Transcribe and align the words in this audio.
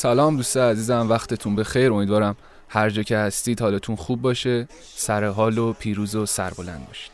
سلام 0.00 0.36
دوست 0.36 0.56
عزیزم 0.56 1.06
وقتتون 1.10 1.56
بخیر. 1.56 1.92
امیدوارم 1.92 2.36
هر 2.68 2.90
جا 2.90 3.02
که 3.02 3.16
هستید 3.16 3.60
حالتون 3.60 3.96
خوب 3.96 4.22
باشه 4.22 4.68
سر 4.82 5.24
حال 5.24 5.58
و 5.58 5.72
پیروز 5.72 6.14
و 6.14 6.26
سربلند 6.26 6.86
باشید. 6.86 7.10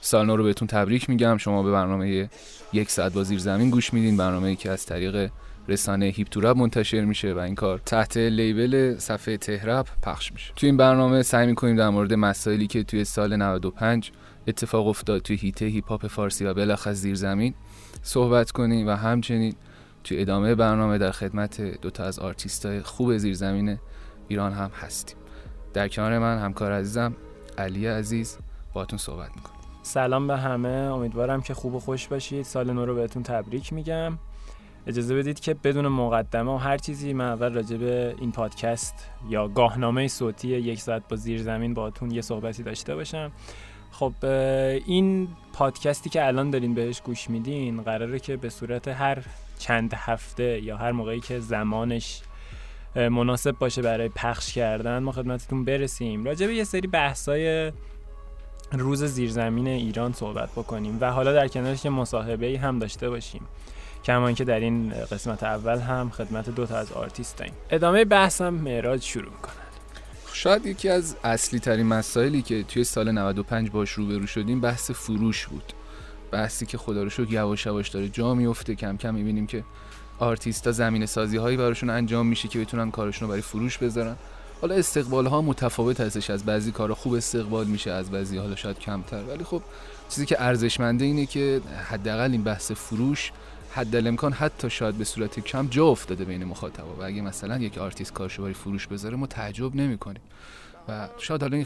سال 0.00 0.26
نو 0.26 0.36
رو 0.36 0.44
بهتون 0.44 0.68
تبریک 0.68 1.10
میگم. 1.10 1.36
شما 1.36 1.62
به 1.62 1.72
برنامه 1.72 2.28
یک 2.72 2.90
ساعت 2.90 3.12
با 3.12 3.22
زیر 3.22 3.38
زمین 3.38 3.70
گوش 3.70 3.92
میدین. 3.94 4.16
برنامه 4.16 4.48
ای 4.48 4.56
که 4.56 4.70
از 4.70 4.86
طریق 4.86 5.30
رسانه 5.68 6.06
هیپ 6.06 6.28
توراب 6.28 6.56
منتشر 6.56 7.04
میشه 7.04 7.34
و 7.34 7.38
این 7.38 7.54
کار 7.54 7.78
تحت 7.86 8.16
لیبل 8.16 8.98
صفحه 8.98 9.36
تهرب 9.36 9.86
پخش 10.02 10.32
میشه. 10.32 10.52
توی 10.56 10.68
این 10.68 10.76
برنامه 10.76 11.22
سعی 11.22 11.46
می‌کنیم 11.46 11.76
در 11.76 11.88
مورد 11.88 12.14
مسائلی 12.14 12.66
که 12.66 12.82
توی 12.82 13.04
سال 13.04 13.36
95 13.36 14.12
اتفاق 14.46 14.86
افتاد 14.86 15.22
توی 15.22 15.36
هیته 15.36 15.66
هیپ 15.66 15.88
هاپ 15.88 16.06
فارسی 16.06 16.44
و 16.44 16.54
بلخص 16.54 16.96
زیر 16.96 17.14
زمین 17.14 17.54
صحبت 18.02 18.50
کنیم 18.50 18.88
و 18.88 18.90
همچنین 18.90 19.54
توی 20.04 20.20
ادامه 20.20 20.54
برنامه 20.54 20.98
در 20.98 21.10
خدمت 21.10 21.60
دوتا 21.60 22.04
از 22.04 22.18
آرتیستای 22.18 22.82
خوب 22.82 23.16
زیرزمین 23.16 23.78
ایران 24.28 24.52
هم 24.52 24.70
هستیم. 24.80 25.16
در 25.74 25.88
کنار 25.88 26.18
من 26.18 26.38
همکار 26.38 26.72
عزیزم 26.72 27.16
علی 27.58 27.86
عزیز 27.86 28.38
باتون 28.72 28.98
صحبت 28.98 29.30
می‌کنم. 29.36 29.56
سلام 29.82 30.26
به 30.26 30.36
همه. 30.36 30.68
امیدوارم 30.68 31.40
که 31.40 31.54
خوب 31.54 31.74
و 31.74 31.80
خوش 31.80 32.08
باشید. 32.08 32.42
سال 32.42 32.72
نو 32.72 32.86
رو 32.86 32.94
بهتون 32.94 33.22
تبریک 33.22 33.72
میگم. 33.72 34.18
اجازه 34.86 35.14
بدید 35.16 35.40
که 35.40 35.54
بدون 35.54 35.88
مقدمه 35.88 36.52
و 36.52 36.56
هر 36.56 36.76
چیزی 36.76 37.12
من 37.12 37.24
اول 37.24 37.52
راجع 37.54 37.76
به 37.76 38.14
این 38.18 38.32
پادکست 38.32 38.94
یا 39.28 39.48
گاهنامه 39.48 40.08
صوتی 40.08 40.48
یک 40.48 40.80
ساعت 40.80 41.02
با 41.08 41.16
زیر 41.16 41.42
زمین 41.42 41.74
باتون 41.74 42.10
یه 42.10 42.20
صحبتی 42.20 42.62
داشته 42.62 42.94
باشم. 42.94 43.32
خب 43.90 44.12
این 44.86 45.28
پادکستی 45.52 46.10
که 46.10 46.26
الان 46.26 46.50
دارین 46.50 46.74
بهش 46.74 47.00
گوش 47.00 47.30
میدین 47.30 47.82
قراره 47.82 48.18
که 48.18 48.36
به 48.36 48.50
صورت 48.50 48.88
هر 48.88 49.24
چند 49.60 49.94
هفته 49.94 50.60
یا 50.62 50.76
هر 50.76 50.92
موقعی 50.92 51.20
که 51.20 51.40
زمانش 51.40 52.20
مناسب 52.96 53.50
باشه 53.58 53.82
برای 53.82 54.08
پخش 54.08 54.52
کردن 54.52 54.98
ما 54.98 55.12
خدمتتون 55.12 55.64
برسیم. 55.64 56.24
راجع 56.24 56.46
به 56.46 56.54
یه 56.54 56.64
سری 56.64 56.88
بحثای 56.88 57.72
روز 58.72 59.04
زیرزمین 59.04 59.68
ایران 59.68 60.12
صحبت 60.12 60.50
بکنیم 60.50 60.98
و 61.00 61.12
حالا 61.12 61.32
در 61.32 61.48
کنارش 61.48 61.84
یه 61.84 61.90
مصاحبه 61.90 62.46
ای 62.46 62.56
هم 62.56 62.78
داشته 62.78 63.10
باشیم. 63.10 63.42
کما 64.04 64.34
اینکه 64.34 64.44
در 64.44 64.60
این 64.60 64.90
قسمت 64.90 65.42
اول 65.42 65.78
هم 65.78 66.10
خدمت 66.10 66.50
دو 66.50 66.66
تا 66.66 66.76
از 66.76 66.92
آرتیست 66.92 67.38
داریم. 67.38 67.54
ادامه 67.70 68.04
بحثم 68.04 68.54
معراج 68.54 69.02
شروع 69.02 69.32
کنن 69.42 69.54
شاید 70.32 70.66
یکی 70.66 70.88
از 70.88 71.16
اصلی 71.24 71.58
ترین 71.60 71.86
مسائلی 71.86 72.42
که 72.42 72.62
توی 72.62 72.84
سال 72.84 73.10
95 73.10 73.70
باش 73.70 73.90
روبرو 73.90 74.26
شدیم 74.26 74.60
بحث 74.60 74.90
فروش 74.90 75.46
بود. 75.46 75.72
بحثی 76.32 76.66
که 76.66 76.78
خدا 76.78 77.02
رو 77.02 77.10
شکر 77.10 77.32
یواش 77.32 77.66
یواش 77.66 77.88
داره 77.88 78.08
جا 78.08 78.34
میفته 78.34 78.74
کم 78.74 78.96
کم 78.96 79.14
می‌بینیم 79.14 79.46
که 79.46 79.64
آرتیستا 80.18 80.72
زمینه 80.72 81.06
سازی 81.06 81.36
هایی 81.36 81.56
براشون 81.56 81.90
انجام 81.90 82.26
میشه 82.26 82.48
که 82.48 82.58
بتونن 82.58 82.90
کارشون 82.90 83.26
رو 83.26 83.30
برای 83.30 83.42
فروش 83.42 83.78
بذارن. 83.78 84.16
حالا 84.60 84.74
استقبال 84.74 85.26
ها 85.26 85.42
متفاوت 85.42 86.00
هستش. 86.00 86.30
از 86.30 86.44
بعضی 86.44 86.72
کارا 86.72 86.94
خوب 86.94 87.14
استقبال 87.14 87.66
میشه 87.66 87.90
از 87.90 88.10
بعضی 88.10 88.38
حالا 88.38 88.56
شاید 88.56 88.78
کمتر. 88.78 89.22
ولی 89.24 89.44
خب 89.44 89.62
چیزی 90.08 90.26
که 90.26 90.42
ارزشمنده 90.42 91.04
اینه 91.04 91.26
که 91.26 91.60
حداقل 91.90 92.32
این 92.32 92.42
بحث 92.42 92.72
فروش 92.72 93.32
حد 93.72 94.06
امکان 94.06 94.32
حتی 94.32 94.70
شاید 94.70 94.94
به 94.94 95.04
صورت 95.04 95.40
کم 95.40 95.66
جا 95.66 95.86
افتاده 95.86 96.24
بین 96.24 96.44
مخاطبا. 96.44 96.94
و 96.94 97.02
اگه 97.02 97.22
مثلا 97.22 97.58
یک 97.58 97.78
آرتیست 97.78 98.12
کارشو 98.12 98.42
برای 98.42 98.54
فروش 98.54 98.86
بذاره 98.86 99.16
ما 99.16 99.26
تعجب 99.26 99.74
نمی‌کنیم. 99.74 100.22
و 100.88 101.08
شاید 101.18 101.42
حالا 101.42 101.64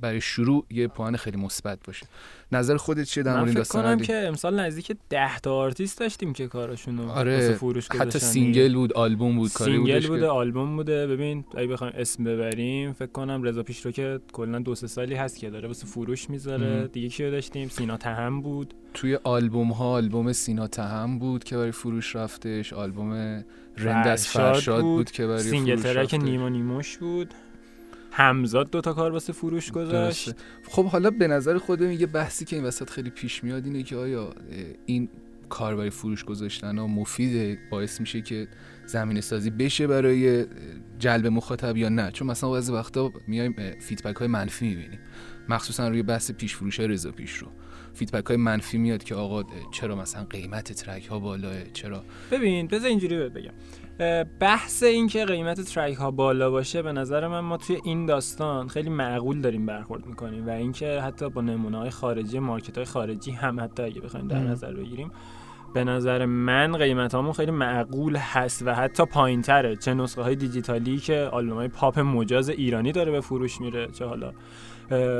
برای 0.00 0.20
شروع 0.20 0.66
یه 0.70 0.88
پوئن 0.88 1.16
خیلی 1.16 1.36
مثبت 1.36 1.78
باشه. 1.86 2.06
نظر 2.52 2.76
خودت 2.76 3.02
چیه 3.02 3.22
در 3.22 3.40
مورد 3.40 3.54
داستان 3.54 3.82
کنم 3.82 4.06
که 4.06 4.14
امسال 4.14 4.60
نزدیک 4.60 4.96
10 5.10 5.38
تا 5.38 5.54
آرتیست 5.54 6.00
داشتیم 6.00 6.32
که 6.32 6.46
کارشون 6.46 6.98
آره 7.00 7.54
فروش 7.54 7.88
حتی 7.88 8.18
single 8.18 8.74
بود 8.74 8.92
آلبوم 8.92 9.36
بود 9.36 9.52
کاری 9.52 9.72
single 9.72 10.06
بوده 10.06 10.26
آلبوم 10.26 10.76
بوده. 10.76 11.06
ببین 11.06 11.44
اگه 11.56 11.66
بخوایم 11.66 11.92
اسم 11.96 12.24
ببریم 12.24 12.92
فکر 12.92 13.12
کنم 13.12 13.42
رضا 13.42 13.62
پیشرو 13.62 13.92
که 13.92 14.20
کلا 14.32 14.58
دو 14.58 14.74
سه 14.74 14.86
سالی 14.86 15.14
هست 15.14 15.38
که 15.38 15.50
داره 15.50 15.68
واسه 15.68 15.86
فروش 15.86 16.30
می‌ذاره. 16.30 16.88
دیگه 16.88 17.08
کیو 17.08 17.30
داشتیم؟ 17.30 17.68
سینا 17.68 17.96
تهم 17.96 18.42
بود. 18.42 18.74
توی 18.94 19.18
آلبوم 19.24 19.72
ها 19.72 19.90
آلبوم 19.90 20.32
سینا 20.32 20.66
تهم 20.66 21.18
بود 21.18 21.44
که 21.44 21.56
برای 21.56 21.72
فروش 21.72 22.16
رفتش. 22.16 22.72
آلبوم 22.72 23.44
رند 23.76 24.06
از 24.06 24.28
فرشاد 24.28 24.80
بود, 24.80 24.96
بود 24.96 25.10
که 25.10 25.26
برای 25.26 25.42
single 25.42 25.76
track 25.76 26.14
نیما 26.14 26.48
نیموش 26.48 26.98
بود. 26.98 27.34
همزاد 28.16 28.70
دوتا 28.70 28.92
کار 28.92 29.12
واسه 29.12 29.32
فروش 29.32 29.70
گذاشت. 29.72 30.34
خب 30.68 30.84
حالا 30.84 31.10
به 31.10 31.28
نظر 31.28 31.58
خودم 31.58 31.92
یه 31.92 32.06
بحثی 32.06 32.44
که 32.44 32.56
این 32.56 32.64
وسط 32.64 32.90
خیلی 32.90 33.10
پیش 33.10 33.44
میاد 33.44 33.64
اینه 33.64 33.82
که 33.82 33.96
آیا 33.96 34.34
این 34.86 35.08
کار 35.48 35.76
برای 35.76 35.90
فروش 35.90 36.24
گذاشتن 36.24 36.78
ها 36.78 36.86
مفیده 36.86 37.58
باعث 37.70 38.00
میشه 38.00 38.20
که 38.20 38.48
زمینه 38.86 39.20
سازی 39.20 39.50
بشه 39.50 39.86
برای 39.86 40.46
جلب 40.98 41.26
مخاطب 41.26 41.76
یا 41.76 41.88
نه؟ 41.88 42.10
چون 42.10 42.28
مثلا 42.28 42.50
بعضی 42.50 42.72
وقتا 42.72 43.12
میایم 43.26 43.54
feedback 43.80 44.16
های 44.16 44.28
منفی 44.28 44.68
می‌بینیم. 44.68 44.98
مخصوصا 45.48 45.88
روی 45.88 46.02
بحث 46.02 46.30
پیش 46.30 46.54
فروش 46.56 46.80
های 46.80 46.88
رضا 46.88 47.10
پیشرو 47.10 47.48
feedback 47.94 48.26
های 48.26 48.36
منفی 48.36 48.78
میاد 48.78 49.04
که 49.04 49.14
آقا 49.14 49.44
چرا 49.72 49.96
مثلا 49.96 50.24
قیمت 50.24 50.72
ترک 50.72 51.06
ها 51.06 51.18
بالاه 51.18 51.64
چرا؟ 51.72 52.04
ببین 52.30 52.66
بذار 52.66 52.88
اینجوری 52.88 53.28
بگم. 53.28 53.52
بحث 54.40 54.82
این 54.82 55.08
که 55.08 55.24
قیمت 55.24 55.60
ترک 55.60 55.94
ها 55.94 56.10
بالا 56.10 56.50
باشه 56.50 56.82
به 56.82 56.92
نظر 56.92 57.28
من 57.28 57.40
ما 57.40 57.56
توی 57.56 57.78
این 57.84 58.06
داستان 58.06 58.68
خیلی 58.68 58.90
معقول 58.90 59.40
داریم 59.40 59.66
برخورد 59.66 60.06
می‌کنیم 60.06 60.46
و 60.46 60.50
اینکه 60.50 61.00
حتی 61.00 61.28
با 61.28 61.40
نمونه 61.40 61.78
های 61.78 61.90
خارجی 61.90 62.38
مارکت 62.38 62.76
های 62.76 62.84
خارجی 62.84 63.30
هم 63.30 63.60
حتی 63.60 63.82
اگه 63.82 64.00
بخوایم 64.00 64.28
در 64.28 64.38
نظر 64.38 64.72
بگیریم 64.72 65.10
به 65.74 65.84
نظر 65.84 66.26
من 66.26 66.76
قیمت 66.76 67.14
همون 67.14 67.32
خیلی 67.32 67.50
معقول 67.50 68.16
هست 68.16 68.62
و 68.66 68.74
حتی 68.74 69.04
پایین 69.04 69.42
تره 69.42 69.76
چه 69.76 69.94
نسخه 69.94 70.22
های 70.22 70.36
دیجیتالی 70.36 70.96
که 70.98 71.28
آلبوم 71.32 71.56
های 71.56 71.68
پاپ 71.68 71.98
مجاز 71.98 72.48
ایرانی 72.48 72.92
داره 72.92 73.12
به 73.12 73.20
فروش 73.20 73.60
میره 73.60 73.88
چه 73.92 74.04
حالا 74.04 74.32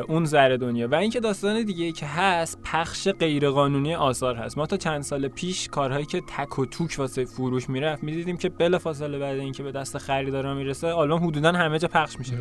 اون 0.09 0.25
زر 0.25 0.57
دنیا. 0.57 0.89
و 0.89 0.95
اینکه 0.95 1.21
داستان 1.21 1.63
دیگه 1.63 1.85
ای 1.85 1.93
که 1.93 2.07
هست 2.07 2.59
پخش 2.65 3.09
غیرقانونی 3.09 3.95
آثار 3.95 4.35
هست. 4.35 4.59
ما 4.59 4.67
تا 4.67 4.77
چند 4.77 5.03
سال 5.03 5.29
پیش 5.29 5.69
کارهایی 5.69 6.07
که 6.07 6.21
تک 6.21 6.59
و 6.59 6.67
توک 6.67 6.95
واسه 6.99 7.25
فروش 7.25 7.71
می‌رفت 7.71 8.05
می‌دیدیم 8.05 8.37
که 8.37 8.49
بلا 8.49 8.79
فاصله 8.79 9.19
بعد 9.19 9.39
اینکه 9.39 9.63
به 9.63 9.73
دست 9.73 9.99
خریدارا 9.99 10.55
می‌رسه 10.55 10.87
آلبوم 10.89 11.27
حدودا 11.27 11.53
همه 11.53 11.79
جا 11.79 11.89
پخش 11.89 12.19
میشه. 12.19 12.35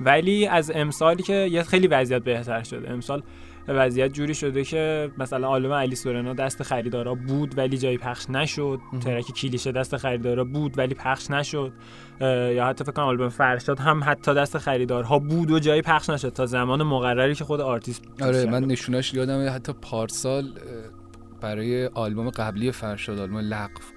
ولی 0.00 0.46
از 0.46 0.72
امسالی 0.74 1.22
که 1.22 1.34
یه 1.34 1.62
خیلی 1.62 1.86
وضعیت 1.86 2.22
بهتر 2.22 2.62
شده. 2.62 2.90
امسال 2.90 3.22
وضعیت 3.68 4.12
جوری 4.12 4.34
شده 4.34 4.64
که 4.64 5.10
مثلا 5.18 5.48
آلبوم 5.48 5.72
علی 5.72 5.94
سورنا 5.94 6.34
دست 6.34 6.62
خریدارا 6.62 7.14
بود 7.14 7.58
ولی 7.58 7.78
جایی 7.78 7.98
پخش 7.98 8.30
نشد. 8.30 8.80
ترک 9.00 9.24
کلیشه 9.24 9.72
دست 9.72 9.96
خریدارا 9.96 10.44
بود 10.44 10.78
ولی 10.78 10.94
پخش 10.94 11.30
نشد. 11.30 11.72
یا 12.20 12.66
حتی 12.66 12.84
فکر 12.84 12.92
کنم 12.92 13.04
آلبوم 13.04 13.28
فرشاد 13.28 13.80
هم 13.80 14.04
حتی 14.04 14.34
دست 14.34 14.58
خریدارها 14.58 15.18
بود 15.18 15.50
و 15.50 15.58
جایی 15.58 15.82
پخش 15.82 16.10
نشد. 16.10 16.28
تا 16.28 16.46
زمان 16.46 16.82
مقرری 16.82 17.34
که 17.34 17.44
خود 17.44 17.60
آرتیست 17.60 18.02
آره 18.22 18.44
من 18.44 18.64
نشوناش 18.64 19.14
یادم 19.14 19.54
حتی 19.54 19.72
پارسال 19.72 20.44
برای 21.40 21.86
آلبوم 21.86 22.30
قبلی 22.30 22.72
فرشاد 22.72 23.18
آلبوم 23.18 23.38
لقف 23.38 23.95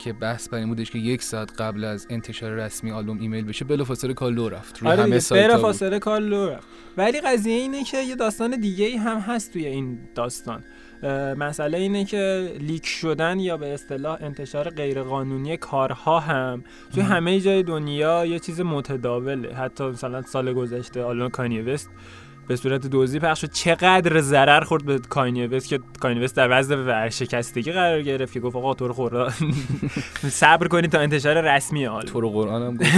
که 0.00 0.12
بحث 0.12 0.48
بر 0.48 0.58
این 0.58 0.68
بودش 0.68 0.90
که 0.90 0.98
یک 0.98 1.22
ساعت 1.22 1.60
قبل 1.60 1.84
از 1.84 2.06
انتشار 2.10 2.52
رسمی 2.52 2.90
آلبوم 2.92 3.20
ایمیل 3.20 3.44
بشه 3.44 3.64
بلافاصله 3.64 4.14
کار 4.14 4.32
لو 4.32 4.48
رفت 4.48 4.78
روی 4.78 4.90
آره 4.90 5.02
همه 5.02 5.18
فاصله 5.56 5.98
کار 5.98 6.20
لو 6.20 6.48
رفت. 6.48 6.68
ولی 6.96 7.20
قضیه 7.20 7.54
اینه 7.54 7.84
که 7.84 7.98
یه 7.98 8.16
داستان 8.16 8.60
دیگه 8.60 8.84
ای 8.84 8.96
هم 8.96 9.18
هست 9.18 9.52
توی 9.52 9.66
این 9.66 9.98
داستان. 10.14 10.64
مسئله 11.36 11.78
اینه 11.78 12.04
که 12.04 12.52
leak 12.60 12.86
شدن 12.86 13.40
یا 13.40 13.56
به 13.56 13.74
اصطلاح 13.74 14.18
انتشار 14.20 14.70
غیرقانونی 14.70 15.56
کارها 15.56 16.20
هم 16.20 16.64
توی 16.94 17.02
همه 17.02 17.40
جای 17.40 17.62
دنیا 17.62 18.26
یه 18.26 18.38
چیز 18.38 18.60
متداوله. 18.60 19.54
حتی 19.54 19.84
مثلا 19.84 20.22
سال 20.22 20.52
گذشته 20.52 21.02
آلبوم 21.02 21.28
کانیه 21.28 21.60
وست 21.60 21.90
به 22.50 22.56
صورت 22.56 22.86
دزدی 22.86 23.18
پخش 23.18 23.40
شد. 23.40 23.52
چقدر 23.52 24.20
ضرر 24.20 24.60
خورد 24.60 24.84
به 24.84 24.98
کانیه 24.98 25.60
که 25.60 25.80
کانیه 26.00 26.26
در 26.26 26.58
وضع 26.58 26.76
ورشکستگی 26.76 27.72
قرار 27.72 28.02
گرفت 28.02 28.32
که 28.32 28.40
گفت 28.40 28.56
آقا 28.56 28.74
تو 28.74 28.88
رو 28.88 29.30
صبر 30.28 30.68
کنید 30.68 30.92
تا 30.92 30.98
انتشار 30.98 31.40
رسمی 31.40 31.84
حال. 31.84 32.02
تو 32.02 32.20
رو 32.20 32.30
قرآن 32.30 32.62
هم 32.62 32.78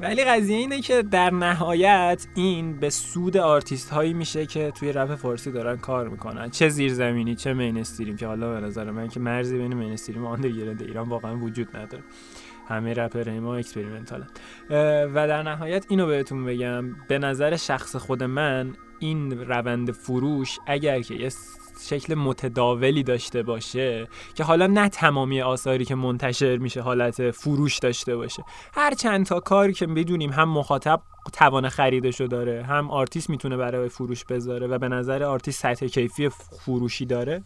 ولی 0.00 0.24
قضیه 0.24 0.56
اینه 0.56 0.80
که 0.80 1.02
در 1.02 1.30
نهایت 1.30 2.26
این 2.34 2.76
به 2.76 2.90
سود 2.90 3.36
آرتیست 3.36 3.90
هایی 3.90 4.12
میشه 4.12 4.46
که 4.46 4.70
توی 4.70 4.92
رپ 4.92 5.14
فارسی 5.14 5.52
دارن 5.52 5.76
کار 5.76 6.08
می‌کنن. 6.08 6.50
چه 6.50 6.68
زیرزمینی 6.68 7.34
چه 7.34 7.52
mainstream 7.52 8.16
که 8.16 8.26
حالا 8.26 8.60
به 8.60 8.66
نظر 8.66 8.90
من 8.90 9.08
که 9.08 9.20
مرزی 9.20 9.58
بین 9.58 9.74
mainstream 9.74 10.24
و 10.24 10.28
underground 10.28 10.82
ایران 10.82 11.08
واقعا 11.08 11.36
وجود 11.36 11.76
نداره. 11.76 12.02
همه 12.68 12.94
رپر 12.94 13.30
ما 13.30 13.56
experimental 13.56 14.16
ن. 14.16 14.26
و 15.14 15.28
در 15.28 15.42
نهایت 15.42 15.86
اینو 15.88 16.06
بهتون 16.06 16.44
بگم 16.44 16.92
به 17.08 17.18
نظر 17.18 17.56
شخص 17.56 17.96
خود 17.96 18.22
من 18.22 18.74
این 18.98 19.40
روند 19.40 19.90
فروش 19.90 20.58
اگر 20.66 21.00
که 21.00 21.14
یه 21.14 21.32
شکل 21.80 22.14
متداولی 22.14 23.02
داشته 23.02 23.42
باشه 23.42 24.08
که 24.34 24.44
حالا 24.44 24.66
نه 24.66 24.88
تمامی 24.88 25.42
آثاری 25.42 25.84
که 25.84 25.94
منتشر 25.94 26.56
میشه 26.56 26.80
حالت 26.80 27.30
فروش 27.30 27.78
داشته 27.78 28.16
باشه 28.16 28.44
هر 28.74 28.94
چند 28.94 29.26
تا 29.26 29.40
کاری 29.40 29.72
که 29.72 29.86
بدونیم 29.86 30.30
هم 30.30 30.48
مخاطب 30.48 31.00
توان 31.32 31.68
خریدشو 31.68 32.26
داره 32.26 32.62
هم 32.62 32.90
آرتیست 32.90 33.30
می‌تونه 33.30 33.56
برای 33.56 33.88
فروش 33.88 34.24
بذاره 34.24 34.66
و 34.66 34.78
به 34.78 34.88
نظر 34.88 35.22
آرتیست 35.22 35.62
سطح 35.62 35.86
کیفی 35.86 36.28
فروشی 36.64 37.06
داره. 37.06 37.42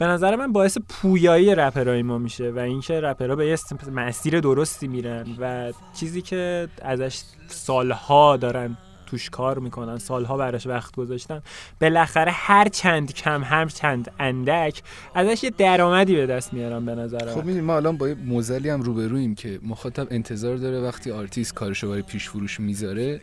به 0.00 0.06
نظر 0.06 0.36
من 0.36 0.52
باعث 0.52 0.78
پویایی 0.88 1.54
رپرای 1.54 2.02
ما 2.02 2.18
میشه 2.18 2.50
و 2.50 2.58
اینکه 2.58 3.00
رپرها 3.00 3.36
به 3.36 3.46
یه 3.46 3.58
مسیر 3.92 4.40
درستی 4.40 4.88
میرن 4.88 5.26
و 5.38 5.72
چیزی 5.94 6.22
که 6.22 6.68
ازش 6.82 7.22
سالها 7.46 8.36
دارن 8.36 8.76
توش 9.06 9.30
کار 9.30 9.58
می‌کنن 9.58 9.98
سالها 9.98 10.36
براش 10.36 10.66
وقت 10.66 10.96
گذاشتن 10.96 11.42
بالاخره 11.80 12.32
هر 12.32 12.68
چند 12.68 13.14
کم 13.14 13.42
هر 13.44 13.66
چند 13.66 14.10
اندک 14.18 14.82
ازش 15.14 15.44
یه 15.44 15.50
درآمدی 15.50 16.16
به 16.16 16.26
دست 16.26 16.52
میارن 16.54 16.84
به 16.84 16.94
نظر 16.94 17.34
خب 17.34 17.48
ما 17.48 17.76
الان 17.76 17.96
با 17.96 18.08
یه 18.08 18.14
معضلی 18.14 18.68
هم 18.68 18.82
روبرویم 18.82 19.34
که 19.34 19.60
مخاطب 19.62 20.06
انتظار 20.10 20.56
داره 20.56 20.80
وقتی 20.80 21.10
آرتیست 21.10 21.54
کارشو 21.54 21.88
برای 21.88 22.02
پیش 22.02 22.28
فروش 22.28 22.60
می‌ذاره 22.60 23.20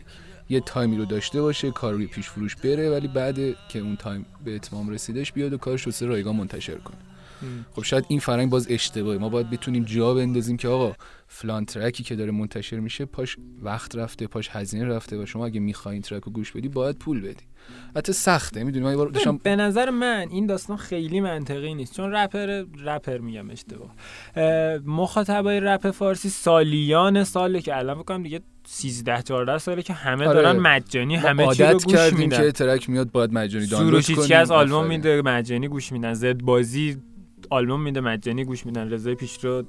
یه 0.50 0.60
تایمی 0.60 0.96
رو 0.96 1.04
داشته 1.04 1.42
باشه 1.42 1.70
کار 1.70 1.92
روی 1.92 2.06
پیش 2.06 2.28
فروش 2.28 2.56
بره 2.56 2.90
ولی 2.90 3.08
بعد 3.08 3.36
که 3.68 3.78
اون 3.78 3.96
تایم 3.96 4.26
به 4.44 4.54
اتمام 4.54 4.88
رسیدش 4.88 5.32
بیاد 5.32 5.52
و 5.52 5.58
کارش 5.58 5.82
رو 5.82 6.08
رایگان 6.08 6.36
منتشر 6.36 6.74
کنه. 6.74 6.96
خب 7.72 7.82
شاید 7.82 8.04
این 8.08 8.20
فرهنگ 8.20 8.50
باز 8.50 8.66
اشتباهه. 8.70 9.18
ما 9.18 9.28
باید 9.28 9.50
بتونیم 9.50 9.84
جا 9.84 10.14
بندازیم 10.14 10.56
که 10.56 10.68
آقا 10.68 10.96
فلان 11.26 11.64
track 11.64 11.97
ی 11.97 12.04
که 12.04 12.16
داره 12.16 12.30
منتشر 12.30 12.78
میشه 12.78 13.04
پاش 13.04 13.36
وقت 13.62 13.96
رفته 13.96 14.26
پاش 14.26 14.48
هزینه 14.52 14.84
رفته 14.84 15.22
و 15.22 15.26
شما 15.26 15.46
اگه 15.46 15.60
می‌خواین 15.60 16.02
track 16.02 16.22
رو 16.22 16.32
گوش 16.32 16.52
بدی 16.52 16.68
باید 16.68 16.96
پول 16.98 17.20
بدی. 17.20 17.44
حتی 17.96 18.12
سخته 18.12 18.64
می‌دونی؟ 18.64 18.84
من 18.84 18.96
بار 18.96 19.08
داشتم 19.08 19.36
به 19.42 19.56
نظر 19.56 19.90
من 19.90 20.26
این 20.30 20.46
داستان 20.46 20.76
خیلی 20.76 21.20
منطقی 21.20 21.74
نیست. 21.74 21.96
چون 21.96 22.12
رپر 22.12 22.64
رپر 22.84 23.18
میگم 23.18 23.50
اشتباه. 23.50 23.94
مخاطبای 24.86 25.60
رپ 25.60 25.90
فارسی 25.90 26.28
سالیان 26.28 27.24
ساله 27.24 27.60
که 27.60 27.76
الان 27.76 27.98
بکنم 27.98 28.22
دیگه 28.22 28.40
13 28.66 29.22
14 29.22 29.58
ساله 29.58 29.82
که 29.82 29.92
همه 29.92 30.26
آره. 30.26 30.42
دارن 30.42 30.58
مجانی 30.58 31.16
همه 31.16 31.54
چی 31.54 31.62
رو 31.62 31.78
گوش 31.78 32.12
میدن. 32.12 32.36
که 32.36 32.52
track 32.52 32.90
میاد 32.90 33.10
باید 33.12 33.32
مجانی 33.32 33.66
دانلود 33.66 34.04
کنیم. 34.04 34.38
از 34.38 34.50
آلبوم 34.50 34.86
میده 34.86 35.22
مجانی 35.22 35.68
گوش 35.68 35.92
میدن. 35.92 36.14
زد 36.14 36.40
بازی 36.40 36.96
آلبوم 37.50 37.82
میده 37.82 38.00
مجانی 38.00 38.44
گوش 38.44 38.66
میدن 38.66 38.90
رضای 38.90 39.14
پیشرو 39.14 39.64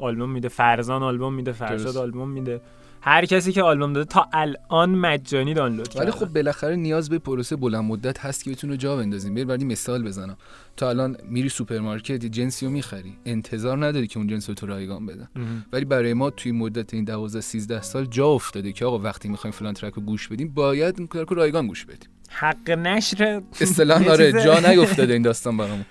آلبوم 0.00 0.30
میده 0.30 0.48
فرزان 0.48 1.02
آلبوم 1.02 1.34
میده 1.34 1.52
فرزاد 1.52 1.96
آلبوم 1.96 2.30
میده. 2.30 2.60
هر 3.02 3.24
کسی 3.24 3.52
که 3.52 3.62
آلبوم 3.62 3.92
داده 3.92 4.04
تا 4.12 4.28
الان 4.32 4.90
مجانی 4.90 5.54
دانلود 5.54 5.88
کرده. 5.88 6.00
ولی 6.00 6.10
خب 6.10 6.32
بالاخره 6.32 6.76
نیاز 6.76 7.10
به 7.10 7.18
پروسه 7.18 7.56
بلند 7.56 7.84
مدت 7.84 8.18
هست 8.18 8.44
که 8.44 8.50
بتونه 8.50 8.76
جا 8.76 8.96
بندازیم. 8.96 9.34
ببین 9.34 9.46
ولی 9.46 9.64
مثال 9.64 10.02
بزنم. 10.02 10.36
تا 10.76 10.88
الان 10.88 11.16
میری 11.24 11.48
سوپرمارکت 11.48 12.26
جنسی 12.26 12.66
رو 12.66 12.72
می‌خری. 12.72 13.16
انتظار 13.26 13.86
نداری 13.86 14.06
که 14.06 14.18
اون 14.18 14.26
جنس 14.26 14.48
رو 14.48 14.54
تو 14.54 14.66
رایگان 14.66 15.06
بدن. 15.06 15.28
ولی 15.72 15.84
برای 15.84 16.14
ما 16.14 16.30
توی 16.30 16.52
مدت 16.52 16.94
این 16.94 17.04
12 17.04 17.40
13 17.40 17.82
سال 17.82 18.04
جا 18.04 18.26
افتاده 18.26 18.72
که 18.72 18.84
آقا 18.84 18.98
وقتی 18.98 19.28
می‌خوایم 19.28 19.52
فلان 19.52 19.74
track 19.74 19.94
رو 19.94 20.02
گوش 20.02 20.28
بدیم 20.28 20.48
باید 20.48 20.94
این 20.98 21.08
رو 21.28 21.36
رایگان 21.36 21.66
گوش 21.66 21.84
بدیم. 21.84 22.08
حق 22.30 22.70
نشر. 22.70 23.42
اصطلاح 23.60 24.08
آره 24.08 24.32
جا 24.32 24.60
نیافتاده 24.60 25.12
این 25.12 25.22
داستان 25.22 25.56
برامون. 25.56 25.84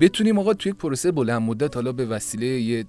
بتونیم 0.00 0.38
آقا 0.38 0.54
توی 0.54 0.72
یک 0.72 0.78
پروسه 0.78 1.12
بلند 1.12 1.42
مدت 1.42 1.74
حالا 1.74 1.92
به 1.92 2.06
وسیله 2.06 2.46
یه 2.46 2.84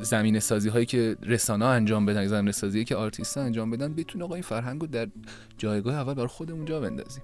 زمینه 0.00 0.40
سازی 0.40 0.68
هایی 0.68 0.86
که 0.86 1.16
رسانه 1.22 1.64
انجام 1.64 2.06
بدن 2.06 2.26
زمینه 2.26 2.52
سازی 2.52 2.84
که 2.84 2.96
آرتیست 2.96 3.38
انجام 3.38 3.70
بدن 3.70 3.94
بتونه 3.94 4.24
آقا 4.24 4.34
این 4.34 4.42
فرهنگ 4.42 4.80
رو 4.80 4.86
در 4.86 5.08
جایگاه 5.58 5.94
اول 5.94 6.14
برای 6.14 6.28
خودمون 6.28 6.64
جا 6.64 6.80
بندازیم. 6.80 7.22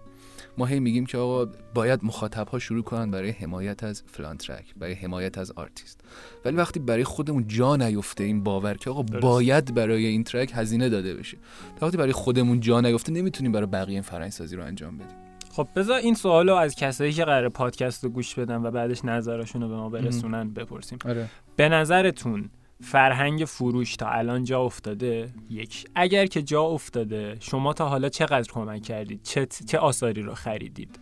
ما 0.60 0.66
هی 0.66 0.80
میگیم 0.80 1.06
که 1.06 1.18
آقا 1.18 1.52
باید 1.74 2.00
مخاطب 2.02 2.48
ها 2.48 2.58
شروع 2.58 2.82
کنن 2.82 3.10
برای 3.10 3.30
حمایت 3.30 3.84
از 3.84 4.02
فلان 4.06 4.36
track 4.36 4.74
برای 4.76 4.94
حمایت 4.94 5.38
از 5.38 5.50
آرتیست. 5.50 6.00
ولی 6.44 6.56
وقتی 6.56 6.80
برای 6.80 7.04
خودمون 7.04 7.48
جا 7.48 7.76
نیفته 7.76 8.24
این 8.24 8.42
باور 8.42 8.74
که 8.74 8.90
آقا 8.90 9.02
باید 9.02 9.74
برای 9.74 10.06
این 10.06 10.24
track 10.24 10.52
هزینه 10.54 10.88
داده 10.88 11.14
بشه. 11.14 11.38
تا 11.76 11.86
وقتی 11.86 11.98
برای 11.98 12.12
خودمون 12.12 12.60
جا 12.60 12.80
نیفته 12.80 13.12
نمی‌تونیم 13.12 13.52
برای 13.52 13.66
بقیه 13.66 13.94
این 13.94 14.02
فرهنگ 14.02 14.30
سازی 14.30 14.56
رو 14.56 14.64
انجام 14.64 14.96
بدیم. 14.98 15.16
خب 15.52 15.68
بذار 15.76 15.98
این 15.98 16.14
سوال 16.14 16.48
رو 16.48 16.54
از 16.54 16.74
کسایی 16.74 17.12
که 17.12 17.24
قرار 17.24 17.48
پادکست 17.48 18.04
رو 18.04 18.10
گوش 18.10 18.34
بدن 18.34 18.62
و 18.62 18.70
بعدش 18.70 19.04
نظرشون 19.04 19.62
رو 19.62 19.68
به 19.68 19.76
ما 19.76 19.88
برسونن 19.88 20.50
بپرسیم. 20.50 20.98
آره. 21.04 21.28
به 21.56 21.68
نظرتون 21.68 22.50
فرهنگ 22.80 23.44
فروش 23.44 23.96
تا 23.96 24.08
الان 24.08 24.44
جا 24.44 24.60
افتاده؟ 24.60 25.30
یک. 25.50 25.84
اگر 25.94 26.26
که 26.26 26.42
جا 26.42 26.62
افتاده 26.62 27.36
شما 27.40 27.72
تا 27.72 27.88
حالا 27.88 28.08
چقدر 28.08 28.52
کمک 28.52 28.82
کردید؟ 28.82 29.20
چه, 29.22 29.46
چه 29.46 29.78
آثاری 29.78 30.22
رو 30.22 30.34
خریدید؟ 30.34 30.98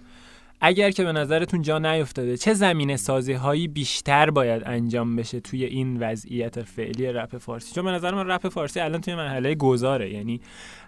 اگر 0.60 0.90
که 0.90 1.04
به 1.04 1.12
نظرتون 1.12 1.62
جا 1.62 1.78
نیفتاده 1.78 2.36
چه 2.36 2.54
زمینه 2.54 2.96
سازی 2.96 3.32
هایی 3.32 3.68
بیشتر 3.68 4.30
باید 4.30 4.62
انجام 4.66 5.16
بشه 5.16 5.40
توی 5.40 5.64
این 5.64 5.96
وضعیت 6.00 6.62
فعلی 6.62 7.12
رپ 7.12 7.38
فارسی؟ 7.38 7.74
چون 7.74 7.84
به 7.84 7.90
نظر 7.90 8.14
من 8.14 8.26
رپ 8.26 8.48
فارسی 8.48 8.80
الان 8.80 9.00
توی 9.00 9.14
مرحله 9.14 9.54
گذاره. 9.54 10.12
یعنی 10.12 10.40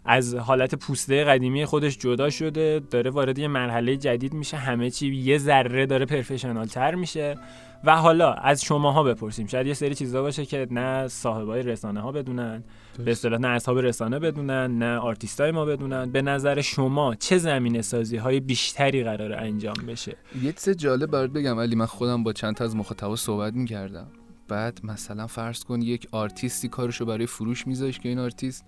از 0.05 0.35
حالت 0.35 0.75
پوسته 0.75 1.25
قدیمی 1.25 1.65
خودش 1.65 1.99
جدا 1.99 2.31
شده 2.31 2.81
داره 2.91 3.11
وارد 3.11 3.39
یه 3.39 3.49
مرحله 3.49 3.97
جدید 3.97 4.33
میشه 4.33 4.57
همه 4.57 4.91
چی 4.91 5.15
یه 5.15 5.39
ذره 5.39 5.87
داره 5.87 6.07
professional 6.07 6.67
تر 6.67 6.95
میشه. 6.95 7.37
و 7.85 7.97
حالا 7.97 8.33
از 8.33 8.63
شماها 8.63 9.03
بپرسیم. 9.03 9.47
شاید 9.47 9.67
یه 9.67 9.75
سری 9.75 9.95
چیزا 9.95 10.23
باشه 10.23 10.47
که 10.47 10.67
نه 10.71 11.09
صاحبای 11.09 11.63
رسانه 11.63 12.01
ها 12.01 12.13
بدونن 12.13 12.65
به 13.05 13.11
اصطلاح 13.11 13.41
نه 13.41 13.49
اصحاب 13.49 13.79
رسانه 13.79 14.19
بدونن 14.19 14.79
نه 14.79 14.99
آرتیستای 14.99 15.51
ما 15.51 15.65
بدونن. 15.65 16.11
به 16.11 16.23
نظر 16.23 16.61
شما 16.61 17.15
چه 17.15 17.39
زمینه 17.39 17.83
سازی 17.83 18.17
های 18.17 18.41
بیشتری 18.41 19.05
قراره 19.05 19.33
انجام 19.33 19.87
بشه؟ 19.89 20.17
یه 20.43 20.53
چیز 20.53 20.71
جالب 20.71 21.11
برات 21.11 21.31
بگم 21.31 21.59
ولی 21.59 21.75
من 21.77 21.87
خودم 21.87 22.23
با 22.23 22.33
چند 22.33 22.55
تا 22.55 22.65
از 22.65 22.77
مخاطبا 22.77 23.17
صحبت 23.17 23.55
می‌کردم. 23.55 24.07
بعد 24.49 24.81
مثلا 24.83 25.27
فرض 25.27 25.65
کن 25.65 25.83
یک 25.83 26.09
آرتیستی 26.13 26.69
کارشو 26.69 27.05
برای 27.05 27.27
فروش 27.27 27.67
میذاش 27.67 27.99
که 27.99 28.09
این 28.09 28.19
آرتیست 28.19 28.65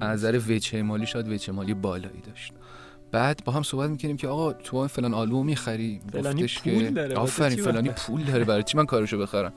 از 0.00 0.10
نظر 0.10 0.40
وجه 0.48 0.82
مالی 0.82 1.06
شاید 1.06 1.28
وجه 1.28 1.52
مالی 1.52 1.74
بالایی 1.74 2.20
داشت. 2.20 2.52
بعد 3.12 3.42
با 3.44 3.52
هم 3.52 3.62
صحبت 3.62 3.90
می‌کنیم 3.90 4.16
که 4.16 4.28
آقا 4.28 4.52
تو 4.52 4.88
فلان 4.88 5.14
آلبوم 5.14 5.46
می‌خری. 5.46 6.00
فلانی 6.12 6.46
پول 6.64 6.90
داره 6.90 7.14
آفرین 7.14 7.62
فلانی 7.62 7.90
پول 7.90 8.22
داره 8.22 8.44
برای 8.44 8.62
چی 8.62 8.76
من 8.76 8.86
کارشو 8.86 9.18
بخرم؟ 9.18 9.52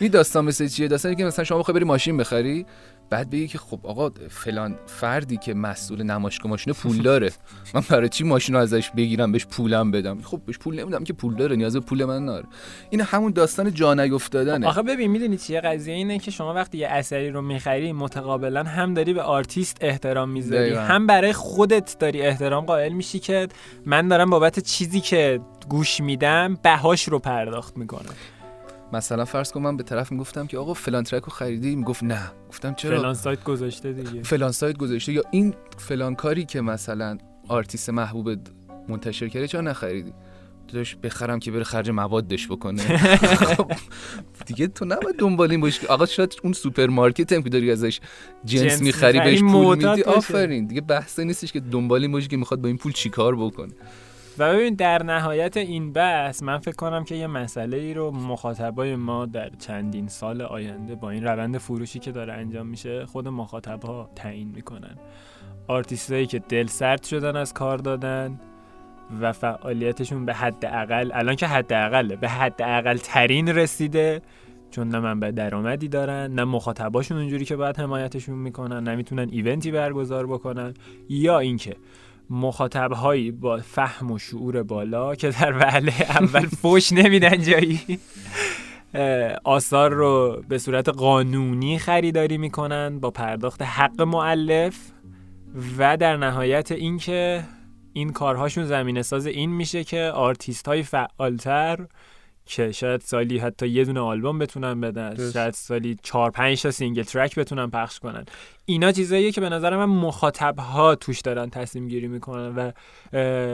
این 0.00 0.10
داستان 0.10 0.44
مثل 0.44 0.68
چیه؟ 0.68 0.88
داستانی 0.88 1.16
که 1.16 1.24
مثلا 1.24 1.44
شما 1.44 1.58
بخوای 1.58 1.74
بری 1.74 1.84
ماشین 1.84 2.16
بخری؟ 2.16 2.66
بعد 3.10 3.30
بگی 3.30 3.48
که 3.48 3.58
خب 3.58 3.80
آقا 3.82 4.10
فلان 4.28 4.78
فردی 4.86 5.36
که 5.36 5.54
مسئول 5.54 6.02
نمایشگاه 6.02 6.50
ماشین 6.50 6.72
پول 6.72 7.02
داره. 7.02 7.32
من 7.74 7.82
برای 7.90 8.08
چی 8.08 8.24
ماشین 8.24 8.54
رو 8.54 8.60
ازش 8.60 8.90
بگیرم 8.90 9.32
بهش 9.32 9.46
پولم 9.46 9.90
بدم؟ 9.90 10.22
خب 10.22 10.40
بهش 10.46 10.58
پول 10.58 10.80
نمیدم 10.80 11.04
که 11.04 11.12
پول 11.12 11.34
داره 11.34 11.56
نیاز 11.56 11.76
به 11.76 11.80
پول 11.80 12.04
من 12.04 12.24
نداره 12.24 12.44
این 12.90 13.00
همون 13.00 13.32
داستان 13.32 13.74
جا 13.74 13.94
نیافتادنه 13.94 14.66
آخه 14.66 14.82
ببین 14.82 15.10
می‌دونی 15.10 15.36
چیه 15.36 15.60
قضیه؟ 15.60 15.94
اینه 15.94 16.18
که 16.18 16.30
شما 16.30 16.54
وقتی 16.54 16.78
یه 16.78 16.88
اثری 16.88 17.30
رو 17.30 17.42
می‌خری 17.42 17.92
متقابلا 17.92 18.62
هم 18.64 18.94
داری 18.94 19.14
به 19.14 19.22
آرتیست 19.22 19.76
احترام 19.80 20.28
می‌ذاری 20.28 20.74
هم 20.74 21.06
برای 21.06 21.32
خودت 21.32 21.96
داری 21.98 22.22
احترام 22.22 22.64
قائل 22.64 22.92
میشی 22.92 23.18
که 23.18 23.48
من 23.86 24.08
دارم 24.08 24.30
بابت 24.30 24.60
چیزی 24.60 25.00
که 25.00 25.40
گوش 25.68 26.00
میدم 26.00 26.58
بهاش 26.62 27.08
رو 27.08 27.18
پرداخت 27.18 27.76
می‌کنم. 27.76 28.14
مثلا 28.94 29.24
فرض 29.24 29.52
کن 29.52 29.60
من 29.60 29.76
به 29.76 29.82
طرف 29.82 30.12
می‌گفتم 30.12 30.46
که 30.46 30.58
آقا 30.58 30.74
فلان 30.74 31.04
track 31.04 31.22
رو 31.22 31.30
خریدی؟ 31.30 31.76
می‌گفت 31.76 32.02
نه. 32.02 32.32
گفتم 32.48 32.74
چرا؟ 32.74 32.98
فلان 32.98 33.14
سایت 33.14 33.44
گذاشته 33.44 33.92
دیگه. 33.92 34.22
فلان 34.22 34.52
سایت 34.52 34.76
گذاشته. 34.76 35.12
یا 35.12 35.22
این 35.30 35.54
فلان 35.78 36.14
کاری 36.14 36.44
که 36.44 36.60
مثلا 36.60 37.18
آرتیست 37.48 37.90
محبوب 37.90 38.38
منتشر 38.88 39.28
کرده 39.28 39.48
چرا 39.48 39.60
نخریدی؟ 39.60 40.12
واسه 40.68 40.82
چی 40.82 40.96
بخرم 40.96 41.38
که 41.38 41.50
بره 41.50 41.64
خرج 41.64 41.90
موادش 41.90 42.48
بکنه. 42.48 42.82
خب، 43.56 43.72
دیگه 44.46 44.66
تو 44.66 44.84
نباید 44.84 45.16
دنبال 45.18 45.50
این 45.50 45.60
باشی. 45.60 45.86
آقا 45.86 46.06
شاید 46.06 46.34
اون 46.42 46.52
سوپرمارکت 46.52 47.32
هم 47.32 47.42
که 47.42 47.50
داری 47.50 47.70
ازش 47.70 48.00
جنس 48.44 48.82
می‌خری 48.82 49.20
بهش 49.20 49.40
پول 49.40 49.76
میدی. 49.76 50.02
آفرین. 50.02 50.66
دیگه 50.66 50.80
بحثی 50.80 51.24
نیستش 51.24 51.52
که 51.52 51.60
دنبال 51.60 52.02
این 52.02 52.12
باشی 52.12 52.28
که 52.28 52.36
می‌خواد 52.36 52.60
با 52.60 52.68
این 52.68 52.76
پول 52.76 52.92
چیکار 52.92 53.36
بکنه. 53.36 53.72
و 54.38 54.54
ببین 54.54 54.74
در 54.74 55.02
نهایت 55.02 55.56
این 55.56 55.92
بحث 55.92 56.42
من 56.42 56.58
فکر 56.58 56.76
کنم 56.76 57.04
که 57.04 57.14
یه 57.14 57.26
مسئله 57.26 57.76
ای 57.76 57.94
رو 57.94 58.10
مخاطبای 58.10 58.96
ما 58.96 59.26
در 59.26 59.50
چندین 59.58 60.08
سال 60.08 60.42
آینده 60.42 60.94
با 60.94 61.10
این 61.10 61.24
روند 61.24 61.58
فروشی 61.58 61.98
که 61.98 62.12
داره 62.12 62.32
انجام 62.32 62.66
میشه 62.66 63.06
خود 63.06 63.28
مخاطبها 63.28 64.10
تعیین 64.16 64.48
می‌کنن. 64.48 64.96
آرتیستایی 65.68 66.26
که 66.26 66.38
دل 66.38 66.66
سرد 66.66 67.02
شدن 67.02 67.36
از 67.36 67.52
کار 67.52 67.78
دادن 67.78 68.40
و 69.20 69.32
فعالیتشون 69.32 70.26
به 70.26 70.34
حد 70.34 70.64
اقل 70.64 71.10
الان 71.14 71.36
که 71.36 71.46
حد 71.46 71.72
اقله 71.72 72.16
به 72.16 72.28
حد 72.28 72.62
اقل 72.62 72.96
ترین 72.96 73.48
رسیده 73.48 74.22
چون 74.70 74.88
نه 74.88 75.00
منبع 75.00 75.30
درآمدی 75.30 75.88
دارن 75.88 76.34
نه 76.34 76.44
مخاطباشون 76.44 77.18
اونجوری 77.18 77.44
که 77.44 77.56
باید 77.56 77.78
حمایتشون 77.78 78.38
می‌کنن 78.38 78.88
نمی‌تونن 78.88 79.28
ایونتی 79.30 79.70
برگزار 79.70 80.26
بکنن 80.26 80.74
یا 81.08 81.38
اینکه 81.38 81.76
مخاطبهایی 82.30 83.30
با 83.30 83.58
فهم 83.58 84.10
و 84.10 84.18
شعور 84.18 84.62
بالا 84.62 85.14
که 85.14 85.30
در 85.30 85.58
وهله 85.58 86.02
اول 86.02 86.46
فوش 86.46 86.92
نمیدن 86.92 87.42
جایی. 87.42 87.98
آثار 89.44 89.92
رو 89.92 90.42
به 90.48 90.58
صورت 90.58 90.88
قانونی 90.88 91.78
خریداری 91.78 92.38
می‌کنن 92.38 93.00
با 93.00 93.10
پرداخت 93.10 93.62
حق 93.62 94.00
مؤلف 94.00 94.76
و 95.78 95.96
در 95.96 96.16
نهایت 96.16 96.72
اینکه 96.72 97.44
این 97.92 98.12
کارهاشون 98.12 98.64
زمینه 98.64 99.02
ساز 99.02 99.26
این 99.26 99.50
میشه 99.50 99.84
که 99.84 100.00
آرتیست 100.14 100.68
های 100.68 100.82
فعالتر 100.82 101.86
که 102.46 102.72
شاید 102.72 103.00
سالی 103.00 103.38
حتی 103.38 103.68
یه 103.68 103.84
دونه 103.84 104.00
آلبوم 104.00 104.38
بتونن 104.38 104.80
بدن 104.80 105.30
شاید 105.32 105.54
سالی 105.54 105.96
چهار 106.02 106.30
پنج 106.30 106.62
تا 106.62 106.70
single 106.70 107.02
track 107.02 107.38
بتونن 107.38 107.70
پخش 107.70 107.98
کنن. 107.98 108.24
اینا 108.66 108.92
چیزاییه 108.92 109.32
که 109.32 109.40
به 109.40 109.48
نظر 109.48 109.76
من 109.76 109.84
مخاطب 109.84 110.58
ها 110.58 110.94
توش 110.94 111.20
دارن 111.20 111.50
تصمیم 111.50 111.88
گیری 111.88 112.08
می‌کنن 112.08 112.54
و 112.56 112.72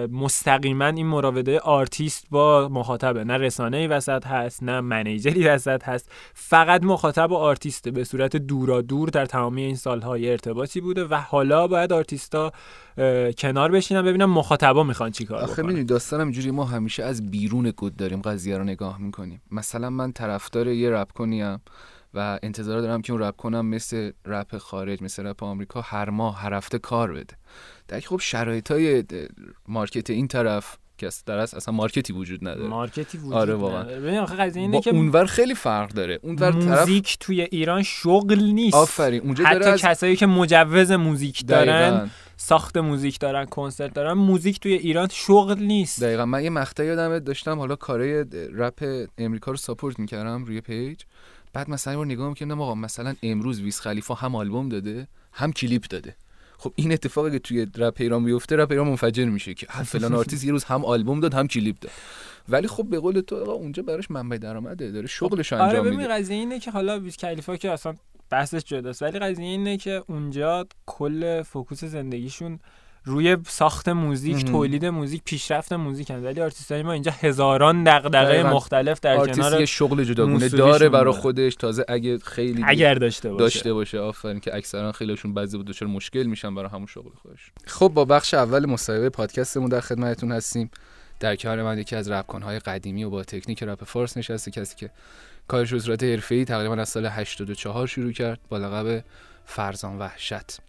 مستقیما 0.06 0.86
این 0.86 1.06
مراوده 1.06 1.60
آرتیست 1.60 2.26
با 2.30 2.68
مخاطبه. 2.68 3.24
نه 3.24 3.36
رسانه 3.36 3.76
ای 3.76 3.86
وسط 3.86 4.26
هست 4.26 4.62
نه 4.62 4.80
manager 4.80 5.36
ی 5.36 5.44
وسط 5.44 5.84
هست. 5.84 6.10
فقط 6.34 6.82
مخاطب 6.82 7.32
و 7.32 7.34
آرتیست 7.34 7.88
به 7.88 8.04
صورت 8.04 8.36
دورا 8.36 8.82
دور 8.82 9.08
در 9.08 9.26
تمامی 9.26 9.62
این 9.62 9.76
سالها 9.76 10.09
یه 10.09 10.30
ارتباطی 10.30 10.80
بوده 10.80 11.04
و 11.04 11.14
حالا 11.14 11.66
باید 11.66 11.92
آرتیستا 11.92 12.52
کنار 13.38 13.70
بشینن 13.70 14.02
ببینن 14.02 14.30
مخاطبا 14.30 14.82
می‌خوان 14.82 15.10
چیکار 15.10 15.38
آخه 15.38 15.82
داستانم 15.82 16.24
اینجوری 16.24 16.50
ما 16.50 16.64
همیشه 16.64 17.02
از 17.02 17.30
بیرون 17.30 17.70
گود 17.70 17.96
داریم 17.96 18.20
قضیه 18.20 18.58
رو 18.58 18.64
نگاه 18.64 19.00
می‌کنیم. 19.00 19.42
مثلا 19.50 19.90
من 19.90 20.12
طرفدار 20.12 20.68
یه 20.68 20.90
رپ 20.90 21.12
کنی‌ام 21.12 21.60
و 22.14 22.38
انتظار 22.42 22.80
دارم 22.80 23.02
که 23.02 23.12
اون 23.12 23.22
رپ 23.22 23.36
کنم 23.36 23.66
مثل 23.66 24.10
رپ 24.26 24.58
خارج 24.58 25.02
مثل 25.02 25.26
رپ 25.26 25.42
آمریکا 25.42 25.80
هر 25.80 26.10
ماه 26.10 26.38
هر 26.40 26.54
هفته 26.54 26.78
کار 26.78 27.12
بده. 27.12 27.36
در 27.88 28.00
خب 28.00 28.20
شرایط 28.20 28.70
های 28.70 29.04
market 29.68 30.10
این 30.10 30.28
طرف 30.28 30.76
که 30.98 31.08
در 31.26 31.38
اصلا 31.38 31.74
market 31.74 32.07
ی 32.07 32.12
وجود 32.12 32.48
نداره. 32.48 32.68
market 32.68 33.11
ی 33.11 33.18
وجود 33.18 33.32
آره 33.32 33.54
واقعا. 33.54 34.24
قضیه 34.24 34.62
اینه 34.62 34.80
که 34.80 34.90
اونور 34.90 35.24
خیلی 35.24 35.54
فرق 35.54 35.92
داره. 35.92 36.18
اونور 36.22 36.50
music 36.50 37.04
طرف... 37.04 37.16
توی 37.20 37.40
ایران 37.40 37.82
شغل 37.82 38.40
نیست. 38.40 38.74
آفرین 38.74 39.20
اونجا 39.20 39.44
حتی 39.44 39.68
از... 39.68 39.80
کسایی 39.80 40.16
که 40.16 40.26
مجوز 40.26 40.92
music 40.92 41.46
دارن 41.46 42.10
ساخت 42.42 42.76
music 42.76 43.18
دارن 43.18 43.44
کنسرت 43.44 43.94
دارن. 43.94 44.12
music 44.12 44.60
توی 44.60 44.72
ایران 44.72 45.08
شغل 45.12 45.62
نیست. 45.62 46.02
دقیقا. 46.02 46.26
من 46.26 46.44
یه 46.44 46.50
مقطعی 46.50 46.86
یادم 46.86 47.18
داشتم 47.18 47.58
حالا 47.58 47.76
کارای 47.76 48.24
رپ 48.52 49.08
امریکا 49.18 49.50
رو 49.50 49.56
support 49.56 49.98
می‌کردم 49.98 50.44
روی 50.44 50.60
page. 50.60 51.00
بعد 51.52 51.70
مثلا 51.70 51.94
رو 51.94 52.04
نگاه 52.04 52.28
می‌کردم 52.28 52.60
آقا 52.60 52.74
مثلا 52.74 53.14
امروز 53.22 53.60
ویز 53.60 53.80
خلیفا 53.80 54.14
هم 54.14 54.36
آلبوم 54.36 54.68
داده 54.68 55.08
هم 55.32 55.52
کلیپ 55.52 55.84
داده. 55.84 56.16
خب 56.58 56.72
این 56.76 56.92
اتفاقی 56.92 57.30
که 57.30 57.38
توی 57.38 57.66
رپ 57.76 57.96
ایران 57.98 58.24
بیفته 58.24 58.56
رپ 58.56 58.70
ایران 58.70 58.88
منفجر 58.88 59.24
میشه 59.24 59.54
که. 59.54 59.66
فلان 59.66 60.14
آرتیست 60.14 60.44
یه 60.44 60.52
روز 60.52 60.64
هم 60.64 60.84
آلبوم 60.84 61.20
داد 61.20 61.34
هم 61.34 61.48
کلیپ 61.48 61.78
داد. 61.78 61.92
ولی 62.48 62.68
خب 62.68 62.84
به 62.84 62.98
قول 62.98 63.20
تو 63.20 63.36
آقا 63.36 63.52
اونجا 63.52 63.82
براش 63.82 64.10
منبع 64.10 64.36
درآمده 64.36 64.90
داره 64.90 65.06
شغلش 65.06 65.52
آره 65.52 65.62
انجام 65.62 65.86
میده. 65.86 66.04
آره 66.04 66.14
قضیه 66.14 66.36
اینه 66.36 66.58
که 66.58 66.70
حالا 66.70 67.00
ویز 67.00 67.16
خلیفا 67.16 67.56
که 67.56 67.70
اصلا 67.70 67.94
بحثش 68.30 68.64
جداست. 68.64 69.02
ولی 69.02 69.18
قضیه 69.18 69.46
اینه 69.46 69.76
که 69.76 70.02
اونجا 70.06 70.66
کل 70.86 71.42
focus 71.42 71.84
زندگیشون 71.84 72.58
روی 73.04 73.36
ساخت 73.46 73.88
موزیک 73.88 74.44
تولید 74.44 74.86
موزیک 74.86 75.22
پیشرفت 75.24 75.72
موزیک 75.72 76.10
هم 76.10 76.24
ولی 76.24 76.40
های 76.70 76.82
ما 76.82 76.92
اینجا 76.92 77.12
هزاران 77.20 77.84
دغدغه 77.84 78.42
مختلف 78.42 79.00
در 79.00 79.26
کنار 79.26 79.60
یه 79.60 79.66
شغل 79.66 80.04
جداگونه 80.04 80.48
داره 80.48 80.88
برای 80.88 81.12
خودش. 81.12 81.54
تازه 81.54 81.84
اگه 81.88 82.18
خیلی 82.18 82.62
اگر 82.66 82.94
داشته 82.94 83.30
باشه. 83.30 83.40
داشته 83.40 83.72
باشه 83.72 83.98
آفرین 83.98 84.40
که 84.40 84.56
اکثرا 84.56 84.92
خیلیشون 84.92 85.34
بعضی 85.34 85.56
بود 85.56 85.66
دچار 85.66 85.88
مشکل 85.88 86.22
میشن 86.22 86.54
برای 86.54 86.68
همون 86.68 86.86
شغل 86.86 87.10
خودش. 87.22 87.52
خب 87.66 87.88
با 87.88 88.04
بخش 88.04 88.34
اول 88.34 88.66
مصاحبه 88.66 89.10
پادکستمون 89.10 89.68
در 89.68 89.80
خدمتتون 89.80 90.32
هستیم. 90.32 90.70
در 91.20 91.36
کنار 91.36 91.62
من 91.62 91.78
یکی 91.78 91.96
از 91.96 92.10
های 92.42 92.58
قدیمی 92.58 93.04
و 93.04 93.10
با 93.10 93.24
تکنیک 93.24 93.62
رپ 93.62 93.84
فارس 93.84 94.16
نشسته 94.16 94.50
کسی 94.50 94.76
که 94.76 94.90
کارش 95.50 95.72
به 95.72 95.78
صورت 95.78 96.02
حرفه‌ای 96.02 96.44
تقریبا 96.44 96.74
از 96.74 96.88
سال 96.88 97.06
84 97.06 97.86
شروع 97.86 98.12
کرد 98.12 98.40
با 98.48 98.58
لقب 98.58 99.04
فرزان 99.44 99.98
وحشت. 99.98 100.60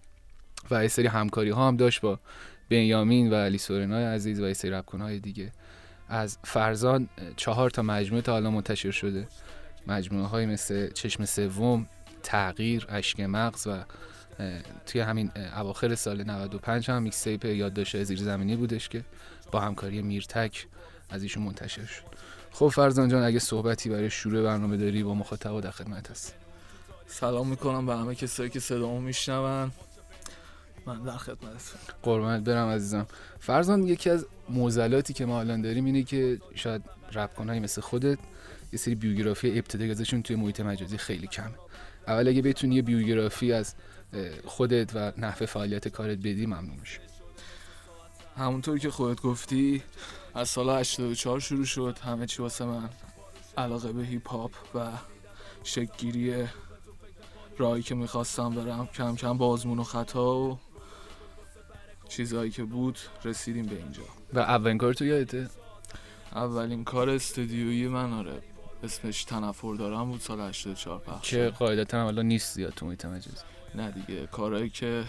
و 0.72 0.82
یه 0.82 0.88
سری 0.88 1.08
همکاری 1.08 1.50
ها 1.50 1.68
هم 1.68 1.78
داشت 1.78 2.02
با 2.02 2.20
بنیامین 2.70 3.34
و 3.34 3.36
علی 3.36 3.58
سورنای 3.58 4.06
عزیز 4.06 4.40
و 4.40 4.48
یه 4.48 4.54
سری 4.54 4.82
های 5.00 5.20
دیگه. 5.20 5.52
از 6.10 6.38
فرزان 6.44 7.10
چهار 7.36 7.70
تا 7.70 7.82
مجموعه 7.82 8.22
تا 8.22 8.32
حالا 8.32 8.52
منتشر 8.52 8.92
شده. 8.92 9.28
مجموعه 9.88 10.28
های 10.28 10.46
مثل 10.46 10.92
چشم 10.92 11.26
سوم 11.26 11.88
تغییر 12.24 12.86
اشک 12.90 13.20
مغز 13.20 13.68
و 13.68 13.84
توی 14.86 15.02
همین 15.02 15.32
اواخر 15.58 15.96
سال 15.96 16.24
95 16.24 16.92
هم 16.92 17.04
میکس 17.04 17.22
تیپ 17.22 17.46
یادداشت 17.46 18.04
زیر 18.04 18.20
زمینی 18.20 18.56
بودش 18.56 18.90
که 18.90 19.04
با 19.52 19.60
همکاری 19.60 20.02
میرتک 20.02 20.68
از 21.10 21.24
ایشون 21.24 21.44
منتشر 21.44 21.86
شد. 21.86 22.31
خب 22.52 22.68
فرزان 22.68 23.10
جان 23.10 23.24
اگه 23.24 23.40
صحبتی 23.40 23.90
برای 23.90 24.10
شروع 24.10 24.44
برنامه 24.44 24.78
داری 24.78 25.04
با 25.04 25.14
مخاطب 25.14 25.60
در 25.60 25.72
خدمت 25.72 26.12
هست 26.12 26.34
سلام 27.08 27.48
می‌کنم 27.48 27.86
به 27.86 27.96
همه 27.96 28.16
کسایی 28.16 28.50
که 28.50 28.60
صدامو 28.60 29.02
میشنون. 29.02 29.72
من 30.86 31.04
در 31.04 31.18
خدمت 31.18 31.62
قربانت 32.04 32.44
برم 32.44 32.68
عزیزم. 32.68 33.08
فرزان 33.40 33.88
یکی 33.88 34.10
از 34.10 34.26
موزلاتی 34.50 35.14
که 35.14 35.26
ما 35.26 35.40
الان 35.40 35.62
داریم 35.62 35.86
اینه 35.86 36.04
که 36.04 36.40
شاید 36.56 36.82
رپ 37.14 37.36
کنایی 37.36 37.60
مثل 37.60 37.82
خودت 37.82 38.20
یه 38.74 38.80
سری 38.80 38.96
بیوگرافی 38.96 39.60
ابتدایی 39.60 39.92
ازشون 39.92 40.22
توی 40.22 40.36
محیط 40.36 40.60
مجازی 40.60 40.98
خیلی 40.98 41.28
کمه. 41.28 41.56
اول 42.08 42.28
اگه 42.28 42.42
بتونی 42.42 42.76
یه 42.76 42.82
بیوگرافی 42.82 43.54
از 43.54 43.76
خودت 44.46 44.92
و 44.96 45.12
نحوه 45.18 45.46
فعالیت 45.46 45.88
کارت 45.88 46.18
بدی 46.18 46.46
ممنون 46.46 46.78
میشه 46.80 47.00
همونطور 48.42 48.80
که 48.80 48.90
خودت 48.92 49.22
گفتی 49.22 49.84
از 50.34 50.50
سال 50.50 50.70
84 50.70 51.40
شروع 51.40 51.66
شد 51.66 51.98
همه 52.04 52.26
چی 52.26 52.42
واسه 52.42 52.66
من. 52.66 52.90
علاقه 53.58 53.92
به 53.92 54.04
هیپ 54.04 54.30
هاپ 54.30 54.52
و 54.76 54.92
شکگیری 55.64 56.48
راهی 57.58 57.84
که 57.84 57.96
می‌خواستم 57.96 58.50
برم 58.50 58.88
کم 58.88 59.16
کم 59.16 59.38
با 59.38 59.48
آزمون 59.48 59.80
و 59.80 59.84
خطا 59.84 60.40
و 60.40 60.60
چیزهایی 62.10 62.52
که 62.52 62.64
بود 62.64 63.00
رسیدیم 63.24 63.66
به 63.66 63.76
اینجا. 63.76 64.04
و 64.34 64.40
اولین 64.40 64.78
کار 64.78 64.94
تو 64.94 65.06
یادته؟ 65.06 65.50
اولین 66.32 66.84
کار 66.84 67.10
استودیویی 67.10 67.88
من 67.88 68.14
آره. 68.14 68.42
اسمش 68.84 69.24
تنفر 69.24 69.76
دارم 69.76 70.12
بود 70.12 70.22
سال 70.22 70.42
84 70.42 71.00
پخش 71.00 71.30
که 71.30 71.54
قاعدتا 71.60 72.12
نیست 72.12 72.56
زیاد 72.56 72.74
تو 72.74 72.86
محیط 72.86 73.06
مجازی. 73.06 73.44
نه 73.76 73.92
دیگه 73.92 74.28
کارهایی 74.28 74.70
که 74.70 75.04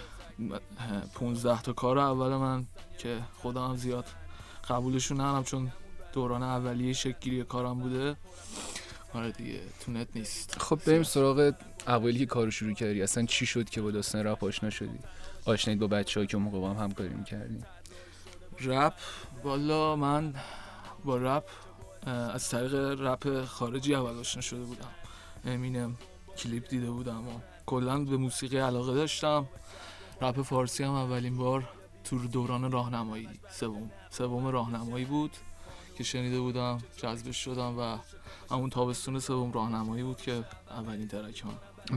15 1.15 1.63
تا 1.63 1.73
کار 1.73 1.99
اول 1.99 2.37
من 2.37 2.67
که 2.99 3.19
خودم 3.37 3.77
زیاد 3.77 4.05
قبولشون 4.69 5.21
ندارم 5.21 5.45
چون 5.45 5.73
دوران 6.13 6.43
اولیه 6.43 6.93
شکلگیری 6.93 7.45
کارم 7.45 7.79
بوده. 7.79 8.17
آره 9.15 9.33
دیگه 9.33 9.61
تو 9.81 9.93
نت 9.93 10.09
نیست. 10.15 10.59
خب 10.59 10.81
بریم 10.87 11.03
سراغ 11.03 11.55
اولی 11.87 12.19
که 12.19 12.27
کارو 12.27 12.51
شروع 12.51 12.75
کردی. 12.75 13.03
اصلا 13.03 13.27
چی 13.27 13.47
شد 13.47 13.71
که 13.71 13.83
با 13.83 13.91
داستان 13.91 14.27
رپ 14.27 14.45
آشنا 14.45 14.71
شدی؟ 14.71 14.99
آشنایید 15.45 15.81
با 15.81 15.87
بچه 15.87 16.27
که 16.27 16.37
موقع 16.37 16.61
با 16.61 16.71
هم 16.71 16.85
همکاری 16.85 17.15
می‌کردیم 17.15 17.67
رپ؟ 18.61 18.95
والا 19.45 19.97
من 19.97 20.35
با 21.05 21.17
رپ 21.17 21.45
از 22.07 22.49
طریق 22.49 22.75
رپ 22.75 23.45
خارجی 23.45 23.95
اول 23.95 24.19
آشنا 24.19 24.43
شده 24.43 24.65
بودم. 24.65 24.89
امینم 25.45 25.97
کلیپ 26.39 26.69
دیده 26.69 26.91
بودم 26.91 27.29
و 27.29 27.41
کلا 27.67 27.99
به 28.05 28.17
موسیقی 28.17 28.59
علاقه 28.59 28.95
داشتم. 28.95 29.49
رپ 30.23 30.43
فارسی 30.43 30.85
هم 30.85 30.91
اولین 30.91 31.37
بار 31.37 31.69
تو 32.05 32.19
دوران 32.29 32.73
راهنمایی 32.73 33.29
سوم. 33.51 33.91
سوم 34.11 34.47
راهنمایی 34.47 35.05
بود 35.05 35.31
که 35.99 36.05
شنیده 36.05 36.41
بودم 36.41 36.79
جذبش 36.97 37.37
شدم 37.37 37.79
و 37.79 37.99
همون 38.51 38.71
تابستون 38.71 39.19
سوم 39.19 39.53
راهنمایی 39.53 40.03
بود 40.03 40.17
که 40.17 40.45
اولین 40.71 41.09
ترک 41.09 41.43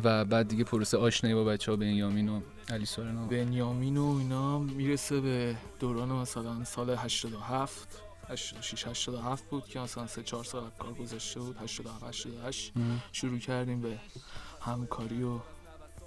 و 0.04 0.26
بعد 0.26 0.48
دیگه 0.48 0.64
پروسه 0.64 0.98
آشنایی 0.98 1.36
با 1.36 1.44
بچه 1.44 1.72
ها 1.72 1.78
بنیامین 1.78 2.30
و 2.30 2.42
علی 2.70 2.86
سورنا 2.86 3.28
بنیامین 3.28 3.98
و 3.98 4.18
اینا 4.20 4.60
می‌رسه 4.60 5.22
به 5.22 5.58
دوران 5.80 6.10
مثلا 6.12 6.64
سال 6.64 6.90
87 6.90 8.02
86 8.30 8.88
87 8.88 9.50
بود 9.50 9.66
که 9.66 9.80
مثلا 9.80 10.08
3 10.08 10.24
4 10.24 10.44
سال 10.44 10.64
کار 10.80 10.94
گذشته 10.94 11.40
بود 11.40 11.58
87 11.58 12.04
88 12.04 12.74
شروع 13.12 13.40
کردیم 13.40 13.82
به 13.82 13.98
همکاری 14.62 15.24
و 15.24 15.40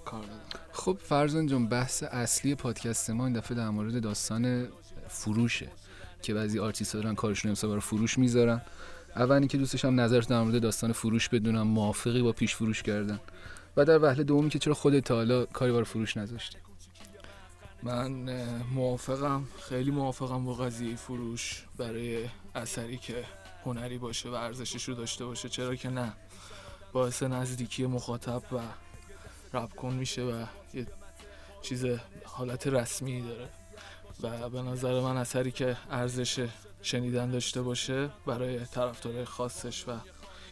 کار 0.09 0.25
خب 0.73 0.99
فرزان 1.05 1.47
جان 1.47 1.69
بحث 1.69 2.03
اصلی 2.03 2.55
پادکست 2.55 3.11
ما 3.11 3.27
این 3.27 3.35
دفعه 3.35 3.57
در 3.57 3.69
مورد 3.69 4.03
داستان 4.03 4.69
فروشه 5.09 5.69
که 6.23 6.35
بعضی 6.35 6.59
آرتیست 6.59 6.95
دارن 6.95 7.15
کارشون 7.15 7.49
امسال 7.49 7.71
برای 7.71 7.81
فروش 7.81 8.19
می‌ذارن. 8.19 8.61
اولی 9.17 9.47
که 9.47 9.59
دوستش 9.59 9.85
هم 9.85 10.01
نظرت 10.01 10.29
در 10.29 10.43
مورد 10.43 10.63
داستان 10.63 10.93
فروش 10.93 11.29
بدونم 11.29 11.63
موافقی 11.63 12.23
با 12.23 12.33
پیش 12.33 12.55
فروش 12.55 12.83
کردن. 12.83 13.21
و 13.77 13.85
در 13.85 14.03
وهله 14.03 14.25
دومی 14.25 14.51
که 14.51 14.59
چرا 14.59 14.75
خودت 14.75 15.11
حالا 15.11 15.45
کاری 15.45 15.73
برای 15.73 15.85
فروش 15.85 16.17
نذاشتی؟ 16.17 16.59
من 17.83 18.11
موافقم. 18.75 19.45
خیلی 19.69 19.91
موافقم 19.91 20.45
با 20.45 20.55
قضیه 20.55 20.97
فروش 20.97 21.65
برای 21.77 22.29
اثری 22.55 22.97
که 22.97 23.25
هنری 23.65 23.99
باشه 23.99 24.29
و 24.29 24.33
ارزشش 24.33 24.85
رو 24.85 24.95
داشته 24.95 25.25
باشه. 25.25 25.49
چرا 25.49 25.75
که 25.75 25.91
نه؟ 25.91 26.13
باعث 26.93 27.23
نزدیکی 27.23 27.87
مخاطب 27.87 28.43
و 28.53 28.59
رب 29.53 29.71
کن 29.77 29.95
میشه 29.95 30.23
و 30.23 30.45
یه 30.75 30.87
چیز 31.63 31.87
حالت 32.25 32.67
رسمی 32.67 33.23
داره. 33.23 33.49
و 34.23 34.49
به 34.49 34.63
نظر 34.63 35.01
من 35.01 35.17
اثری 35.17 35.51
که 35.51 35.77
ارزش 35.91 36.49
شنیدن 36.83 37.31
داشته 37.31 37.63
باشه 37.63 38.11
برای 38.27 38.65
طرفدارای 38.65 39.25
خاصش 39.25 39.89
و 39.89 39.93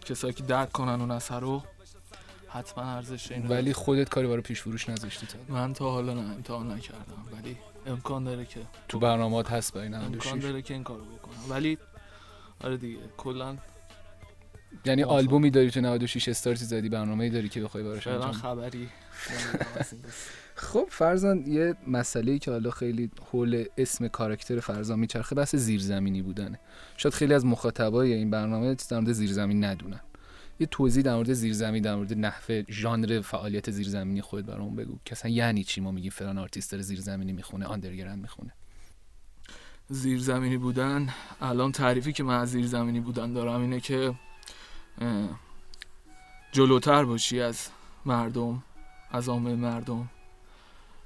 کسایی 0.04 0.32
که 0.32 0.42
درک 0.42 0.72
کنن 0.72 1.00
اون 1.00 1.10
اثر 1.10 1.40
رو 1.40 1.62
حتما 2.48 2.84
ارزش 2.84 3.32
اینو 3.32 3.48
ولی 3.48 3.72
خودت 3.72 4.08
کاری 4.08 4.26
برای 4.26 4.40
پیش 4.40 4.60
فروش 4.60 4.88
نذاشتی 4.88 5.26
تا 5.26 5.38
من 5.48 5.72
تا 5.72 5.90
حالا 5.90 6.14
نه 6.14 6.20
امتحان 6.20 6.72
نکردم. 6.72 7.26
ولی 7.32 7.56
امکان 7.86 8.24
داره 8.24 8.44
که 8.44 8.60
تو 8.88 8.98
برنامه‌ات 8.98 9.50
هست 9.50 9.74
برای 9.74 9.94
امکان 9.94 10.38
داره 10.38 10.62
که 10.62 10.74
این 10.74 10.84
کارو 10.84 11.04
بکنم. 11.04 11.50
ولی 11.50 11.78
آره 12.64 12.76
دیگه 12.76 12.98
کلا 13.16 13.56
یعنی. 14.84 15.02
آلبومی 15.02 15.50
داری 15.50 15.70
تو 15.70 15.80
96 15.80 16.28
استارتی 16.28 16.64
زدی 16.64 16.88
برنامه‌ای 16.88 17.30
داری 17.30 17.48
که 17.48 17.60
بخوای 17.60 17.84
براش 17.84 18.04
فعلا 18.04 18.16
انجام 18.16 18.32
خبری. 18.32 18.88
خب 20.54 20.86
فرزان 20.90 21.46
یه 21.46 21.74
مسئله 21.86 22.38
که 22.38 22.50
حالا 22.50 22.70
خیلی 22.70 23.10
حول 23.32 23.64
اسم 23.78 24.08
کاراکتر 24.08 24.60
فرزان 24.60 24.98
میچرخه 24.98 25.34
بحث 25.34 25.56
زیرزمینی 25.56 26.22
بودنه. 26.22 26.60
شاید 26.96 27.14
خیلی 27.14 27.34
از 27.34 27.44
مخاطبای 27.44 28.12
این 28.12 28.30
برنامه 28.30 28.76
در 28.90 28.98
مورد 28.98 29.12
زیرزمین 29.12 29.64
ندونن. 29.64 30.00
یه 30.60 30.66
توضیح 30.66 31.02
در 31.02 31.14
مورد 31.14 31.32
زیرزمین 31.32 31.82
در 31.82 31.94
مورد 31.94 32.18
نحوه 32.18 32.62
ژانر 32.68 33.20
فعالیت 33.20 33.70
زیرزمینی 33.70 34.20
خود 34.20 34.46
برامون 34.46 34.76
بگو. 34.76 34.98
که 35.04 35.12
اصلا 35.12 35.30
یعنی 35.30 35.64
چی 35.64 35.80
ما 35.80 35.90
میگیم 35.90 36.10
فلان 36.10 36.38
آرتیست 36.38 36.70
داره 36.70 36.82
زیرزمینی 36.82 37.32
می‌خونه 37.32 37.66
underground 37.66 38.22
می‌خونه. 38.22 38.52
زیرزمینی 39.88 40.56
بودن 40.56 41.08
الان 41.40 41.72
تعریفی 41.72 42.12
که 42.12 42.22
من 42.22 42.40
از 42.40 42.50
زیرزمینی 42.50 43.00
بودن 43.00 43.32
دارم 43.32 43.60
اینه 43.60 43.80
که 43.80 44.14
جلوتر 46.52 47.04
باشی 47.04 47.40
از 47.40 47.68
مردم 48.04 48.62
از 49.10 49.28
عامه 49.28 49.54
مردم. 49.54 50.08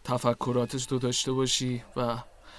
تفکراتش 0.04 0.86
تو 0.86 0.98
داشته 0.98 1.32
باشی 1.32 1.82
و 1.96 2.18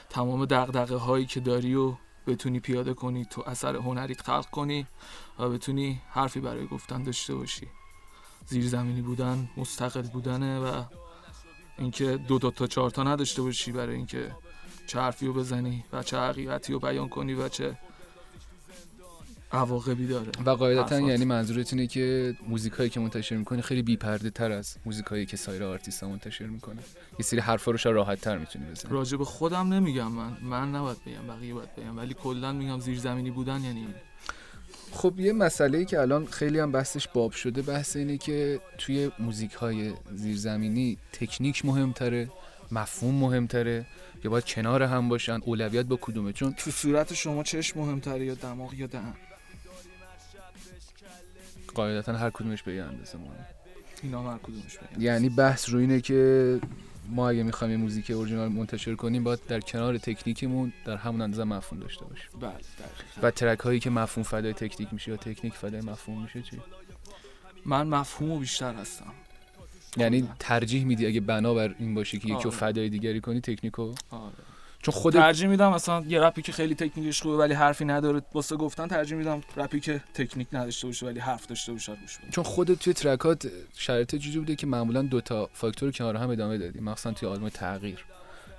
تمام 0.09 0.45
دقدقه 0.45 0.95
هایی 0.95 1.25
که 1.25 1.39
داری 1.39 1.75
و 1.75 1.93
بتونی 2.27 2.59
پیاده 2.59 2.93
کنی 2.93 3.25
تو 3.25 3.43
اثر 3.45 3.75
هنریت 3.75 4.21
خلق 4.21 4.49
کنی 4.49 4.87
و 5.39 5.49
بتونی 5.49 6.01
حرفی 6.09 6.39
برای 6.39 6.67
گفتن 6.67 7.03
داشته 7.03 7.35
باشی. 7.35 7.67
زیرزمینی 8.47 9.01
بودن 9.01 9.49
مستقل 9.57 10.01
بودنه 10.01 10.59
و 10.59 10.83
اینکه 11.77 12.17
دو 12.17 12.39
دو 12.39 12.51
تا 12.51 12.67
چهار 12.67 12.89
تا 12.89 13.03
نداشته 13.03 13.41
باشی 13.41 13.71
برای 13.71 13.95
اینکه 13.95 14.35
چه 14.87 14.99
حرفی 14.99 15.27
رو 15.27 15.33
بزنی 15.33 15.83
و 15.93 16.03
چه 16.03 16.17
حقیقتی 16.19 16.73
رو 16.73 16.79
بیان 16.79 17.09
کنی 17.09 17.33
و 17.33 17.49
چه 17.49 17.77
عواقبی 19.53 20.07
داره. 20.07 20.31
و 20.45 20.49
قاعدتا. 20.49 20.99
یعنی 20.99 21.25
منظورت 21.25 21.73
اینه 21.73 21.87
که 21.87 22.35
موزیک 22.47 22.73
هایی 22.73 22.89
که 22.89 22.99
منتشر 22.99 23.35
می‌کنی 23.35 23.61
خیلی 23.61 23.81
بی 23.81 23.97
پرده 23.97 24.29
تر 24.29 24.51
از 24.51 24.75
موزیک 24.85 25.05
هایی 25.05 25.25
که 25.25 25.37
سایر 25.37 25.63
آرتیست 25.63 26.03
ها 26.03 26.09
منتشر 26.09 26.45
می‌کنه 26.45 26.81
یه 27.19 27.25
سری 27.25 27.39
حرفا 27.39 27.71
رو 27.71 27.77
شاید 27.77 27.95
راحت 27.95 28.21
تر 28.21 28.37
می‌تونی 28.37 28.65
بزنی. 28.65 28.93
راجع 28.93 29.17
به 29.17 29.25
خودم 29.25 29.73
نمیگم. 29.73 30.11
من 30.11 30.37
من 30.41 30.75
نباید 30.75 30.97
بگم 31.05 31.27
بقیه 31.27 31.53
باید 31.53 31.75
بگم. 31.75 31.97
ولی 31.97 32.13
کلا 32.13 32.53
میگم 32.53 32.79
زیرزمینی 32.79 33.31
بودن 33.31 33.63
یعنی. 33.63 33.87
خب 34.93 35.19
یه 35.19 35.33
مسئله 35.33 35.77
ای 35.77 35.85
که 35.85 35.99
الان 35.99 36.25
خیلی 36.25 36.59
هم 36.59 36.71
بحثش 36.71 37.07
باب 37.07 37.31
شده 37.31 37.61
بحث 37.61 37.95
اینه 37.95 38.17
که 38.17 38.59
توی 38.77 39.11
موزیک 39.19 39.53
های 39.53 39.93
زیرزمینی 40.13 40.97
تکنیک 41.13 41.65
مهمتره 41.65 42.29
مفهوم 42.71 43.15
مهمتره 43.15 43.85
یا 44.23 44.31
باید 44.31 44.45
کنار 44.45 44.83
هم 44.83 45.09
باشن 45.09 45.39
اولویت 45.45 45.85
با 45.85 45.97
کدومه؟ 46.01 46.33
چون 46.33 46.53
تو 46.53 46.71
صورت 46.71 47.13
شما 47.13 47.43
چشم 47.43 47.79
مهمتره 47.79 48.25
یا 48.25 48.35
دماغ 48.35 48.73
یا 48.73 48.87
دهن؟ 48.87 49.13
قاعدتا 51.73 52.13
هر 52.13 52.29
کدومش 52.29 52.63
به 52.63 52.73
یه 52.73 52.83
اندازه 52.83 53.17
مهمه 53.17 53.45
اینا 54.03 54.31
هر 54.31 54.37
کدومش 54.37 54.77
بگم 54.77 55.01
یعنی 55.01 55.29
بحث 55.29 55.69
رو 55.69 55.79
اینه 55.79 56.01
که 56.01 56.59
ما 57.09 57.29
اگه 57.29 57.43
می‌خوایم 57.43 57.79
موزیک 57.79 58.11
اورجینال 58.11 58.49
منتشر 58.49 58.95
کنیم 58.95 59.23
باید 59.23 59.39
در 59.47 59.59
کنار 59.59 59.97
تکنیکمون 59.97 60.73
در 60.85 60.97
همون 60.97 61.21
اندازه 61.21 61.43
مفهوم 61.43 61.79
داشته 61.79 62.05
باشیم 62.05 62.29
بله 62.39 62.51
دقیقاً. 62.51 63.27
و 63.27 63.31
ترک 63.31 63.59
هایی 63.59 63.79
که 63.79 63.89
مفهوم 63.89 64.23
فدای 64.23 64.53
تکنیک 64.53 64.93
میشه 64.93 65.11
یا 65.11 65.17
تکنیک 65.17 65.53
فدای 65.53 65.81
مفهوم 65.81 66.21
میشه 66.21 66.41
چی 66.41 66.61
من 67.65 67.87
مفهوم 67.87 68.39
بیشتر 68.39 68.73
هستم 68.73 69.13
یعنی 69.97 70.29
ترجیح 70.39 70.85
میدی 70.85 71.07
اگه 71.07 71.21
بنابر 71.21 71.75
این 71.79 71.95
باشه 71.95 72.19
که 72.19 72.25
یکی 72.25 72.33
رو 72.33 72.39
آره. 72.39 72.49
فدای 72.49 72.89
دیگری 72.89 73.21
کنی 73.21 73.41
تکنیکو 73.41 73.93
آره. 74.09 74.33
چون 74.81 74.93
خود 74.93 75.13
ترجیح 75.13 75.47
میدم 75.47 75.73
مثلا 75.73 76.03
یه 76.07 76.19
رپی 76.19 76.41
که 76.41 76.51
خیلی 76.51 76.75
تکنیکش 76.75 77.21
خوبه 77.21 77.37
ولی 77.37 77.53
حرفی 77.53 77.85
نداره 77.85 78.21
واسه 78.33 78.55
گفتن 78.55 78.87
ترجیح 78.87 79.17
میدم 79.17 79.41
رپی 79.57 79.79
که 79.79 80.01
تکنیک 80.13 80.47
نداشته 80.53 80.87
باشه 80.87 81.05
ولی 81.05 81.19
حرف 81.19 81.47
داشته 81.47 81.71
باشه 81.71 81.95
گوش 81.95 82.17
بدم 82.17 82.29
چون 82.29 82.43
خودت 82.43 82.79
توی 82.79 82.93
track 82.93 83.38
ات 83.38 83.47
شرایط 83.77 84.15
جوری 84.15 84.39
بوده 84.39 84.55
که 84.55 84.67
معمولا 84.67 85.01
دو 85.01 85.21
تا 85.21 85.49
فاکتور 85.53 85.91
کنار 85.91 86.15
هم 86.15 86.29
ادامه 86.29 86.57
دادی. 86.57 86.79
مخصوصا 86.79 87.11
توی 87.11 87.29
آلبوم 87.29 87.49
تغییر. 87.49 88.05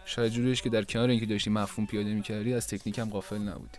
شاید 0.05 0.33
جوریش 0.33 0.63
که 0.63 0.71
در 0.71 0.83
کنار 0.83 1.09
اینکه 1.09 1.27
داشتی 1.27 1.51
مفهوم 1.51 1.87
پیاده 1.87 2.15
می‌کردی 2.15 2.55
از 2.55 2.67
تکنیک 2.67 2.99
هم 2.99 3.11
غافل 3.11 3.39
نبودی. 3.39 3.79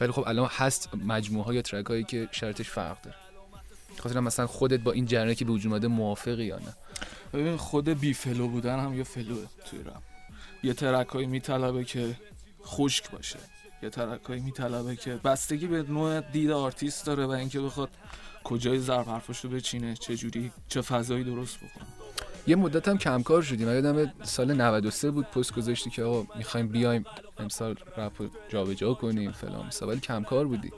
ولی 0.00 0.12
خب 0.12 0.24
الان 0.26 0.48
هست 0.50 0.88
مجموعه 0.94 1.46
ها 1.46 1.54
یا 1.54 1.62
track 1.62 1.86
هایی 1.86 2.04
که 2.04 2.28
شرایطش 2.32 2.70
فرق 2.70 3.02
داره. 3.02 3.16
خاطر 3.98 4.20
مثلا 4.20 4.46
خودت 4.46 4.80
با 4.80 4.92
این 4.92 5.06
ژانره 5.06 5.34
که 5.34 5.44
به 5.44 5.52
وجود 5.52 5.72
اومده 5.72 5.88
موافقی 5.88 6.44
یا 6.44 6.58
نه؟ 6.58 6.74
ببین 7.32 7.56
خود 7.56 7.88
بی 7.88 8.14
flow 8.14 8.48
بودن 8.48 8.78
هم 8.78 8.94
یه 8.94 9.04
flow 9.04 9.38
ه 9.38 9.46
توی 9.70 9.78
رپ. 9.78 10.09
یه 10.62 10.74
track 10.74 11.11
ایی 11.11 11.26
میطلبه 11.26 11.84
که 11.84 12.16
خشک 12.64 13.10
باشه. 13.10 13.38
یه 13.82 13.90
track 13.90 14.26
ایی 14.26 14.40
میطلبه 14.40 14.96
که 14.96 15.14
بستگی 15.14 15.66
به 15.66 15.82
نوع 15.82 16.20
دید 16.20 16.50
آرتیست 16.50 17.06
داره 17.06 17.26
و 17.26 17.30
اینکه 17.30 17.60
بخواد 17.60 17.90
کجای 18.44 18.78
ضرب 18.78 19.22
رو 19.42 19.50
بچینه 19.50 19.94
چه 19.94 20.16
جوری 20.16 20.52
چه 20.68 20.80
فضایی 20.80 21.24
درست 21.24 21.56
بکنه. 21.56 21.86
یه 22.46 22.56
مدت 22.56 22.88
هم 22.88 22.98
کمکار 22.98 23.42
شدیم. 23.42 23.68
من 23.68 23.74
یادم 23.74 24.12
سال 24.22 24.54
93 24.54 25.10
بود 25.10 25.26
پست 25.26 25.54
گذاشتی 25.54 25.90
که 25.90 26.02
آقا 26.02 26.26
می‌خوایم 26.36 26.68
بیایم 26.68 27.04
امسال 27.38 27.76
رپ 27.96 28.22
رو 28.22 28.28
جابجا 28.48 28.94
کنیم 28.94 29.32
فلان 29.32 29.70
ولی 29.82 30.00
کمکار 30.00 30.46
بودی. 30.46 30.72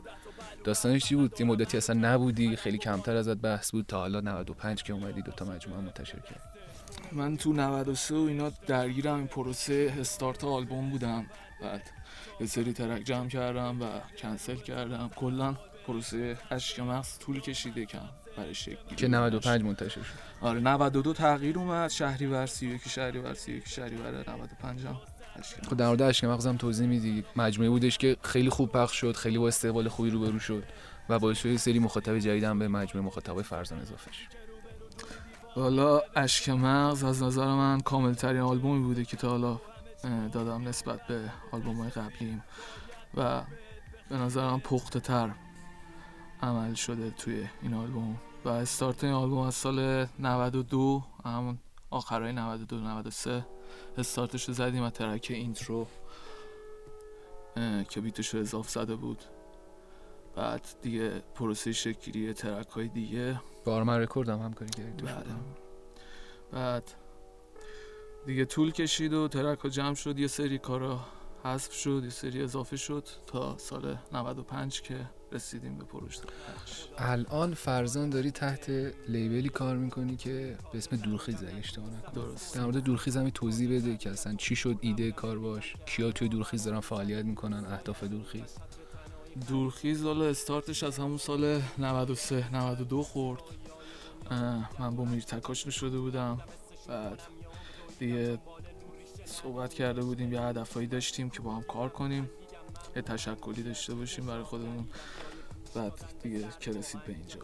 داستانش 0.65 1.05
چی 1.05 1.15
بود؟ 1.15 1.41
یه 1.41 1.47
مدتی 1.47 1.77
اصلا 1.77 1.97
نبودی. 2.01 2.57
خیلی 2.57 2.79
کمتر 2.79 3.17
ازت 3.17 3.37
بحث 3.37 3.71
بود 3.71 3.87
تا 3.87 3.99
حالا 3.99 4.21
95 4.21 4.83
که 4.83 4.93
اومدی. 4.93 5.23
دوتا 5.23 5.45
مجموعه 5.45 5.81
هم 5.81 5.85
منتشر 5.85 6.21
کرد 6.21 6.52
من 7.13 7.37
تو 7.37 7.53
93 7.53 8.15
و 8.15 8.19
اینا 8.19 8.53
درگیر 8.67 9.09
این 9.09 9.27
پروسه 9.27 9.95
استارت 10.01 10.45
آلبوم 10.45 10.91
بودم. 10.91 11.27
بعد 11.63 11.91
یه 12.41 12.47
سری 12.47 12.73
ترک 12.73 13.03
جمع 13.03 13.29
کردم 13.29 13.83
و 13.83 13.87
کنسل 14.19 14.57
کردم. 14.57 15.11
کلا 15.17 15.57
پروسه 15.87 16.39
اشک 16.51 16.81
مغز 16.81 17.19
طول 17.19 17.41
کشیده 17.41 17.87
کم 17.87 18.09
برای 18.37 18.55
شکل. 18.55 18.95
که 18.97 19.09
95 19.09 19.63
منتشر 19.63 20.03
شد. 20.03 20.19
آره 20.41 20.61
92 20.61 21.13
تغییر 21.13 21.59
اومد. 21.59 21.91
شهریور 21.91 22.47
31 22.47 22.89
شهریور 22.89 23.35
31 23.35 23.69
شهریور 23.69 24.25
95 24.31 24.87
هم 24.87 24.97
خب 25.71 25.77
در 25.77 25.87
مورد 25.87 26.03
اشک 26.03 26.25
مغزم 26.25 26.57
توضیح 26.57 26.87
میدی. 26.87 27.25
مجموعه 27.37 27.71
بودش 27.71 27.99
که 27.99 28.17
خیلی 28.23 28.51
خوب 28.51 28.73
پخش 28.73 29.01
شد 29.01 29.17
خیلی 29.17 29.39
با 29.39 29.49
استقبال 29.49 29.89
خوبی 29.89 30.11
روبرو 30.11 30.39
شد 30.39 30.65
و 31.09 31.19
باعث 31.19 31.39
شد 31.39 31.57
سری 31.57 31.79
مخاطب 31.79 32.19
جدید 32.19 32.45
هم 32.45 32.59
به 32.59 32.69
مجموعه 32.69 33.07
مخاطبای 33.07 33.43
فرزان 33.43 33.81
اضافه 33.81 34.13
شد 34.13 34.52
حالا 35.55 36.01
اشک 36.17 36.49
مغز 36.49 37.05
از 37.05 37.23
نظر 37.23 37.47
من 37.47 37.81
کامل 37.81 38.15
ترین 38.15 38.41
آلبومی 38.41 38.85
بوده 38.85 39.05
که 39.05 39.17
تا 39.17 39.29
حالا 39.29 39.61
دادم 40.33 40.69
نسبت 40.69 41.07
به 41.07 41.31
آلبوم 41.53 41.77
های 41.77 41.91
قبلیم 41.91 42.45
و 43.15 43.43
به 44.09 44.17
نظرم 44.17 44.61
پخته 44.61 45.01
تر 45.01 45.31
عمل 46.43 46.75
شده 46.75 47.11
توی 47.11 47.47
این 47.63 47.75
آلبوم 47.75 48.17
و 48.45 48.49
استارت 48.49 49.05
این 49.05 49.13
آلبوم 49.13 49.39
از 49.39 49.55
سال 49.55 50.07
92 50.19 51.03
همون 51.25 51.59
آخرای 51.91 52.33
92 52.33 52.77
93 52.77 53.47
استارتش 53.99 54.49
رو 54.49 54.55
زدیم 54.55 54.83
و 54.83 54.91
track 54.91 55.27
intro 55.31 55.87
که 57.89 58.01
beat 58.01 58.20
ش 58.20 58.29
رو 58.29 58.41
اضاف 58.41 58.71
زده 58.71 58.97
بود. 58.97 59.25
بعد 60.37 60.67
دیگه 60.83 61.23
پروسه 61.35 61.73
شکلی 61.73 62.33
track 62.33 62.69
های 62.69 62.89
دیگه. 62.89 63.41
با 63.65 63.75
آرمن 63.75 63.99
رکورد 63.99 64.29
هم 64.29 64.39
همکاری 64.39 64.71
کردی. 64.71 65.03
بله. 65.03 65.25
بعد 66.53 66.91
دیگه 68.27 68.45
طول 68.45 68.73
کشید 68.73 69.13
و 69.13 69.29
track 69.29 69.59
ها 69.59 69.69
جمع 69.69 69.95
شد. 69.95 70.19
یه 70.19 70.27
سری 70.27 70.59
کارا 70.59 71.01
حذف 71.45 71.73
شد 71.73 72.01
یه 72.05 72.11
سری 72.11 72.43
اضافه 72.43 72.77
شد 72.77 73.09
تا 73.27 73.59
سال 73.59 73.97
95 74.13 74.83
که 74.83 74.97
رسیدیم 75.33 75.79
به 75.79 75.85
پروژه. 75.85 76.21
الان 76.99 77.55
فرزان 77.55 78.11
داری 78.11 78.31
تحت 78.31 78.71
لیبلی 79.09 79.49
کار 79.49 79.77
می‌کنی 79.77 80.17
که 80.17 80.59
به 80.73 80.79
اسم 80.79 80.97
دورخیز 80.97 81.43
اشتباه 81.43 81.91
نکنم. 81.91 82.13
درست. 82.15 82.55
در 82.55 82.65
مورد 82.65 82.77
دورخیز 82.77 83.17
هم 83.17 83.31
توضیح 83.31 83.79
بده 83.79 83.97
که 83.97 84.11
اصلا 84.11 84.35
چی 84.35 84.57
شد 84.57 84.79
ایده 84.81 85.13
کار 85.13 85.39
باش. 85.39 85.75
کیا 85.87 86.13
توی 86.13 86.29
دورخیز 86.29 86.65
دارن 86.65 86.81
فعالیت 86.81 87.25
می‌کنن 87.25 87.65
اهداف 87.65 88.05
دورخیز. 88.05 88.57
دورخیز 89.49 90.05
حالا 90.05 90.25
استارتش 90.25 90.83
از 90.83 90.99
همون 90.99 91.19
سال 91.19 91.63
93 91.79 92.57
92 92.57 93.03
خورد. 93.03 93.43
من 94.79 94.97
با 94.97 95.05
میر 95.05 95.23
تکاش 95.23 95.69
شده 95.69 95.99
بودم. 95.99 96.41
بعد 96.89 97.23
دیگه 97.99 98.39
صحبت 99.25 99.75
کرده 99.75 100.03
بودیم 100.03 100.33
یه 100.33 100.41
هدفهایی 100.41 100.87
داشتیم 100.87 101.31
که 101.31 101.41
با 101.41 101.55
هم 101.55 101.63
کار 101.63 101.89
کنیم. 101.89 102.31
یه 102.97 103.03
تشکلی 103.03 103.63
داشته 103.63 103.95
باشیم 103.95 104.27
برای 104.27 104.43
خودمون. 104.43 104.89
بعد 105.75 105.93
دیگه 106.23 106.49
که 106.61 106.71
رسید 106.73 107.05
به 107.05 107.13
اینجا. 107.13 107.39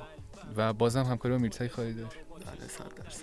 و 0.57 0.73
بازم 0.73 1.03
همکاری 1.03 1.35
با 1.35 1.41
میرتای 1.41 1.69
خواهی 1.69 1.95
داشت؟ 1.95 2.17
بله 2.47 2.69
صد 2.69 2.95
درصد. 2.95 3.23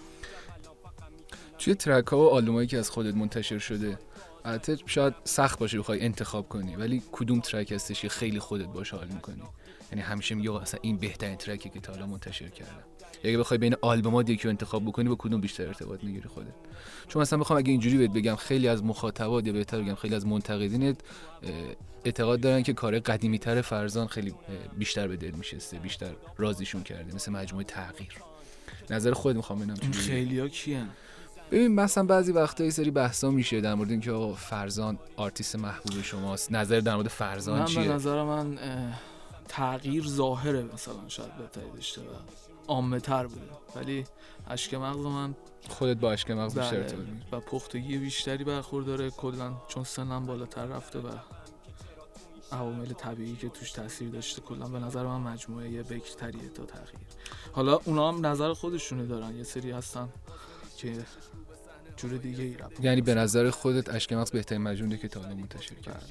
توی 1.57 1.75
ترک 1.75 2.07
ها 2.07 2.17
و 2.17 2.29
آلبومایی 2.29 2.67
که 2.67 2.77
از 2.77 2.89
خودت 2.89 3.15
منتشر 3.15 3.59
شده 3.59 3.99
البته 4.45 4.77
شاید 4.85 5.13
سخت 5.23 5.59
باشه 5.59 5.79
بخوای 5.79 6.01
انتخاب 6.01 6.49
کنی 6.49 6.75
ولی 6.75 7.01
کدوم 7.11 7.39
ترک 7.39 7.71
هستش 7.71 8.01
که 8.01 8.09
خیلی 8.09 8.39
خودت 8.39 8.65
باش 8.65 8.91
حال 8.91 9.07
می‌کنی؟ 9.07 9.43
یعنی 9.91 10.01
همیشه 10.01 10.35
میگه 10.35 10.61
اصلا 10.61 10.79
این 10.83 10.97
بهترین 10.97 11.35
ترکی 11.35 11.69
که 11.69 11.79
تا 11.79 11.93
حالا 11.93 12.05
منتشر 12.05 12.49
کردم. 12.49 12.83
اگه 13.23 13.37
بخوای 13.37 13.57
بین 13.57 13.75
آلبومات 13.81 14.29
یکی 14.29 14.43
رو 14.43 14.49
انتخاب 14.49 14.85
بکنی 14.85 15.09
با 15.09 15.15
کدوم 15.15 15.41
بیشتر 15.41 15.67
ارتباط 15.67 16.03
می‌گیری 16.03 16.27
خودت؟ 16.27 16.53
چون 17.07 17.21
مثلا 17.21 17.39
بخوام 17.39 17.59
اگه 17.59 17.71
اینجوری 17.71 17.97
بهت 17.97 18.11
بگم 18.11 18.35
خیلی 18.35 18.67
از 18.67 18.83
مخاطبات 18.83 19.47
یا 19.47 19.53
بهتر 19.53 19.81
بگم 19.81 19.95
خیلی 19.95 20.15
از 20.15 20.25
منتقدینت 20.25 20.97
اعتقاد 22.05 22.39
دارن 22.39 22.63
که 22.63 22.73
کار 22.73 22.99
قدیمی 22.99 23.39
تر 23.39 23.61
فرزان 23.61 24.07
خیلی 24.07 24.33
بیشتر 24.77 25.07
به 25.07 25.15
دل 25.17 25.31
میشسته 25.31 25.79
بیشتر 25.79 26.11
رازیشون 26.37 26.83
کرده 26.83 27.15
مثل 27.15 27.31
مجموعه 27.31 27.65
تغییر. 27.65 28.13
نظر 28.89 29.13
خود 29.13 29.35
می‌خوام 29.35 29.59
ببینم 29.59 29.77
این 29.81 30.47
کیان؟ 30.47 30.89
ببین 31.55 31.75
مثلا 31.75 32.03
بعضی 32.03 32.31
وقتا 32.31 32.63
یه 32.63 32.69
سری 32.69 32.91
بحثا 32.91 33.31
میشه 33.31 33.61
در 33.61 33.75
مورد 33.75 33.91
اینکه 33.91 34.11
آقا 34.11 34.33
فرزان 34.33 34.99
آرتیست 35.15 35.55
محبوب 35.55 36.01
شماست. 36.01 36.51
نظر 36.51 36.79
در 36.79 36.95
مورد 36.95 37.07
فرزان 37.07 37.59
من 37.59 37.65
چیه؟ 37.65 37.83
به 37.83 37.93
نظر 37.93 38.23
من 38.23 38.57
تغییر 39.47 40.07
ظاهره 40.07 40.63
مثلا 40.73 41.07
شاید 41.07 41.37
بهتری 41.37 41.71
داشته 41.75 42.01
و 42.01 42.05
عامه 42.67 42.99
تر 42.99 43.27
بوده. 43.27 43.41
ولی 43.75 44.05
اشک 44.47 44.73
مغز 44.73 45.05
من 45.05 45.35
خودت 45.69 45.97
با 45.97 46.11
اشک 46.11 46.31
مغز 46.31 46.59
بیشتر 46.59 46.81
بله، 46.81 47.05
و 47.31 47.39
پختگی 47.39 47.97
بیشتری 47.97 48.43
برخورداره. 48.43 49.09
کلا 49.09 49.53
چون 49.67 49.83
سنم 49.83 50.25
بالاتر 50.25 50.65
رفته 50.65 50.99
و 50.99 51.09
عوامل 52.51 52.93
طبیعی 52.93 53.35
که 53.35 53.49
توش 53.49 53.71
تاثیر 53.71 54.09
داشته 54.09 54.41
کلا 54.41 54.67
به 54.67 54.79
نظر 54.79 55.03
من 55.03 55.33
مجموعه 55.33 55.83
بکرتریه 55.83 56.49
تا 56.49 56.65
تغییر. 56.65 56.99
حالا 57.53 57.79
اونا 57.85 58.11
هم 58.11 58.25
نظر 58.25 58.53
خودشونه 58.53 59.05
دارن. 59.05 59.35
یه 59.35 59.43
سری 59.43 59.71
هستن 59.71 60.09
که 60.77 60.93
جور 61.97 62.17
دیگه 62.17 62.43
ای 62.43 62.55
یعنی 62.81 63.01
به 63.01 63.15
نظر 63.15 63.49
خودت 63.49 63.89
اشک 63.89 64.13
مغز 64.13 64.31
بهترین 64.31 64.61
مجموعه 64.61 64.97
که 64.97 65.07
تا 65.07 65.19
حالا 65.19 65.35
منتشر 65.35 65.75
کرده. 65.75 66.05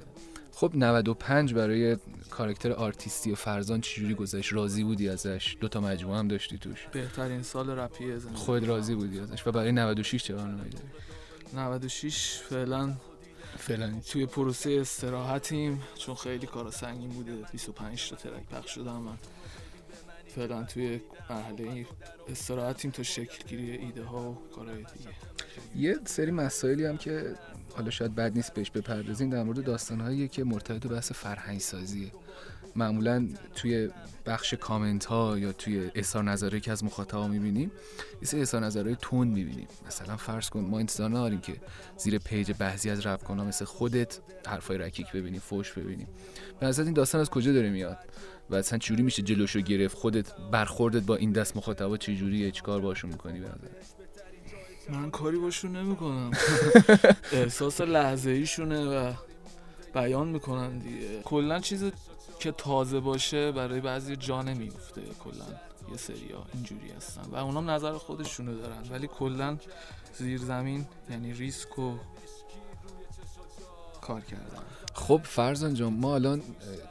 خب 0.53 0.73
95 0.75 1.55
برای 1.55 1.97
کاراکتر 2.31 2.73
آرتیستی 2.73 3.33
و 3.33 3.35
فرزان 3.35 3.81
چجوری 3.81 4.15
گذشت؟ 4.15 4.53
راضی 4.53 4.85
بودی 4.85 5.09
ازش؟ 5.09 5.57
دو 5.61 5.69
تا 5.69 5.81
مجموعه 5.81 6.19
هم 6.19 6.29
داشتی 6.29 6.59
توش. 6.59 6.87
بهترین 6.93 7.43
سال 7.43 7.71
رپی 7.71 8.19
زندگی. 8.19 8.37
خود 8.37 8.65
راضی 8.65 8.95
بودی 8.95 9.21
ازش. 9.21 9.47
و 9.47 9.53
برای 9.53 9.73
96 9.73 10.25
چه 10.25 10.35
برنامه‌ای 10.35 10.71
داری؟ 10.71 10.85
96 11.55 12.41
فعلا 12.51 12.95
فعلا 13.59 14.01
توی 14.11 14.27
پروسه 14.27 14.79
استراحتیم 14.81 15.83
چون 15.99 16.15
خیلی 16.15 16.47
کارا 16.47 16.71
سنگین 16.71 17.11
بوده. 17.11 17.33
25 17.53 18.09
تا 18.11 18.17
ترک 18.17 18.47
پخش 18.47 18.71
شده 18.71 18.93
من 18.93 19.19
فعلا 20.35 20.65
توی 20.65 21.01
مرحله 21.31 21.87
استراحتیم 22.29 22.91
تا 22.91 23.03
شکل 23.03 23.49
گیری 23.49 23.71
ایده 23.71 24.05
ها 24.05 24.31
و 24.31 24.39
کارهای 24.57 24.77
دیگه. 24.77 25.11
یه 25.77 25.99
سری 26.05 26.31
مسائلی 26.31 26.87
هم 26.87 26.97
که 26.97 27.35
حالا 27.77 27.91
شاید 27.91 28.15
بد 28.15 28.33
نیست 28.35 28.55
بهش 28.55 28.71
بپردازیم 28.71 29.31
در 29.31 29.43
مورد 29.43 29.65
داستانهایی 29.65 30.29
که 30.29 30.45
مرتبط 30.45 30.83
به 30.83 30.89
بحث 30.89 31.13
فرهنگ 31.13 31.61
سازیه 31.61 32.13
معمولا 32.77 33.29
توی 33.55 33.91
بخش 34.27 34.55
کامنت 34.55 35.05
ها 35.05 35.39
یا 35.39 35.53
توی 35.53 35.91
اظهار 35.95 36.25
نظری 36.25 36.61
که 36.61 36.73
از 36.73 36.85
مخاطبا 36.85 37.29
می‌بینیم 37.29 37.71
یه 38.23 38.29
سری 38.29 38.41
اظهار 38.41 38.65
نظرهای 38.65 38.97
تند 39.01 39.29
می‌بینیم. 39.29 39.69
مثلا 39.87 40.17
فرض 40.17 40.49
کن 40.51 40.61
ما 40.61 40.79
انتظار 40.79 41.11
نداریم 41.11 41.41
که 41.41 41.57
زیر 41.97 42.19
page 42.19 42.53
بعضی 42.53 42.91
از 42.91 43.07
رپ 43.07 43.27
ها 43.27 43.35
مثل 43.35 43.65
خودت 43.65 44.19
حرفای 44.47 44.79
رکیک 44.79 45.13
ببینیم 45.13 45.41
فوش 45.41 45.73
ببینیم 45.73 46.09
به 46.61 46.79
این 46.79 46.93
داستان 46.93 47.21
از 47.21 47.31
کجا 47.31 47.53
داره 47.53 47.71
میاد؟ 47.71 47.99
و 48.51 48.55
اصلا 48.55 48.79
چجوری 48.79 49.03
میشه 49.03 49.23
جلوشو 49.23 49.61
گرفت؟ 49.61 49.97
خودت 49.97 50.37
برخوردت 50.51 51.03
با 51.03 51.17
این 51.17 51.33
دست 51.33 51.57
مخاطبا 51.57 51.97
چجوریه 51.97 52.51
چیکار 52.51 52.81
باشون 52.81 53.11
می‌کنی 53.11 53.41
به 53.41 53.47
نظر 53.47 53.69
من 54.89 55.11
کاری 55.11 55.39
باشون 55.39 55.77
نمی‌کنم. 55.77 56.31
احساس 57.33 57.81
لحظه 57.81 58.31
ایشونه 58.31 58.85
و 58.85 59.13
بیان 59.95 60.29
می‌کنن 60.29 60.79
دیگه. 60.79 61.23
کلا 61.23 61.61
چیز 61.61 61.85
که 62.39 62.53
تازه 62.53 63.01
باشه 63.01 63.53
برای 63.53 63.81
بعضی 63.81 64.17
جا 64.17 64.43
نمیفته 64.43 65.03
کلا 65.25 65.45
یه 65.91 65.97
سری 65.97 66.33
ها 66.33 66.47
اینجوری 66.55 66.91
هستن. 66.97 67.23
و 67.33 67.37
اونام 67.37 67.71
نظر 67.71 67.93
خودشونو 67.93 68.57
دارن. 68.57 68.83
ولی 68.91 69.07
کلا 69.07 69.57
زیر 70.19 70.39
زمین 70.39 70.87
یعنی 71.11 71.33
ریسک 71.33 71.79
و 71.79 71.95
کار 74.01 74.21
کردن. 74.21 74.63
خب 74.95 75.21
فرزان 75.25 75.75
جان 75.75 75.93
ما 75.93 76.15
الان 76.15 76.43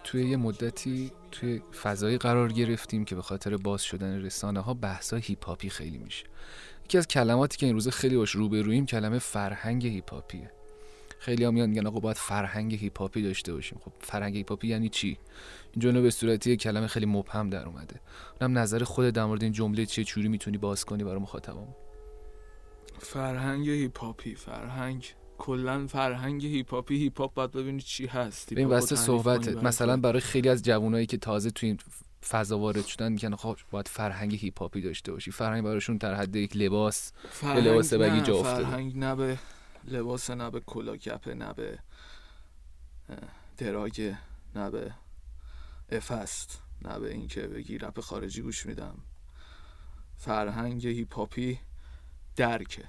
توی 0.03 0.29
یه 0.29 0.37
مدتی 0.37 1.11
توی 1.31 1.61
فضایی 1.83 2.17
قرار 2.17 2.51
گرفتیم 2.51 3.05
که 3.05 3.15
به 3.15 3.21
خاطر 3.21 3.57
باز 3.57 3.81
شدن 3.81 4.21
رسانه 4.21 4.59
ها 4.59 4.73
بحث 4.73 5.13
هیپ 5.13 5.45
هاپی 5.45 5.69
خیلی 5.69 5.97
میشه. 5.97 6.25
یکی 6.85 6.97
از 6.97 7.07
کلماتی 7.07 7.57
که 7.57 7.65
این 7.65 7.75
روزه 7.75 7.91
خیلی 7.91 8.17
باش 8.17 8.31
روبرویم 8.31 8.85
کلمه 8.85 9.19
فرهنگ 9.19 9.85
هیپ 9.85 10.13
هاپیه 10.13 10.51
خیلی 11.19 11.43
هم 11.43 11.53
میگن 11.53 11.87
آقا 11.87 11.99
باید 11.99 12.17
فرهنگ 12.17 12.73
هیپ 12.73 12.99
هاپی 12.99 13.21
داشته 13.21 13.53
باشیم. 13.53 13.79
خب 13.85 13.91
فرهنگ 13.99 14.35
هیپ 14.35 14.49
هاپی 14.49 14.67
یعنی 14.67 14.89
چی؟ 14.89 15.07
این 15.71 15.81
جمله 15.81 16.01
به 16.01 16.09
صورتی 16.09 16.57
کلمه 16.57 16.87
خیلی 16.87 17.05
مبهم 17.05 17.49
در 17.49 17.65
اومده. 17.65 17.99
اونم 18.41 18.57
نظر 18.57 18.83
خود 18.83 19.09
در 19.09 19.25
مورد 19.25 19.43
این 19.43 19.51
جمله 19.51 19.85
چیه 19.85 20.03
چجوری 20.03 20.27
می‌تونی 20.27 20.57
باز 20.57 20.85
کنی 20.85 21.03
برای 21.03 21.19
مخاطبم 21.19 21.67
فرهنگ 22.99 23.69
هیپ 23.69 23.99
هاپی 23.99 24.35
فرهنگ. 24.35 25.13
کلا 25.37 25.87
فرهنگ 25.87 26.45
هیپ 26.45 26.73
هاپی 26.73 26.97
هیپ 26.97 27.21
هاپ 27.21 27.33
باید 27.33 27.51
ببینید 27.51 27.83
چی 27.83 28.05
هست 28.05 28.53
این 28.57 28.67
واسه 28.67 28.95
صحبت 28.95 29.47
مثلا 29.47 29.97
برای 29.97 30.19
خیلی 30.21 30.49
از 30.49 30.63
جوانایی 30.63 31.05
که 31.05 31.17
تازه 31.17 31.51
تو 31.51 31.65
این 31.65 31.79
فضا 32.29 32.59
وارد 32.59 32.85
شدن 32.85 33.11
میگن 33.11 33.35
خب 33.35 33.57
باید 33.71 33.87
فرهنگ 33.87 34.35
هیپ 34.35 34.59
هاپی 34.59 34.81
داشته 34.81 35.11
باشی. 35.11 35.31
فرهنگ 35.31 35.63
براشون 35.63 35.97
در 35.97 36.15
حد 36.15 36.35
یک 36.35 36.57
لباس 36.57 37.11
فرهنگ 37.29 37.67
لباس 37.67 37.93
بگی 37.93 38.21
جا 38.21 38.37
افتاده. 38.37 38.63
فرهنگ 38.65 38.97
نه 38.97 39.15
به 39.15 39.37
لباس 39.87 40.29
نه 40.29 40.49
به 40.49 40.59
کلاه 40.59 40.96
کپه 40.96 41.33
نه 41.33 41.53
به 41.53 41.79
drug 43.57 44.15
نه 44.55 44.69
به 44.71 44.93
افست 45.91 46.61
نه 46.81 46.99
به 46.99 47.11
اینکه 47.11 47.41
بگی 47.41 47.77
رپ 47.77 47.99
خارجی 47.99 48.41
گوش 48.41 48.65
میدم. 48.65 48.97
فرهنگ 50.15 50.87
هیپ 50.87 51.13
هاپی 51.15 51.59
درکه. 52.35 52.83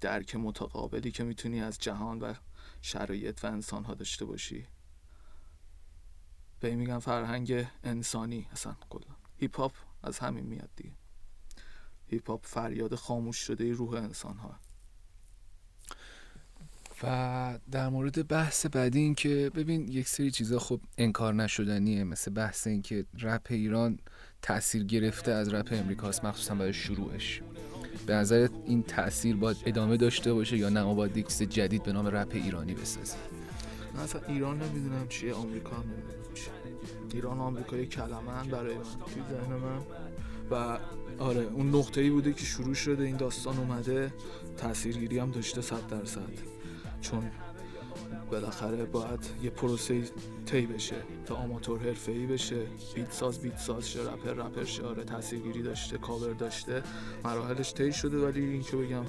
درک 0.00 0.36
متقابلی 0.36 1.10
که 1.10 1.24
می‌تونی 1.24 1.60
از 1.60 1.78
جهان 1.78 2.18
و 2.18 2.34
شرایط 2.82 3.44
و 3.44 3.46
انسان 3.46 3.84
ها 3.84 3.94
داشته 3.94 4.24
باشی. 4.24 4.66
به 6.60 6.68
این 6.68 6.78
میگن 6.78 6.98
فرهنگ 6.98 7.66
انسانی 7.84 8.48
اصلا 8.52 8.76
کلا. 8.90 9.16
هیپ 9.36 9.56
هاپ 9.56 9.72
از 10.02 10.18
همین 10.18 10.46
میاد 10.46 10.70
دیگه. 10.76 10.92
هیپ 12.06 12.30
هاپ 12.30 12.46
فریاد 12.46 12.94
خاموش 12.94 13.36
شده 13.36 13.72
روح 13.72 13.92
انسان 13.94 14.36
ها 14.36 14.60
و 17.02 17.58
در 17.70 17.88
مورد 17.88 18.28
بحث 18.28 18.66
بعدی 18.66 18.98
این 18.98 19.14
که 19.14 19.50
ببین 19.54 19.88
یک 19.88 20.08
سری 20.08 20.30
چیزا 20.30 20.58
خب 20.58 20.80
انکار 20.98 21.34
نشدنیه. 21.34 22.04
مثل 22.04 22.30
بحث 22.30 22.66
این 22.66 22.82
که 22.82 23.06
رپ 23.20 23.46
ایران 23.50 23.98
تاثیر 24.42 24.84
گرفته 24.84 25.32
از 25.32 25.54
رپ 25.54 25.68
امریکاست. 25.72 26.24
مخصوصا 26.24 26.54
برای 26.54 26.72
شروعش. 26.72 27.42
به 28.06 28.14
نظر 28.14 28.48
این 28.66 28.82
تاثیر 28.82 29.36
باید 29.36 29.56
ادامه 29.66 29.96
داشته 29.96 30.32
باشه 30.32 30.56
یا 30.56 30.68
نه؟ 30.68 30.82
ما 30.82 30.94
باید 30.94 31.16
یک 31.16 31.28
جدید 31.28 31.82
به 31.82 31.92
نام 31.92 32.06
رپ 32.06 32.28
ایرانی 32.32 32.74
بسازیم. 32.74 33.18
من 33.94 34.02
اصلا 34.02 34.20
ایران 34.28 34.62
نمی‌دونم 34.62 35.08
چیه 35.08 35.34
آمریکا 35.34 35.76
نمی‌دونم 35.76 36.34
چیه. 36.34 36.52
ایران 37.12 37.38
آمریکا 37.38 37.76
یک 37.76 37.90
کلمه 37.90 38.50
برای 38.50 38.74
من 38.74 38.82
توی 38.82 39.22
ذهن 39.30 39.52
من. 39.54 39.78
و 40.50 40.78
آره 41.18 41.40
اون 41.40 41.74
نقطه 41.74 42.00
ای 42.00 42.10
بوده 42.10 42.32
که 42.32 42.44
شروع 42.44 42.74
شده 42.74 43.04
این 43.04 43.16
داستان 43.16 43.58
اومده 43.58 44.12
تاثیرگیری 44.56 45.18
هم 45.18 45.30
داشته 45.30 45.60
صد 45.60 45.86
درصد. 45.90 46.20
چون 47.00 47.30
بالاخره 48.30 48.84
باید 48.84 49.20
یه 49.42 49.50
پروسه 49.50 50.02
طی 50.46 50.66
بشه 50.66 50.96
تا 51.26 51.34
آماتور 51.34 51.80
ای 52.06 52.26
بشه. 52.26 52.66
بیت 52.94 53.12
ساز 53.12 53.38
بیت 53.38 53.58
ساز 53.58 53.90
شه 53.90 54.00
رپر 54.00 54.30
رپر 54.30 54.64
شه. 54.64 54.82
آره 54.82 55.04
تاثیرگیری 55.04 55.62
داشته 55.62 55.98
کاور 55.98 56.32
داشته. 56.32 56.82
مراحلش 57.24 57.74
طی 57.74 57.92
شده 57.92 58.18
ولی 58.18 58.44
این 58.44 58.62
که 58.62 58.76
بگم 58.76 59.04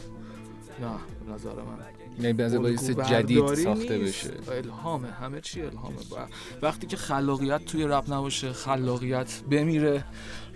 نه 0.82 1.34
نظر 1.34 1.54
من 1.54 1.78
یعنی 2.20 2.34
به 2.34 2.60
باید 2.60 3.04
جدید 3.04 3.56
ساخته 3.56 4.00
بشه. 4.00 4.34
الهامه 4.52 5.08
همه 5.08 5.42
چی 5.42 5.62
الهامه. 5.62 5.96
وقتی 6.62 6.88
که 6.88 6.98
خلاقیت 6.98 7.66
توی 7.66 7.84
رپ 7.84 8.14
نباشه 8.14 8.54
خلاقیت 8.54 9.42
بمیره 9.52 10.04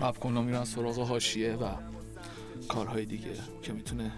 رپ 0.02 0.18
کنها 0.18 0.42
میرن 0.42 0.64
سراغ 0.64 1.00
حاشیه 1.00 1.54
و 1.54 1.66
کارهای 2.68 3.06
دیگه 3.06 3.34
که 3.62 3.74
می‌تونه 3.74 4.12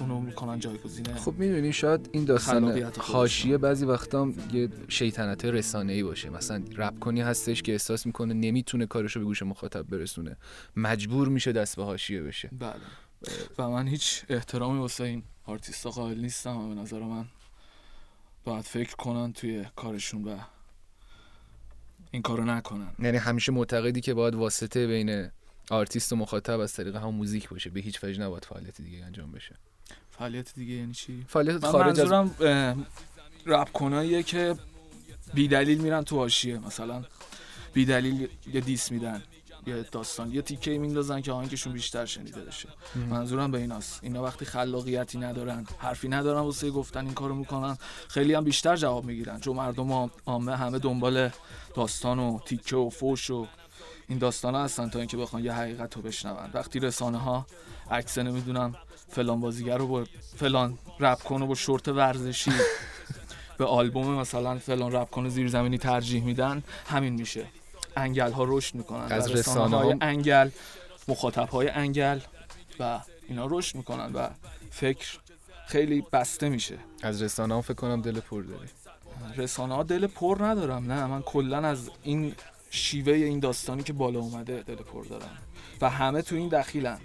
اونو 0.00 0.20
می‌کنن 0.20 0.58
جایگزینه 0.58 1.14
خب 1.14 1.34
می‌دونی 1.38 1.72
شاید 1.72 2.10
این 2.12 2.24
داستان 2.24 2.82
حاشیه 2.98 3.58
بعضی 3.58 3.84
وقتا 3.84 4.32
یه 4.52 4.68
شیطنت 4.88 5.44
رسانه 5.44 5.92
ای 5.92 6.02
باشه. 6.02 6.30
مثلا 6.30 6.64
رپ 6.76 6.98
کنی 6.98 7.20
هستش 7.20 7.62
که 7.62 7.72
احساس 7.72 8.06
می‌کنه 8.06 8.34
نمی‌تونه 8.34 8.86
کارشو 8.86 9.20
به 9.20 9.26
گوش 9.26 9.42
مخاطب 9.42 9.82
برسونه. 9.82 10.36
مجبور 10.76 11.28
میشه 11.28 11.52
دست 11.52 11.76
به 11.76 11.84
حاشیه 11.84 12.22
بشه. 12.22 12.50
بله. 12.58 12.80
و 13.58 13.70
من 13.70 13.88
هیچ 13.88 14.24
احترامی 14.28 14.78
واسه 14.78 15.04
این 15.04 15.22
آرتیستا 15.44 15.90
قائل 15.90 16.20
نیستم 16.20 16.56
و 16.56 16.74
به 16.74 16.80
نظر 16.80 17.00
من 17.00 17.24
باید 18.44 18.64
فکر 18.64 18.96
کنن 18.96 19.32
توی 19.32 19.64
کارشون 19.76 20.24
و 20.24 20.38
این 22.10 22.22
کارو 22.22 22.44
نکنن. 22.44 22.90
یعنی 22.98 23.16
همیشه 23.16 23.52
معتقدی 23.52 24.00
که 24.00 24.14
باید 24.14 24.34
واسطه 24.34 24.86
بین 24.86 25.30
آرتیست 25.70 26.12
و 26.12 26.16
مخاطب 26.16 26.60
از 26.60 26.72
طریق 26.72 26.96
هم 26.96 27.14
موزیک 27.14 27.48
باشه. 27.48 27.70
به 27.70 27.80
هیچ 27.80 28.04
وجه 28.04 28.22
نباید 28.22 28.44
فعالیت 28.44 28.80
دیگه 28.80 29.04
انجام 29.04 29.32
بشه. 29.32 29.56
فعالیت 30.18 30.54
دیگه 30.54 30.74
یعنی 30.74 30.92
چی؟ 30.92 31.24
فعالیت 31.28 31.66
خارج 31.66 32.00
از 32.00 32.30
رپ 33.46 33.72
کناییه 33.72 34.22
که 34.22 34.56
بی 35.34 35.48
دلیل 35.48 35.78
میرن 35.78 36.04
تو 36.04 36.16
حاشیه 36.16 36.58
مثلا 36.58 37.04
بی 37.72 37.84
دلیل 37.84 38.28
یه 38.52 38.60
diss 38.60 38.92
میدن 38.92 39.22
یه 39.66 39.82
داستان 39.82 40.32
یه 40.32 40.42
تیکه 40.42 40.78
میندازن 40.78 41.20
که 41.20 41.32
آهنگشون 41.32 41.72
بیشتر 41.72 42.06
شنیده 42.06 42.40
بشه. 42.40 42.68
منظورم 43.10 43.50
به 43.50 43.58
ایناست. 43.58 44.00
اینا 44.02 44.22
وقتی 44.22 44.44
خلاقیتی 44.44 45.18
ندارن 45.18 45.66
حرفی 45.78 46.08
ندارن 46.08 46.40
واسه 46.40 46.70
گفتن 46.70 47.04
این 47.04 47.14
کارو 47.14 47.34
می‌کنن 47.34 47.78
خیلی 48.08 48.34
هم 48.34 48.44
بیشتر 48.44 48.76
جواب 48.76 49.04
می‌گیرن. 49.04 49.40
چون 49.40 49.56
مردم 49.56 50.10
عامه 50.26 50.56
همه 50.56 50.78
دنبال 50.78 51.30
داستان 51.74 52.18
و 52.18 52.38
تیکه 52.46 52.76
و 52.76 52.90
فوش 52.90 53.30
و 53.30 53.46
این 54.08 54.18
داستان 54.18 54.54
ها 54.54 54.64
هستن 54.64 54.88
تا 54.88 54.98
اینکه 54.98 55.16
بخوان 55.16 55.44
یه 55.44 55.52
حقیقت 55.52 55.96
رو 55.96 56.02
بشنون. 56.02 56.50
وقتی 56.54 56.78
رسانه 56.78 57.18
ها 57.18 57.46
عکس 57.90 58.18
نمی‌دونم 58.18 58.74
فلان 59.10 59.40
بازیگر 59.40 59.78
رو 59.78 59.86
با 59.86 60.04
فلان 60.36 60.78
رپ 61.00 61.22
کنه 61.22 61.46
با 61.46 61.54
شورت 61.54 61.88
ورزشی. 61.88 62.52
به 63.58 63.64
آلبوم 63.64 64.14
مثلا 64.14 64.58
فلان 64.58 64.92
رپ 64.92 65.10
کنه 65.10 65.28
زیرزمینی 65.28 65.78
ترجیح 65.78 66.24
میدن 66.24 66.62
همین 66.86 67.14
میشه. 67.14 67.46
انگل 67.96 68.32
ها 68.32 68.44
رشد 68.48 68.74
می‌کنن. 68.74 69.12
از 69.12 69.30
و 69.30 69.34
رسانه 69.34 69.76
های 69.76 69.90
ها- 69.90 69.98
انگل 70.00 70.50
مخاطب 71.08 71.48
های 71.48 71.68
انگل 71.68 72.20
و 72.80 73.00
اینا 73.28 73.46
رشد 73.50 73.76
می‌کنن 73.76 74.12
و 74.12 74.28
فکر 74.70 75.18
خیلی 75.66 76.04
بسته 76.12 76.48
میشه. 76.48 76.78
از 77.02 77.22
رسانه 77.22 77.54
هم 77.54 77.60
فکر 77.60 77.74
کنم 77.74 78.02
دل 78.02 78.20
پر 78.20 78.42
داری. 78.42 78.68
رسانه 79.36 79.74
ها 79.74 79.82
دل 79.82 80.06
پر 80.06 80.36
ندارم 80.40 80.92
نه. 80.92 81.06
من 81.06 81.22
کلا 81.22 81.58
از 81.58 81.90
این 82.02 82.34
شیوه 82.70 83.12
این 83.12 83.40
داستانی 83.40 83.82
که 83.82 83.92
بالا 83.92 84.20
اومده 84.20 84.62
دل 84.62 84.74
پر 84.74 85.04
دارم. 85.04 85.38
و 85.80 85.90
همه 85.90 86.22
تو 86.22 86.36
این 86.36 86.48
دخیلن. 86.48 86.98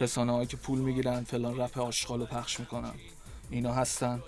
رسانه 0.00 0.32
هایی 0.32 0.46
که 0.46 0.56
پول 0.56 0.78
می‌گیرن 0.78 1.24
فلان 1.24 1.60
رپ 1.60 1.78
آشغال 1.78 2.20
رو 2.20 2.26
پخش 2.26 2.60
می‌کنن. 2.60 2.94
اینا 3.50 3.72
هستن. 3.72 4.22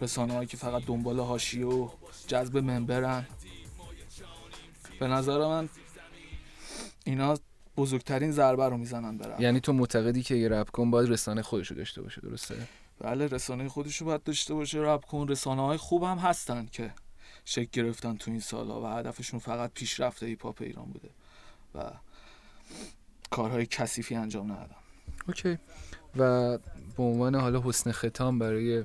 رسانه 0.00 0.32
هایی 0.32 0.46
که 0.46 0.56
فقط 0.56 0.84
دنبال 0.84 1.20
حاشیه 1.20 1.66
و 1.66 1.88
جذب 2.26 2.58
منبرن. 2.58 3.26
به 5.00 5.08
نظر 5.08 5.38
من 5.38 5.68
اینا 7.04 7.38
بزرگترین 7.76 8.32
ضربه 8.32 8.68
رو 8.68 8.76
می‌زنن 8.76 9.18
به 9.18 9.26
رپ. 9.26 9.40
یعنی 9.40 9.60
تو 9.60 9.72
معتقدی 9.72 10.22
که 10.22 10.34
یه 10.34 10.48
رپ 10.48 10.70
کن 10.70 10.90
باید 10.90 11.10
رسانه 11.10 11.42
خودشو 11.42 11.74
داشته 11.74 12.02
باشه 12.02 12.20
درسته؟ 12.20 12.68
بله 12.98 13.26
رسانه 13.26 13.68
خودشو 13.68 14.04
باید 14.04 14.22
داشته 14.22 14.54
باشه 14.54 14.78
رپ 14.78 15.04
کن. 15.04 15.28
رسانه 15.28 15.62
های 15.62 15.76
خوب 15.76 16.02
هم 16.02 16.18
هستن 16.18 16.68
که 16.72 16.94
شکل 17.44 17.82
گرفتن 17.82 18.16
تو 18.16 18.30
این 18.30 18.40
سالها 18.40 18.82
و 18.82 18.86
هدفشون 18.86 19.40
فقط 19.40 19.70
پیشرفت 19.74 20.22
هیپ 20.22 20.42
هاپ 20.42 20.62
ایران 20.62 20.84
بوده 20.84 21.10
و 21.74 21.90
کارهای 23.30 23.66
کثیفی 23.66 24.14
انجام 24.14 24.52
ندادن. 24.52 24.79
OK. 25.28 25.58
و 26.16 26.58
به 26.96 27.02
عنوان 27.02 27.34
حالا 27.34 27.62
حسن 27.64 27.92
ختام 27.92 28.38
برای 28.38 28.84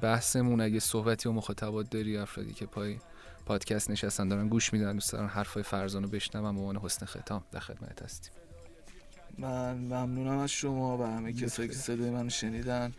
بحثمون 0.00 0.60
اگه 0.60 0.80
صحبتی 0.80 1.28
و 1.28 1.32
مخاطبات 1.32 1.90
داری 1.90 2.16
افرادی 2.16 2.52
که 2.52 2.66
پای 2.66 2.98
پادکست 3.46 3.90
نشستن 3.90 4.28
دارن 4.28 4.48
گوش 4.48 4.72
میدن 4.72 4.92
دوست 4.92 5.12
دارن 5.12 5.26
حرفای 5.26 5.62
فرزانو 5.62 6.08
بشنون 6.08 6.42
به 6.42 6.48
عنوان 6.60 6.76
حسن 6.76 7.06
ختام 7.06 7.44
در 7.52 7.60
خدمت 7.60 8.02
هستیم. 8.02 8.32
من 9.38 9.74
ممنونم 9.74 10.38
از 10.38 10.50
شما 10.50 10.98
و 10.98 11.02
همه 11.02 11.32
کسایی 11.32 11.68
که 11.68 11.74
صدای 11.74 12.10
من 12.10 12.28
شنیدن 12.28 12.92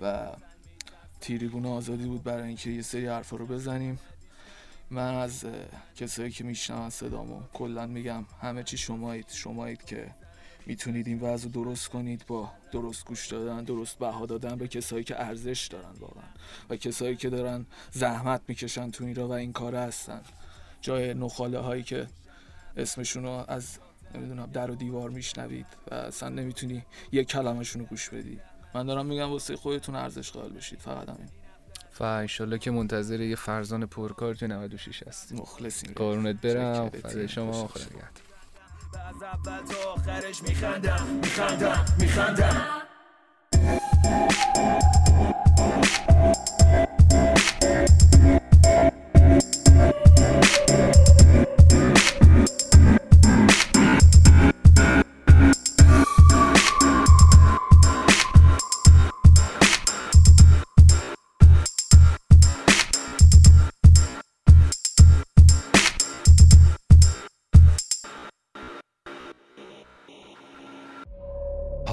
و 0.00 0.26
تریبون 1.20 1.66
آزادی 1.66 2.06
بود 2.06 2.22
برای 2.22 2.46
اینکه 2.46 2.70
یه 2.70 2.82
سری 2.82 3.06
حرفا 3.06 3.36
رو 3.36 3.46
بزنیم. 3.46 3.98
من 4.90 5.14
از 5.14 5.44
کسایی 5.96 6.30
که 6.30 6.44
میشنون 6.44 6.90
صدامو 6.90 7.42
کلا 7.52 7.86
میگم 7.86 8.24
همه 8.42 8.62
چی 8.62 8.76
شمایید 8.76 9.26
شمایید 9.28 9.84
که 9.84 10.10
می‌تونید 10.68 11.06
این 11.06 11.20
وضع 11.20 11.44
رو 11.44 11.50
درست 11.64 11.88
کنید 11.88 12.24
با 12.26 12.50
درست 12.72 13.04
گوش 13.06 13.26
دادن 13.26 13.64
درست 13.64 13.98
بها 13.98 14.26
دادن 14.26 14.56
به 14.56 14.68
کسایی 14.68 15.04
که 15.04 15.20
ارزش 15.20 15.66
دارن 15.66 15.92
واقعا. 16.00 16.24
و 16.70 16.76
کسایی 16.76 17.16
که 17.16 17.30
دارن 17.30 17.66
زحمت 17.90 18.40
می‌کشن 18.48 18.90
تو 18.90 19.04
این 19.04 19.14
را 19.14 19.28
و 19.28 19.32
این 19.32 19.52
کار 19.52 19.74
هستن. 19.74 20.20
جای 20.80 21.14
نخاله 21.14 21.58
هایی 21.58 21.82
که 21.82 22.06
اسمشون 22.76 23.22
رو 23.22 23.44
از 23.48 23.78
نمی‌دونم 24.14 24.46
در 24.46 24.70
و 24.70 24.74
دیوار 24.74 25.10
میشنوید 25.10 25.66
و 25.90 25.94
اصلا 25.94 26.28
نمی‌تونی 26.28 26.84
یک 27.12 27.28
کلمهشون 27.28 27.82
رو 27.82 27.88
گوش 27.88 28.08
بدی. 28.08 28.40
من 28.74 28.86
دارم 28.86 29.06
میگم 29.06 29.30
واسه 29.30 29.56
خودتون 29.56 29.94
ارزش 29.94 30.30
قائل 30.30 30.52
بشید 30.52 30.78
فقط 30.78 31.08
همین. 31.08 31.28
و 32.00 32.04
انشالله 32.04 32.58
که 32.58 32.70
منتظر 32.70 33.20
یه 33.20 33.36
فرزان 33.36 33.86
پرکار 33.86 34.34
تو 34.34 34.46
96 34.46 35.02
هستیم. 35.02 35.38
مخلصیم. 35.38 35.92
قارونت 35.96 36.40
برم. 36.40 36.88
فدای 36.88 37.28
شما 37.28 37.52
خوش 37.52 37.82
نگهدار. 38.94 39.06
از 39.08 39.22
اول 39.22 39.74
تا 39.74 39.90
آخرش 39.92 40.42
میخندم 40.42 41.06
میخندم 41.22 41.84
میخندم 41.98 42.88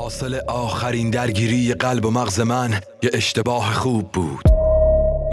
حاصل 0.05 0.39
آخرین 0.47 1.09
درگیری 1.09 1.73
قلب 1.73 2.05
و 2.05 2.11
مغز 2.11 2.39
من 2.39 2.79
یه 3.03 3.09
اشتباه 3.13 3.73
خوب 3.73 4.11
بود. 4.11 4.41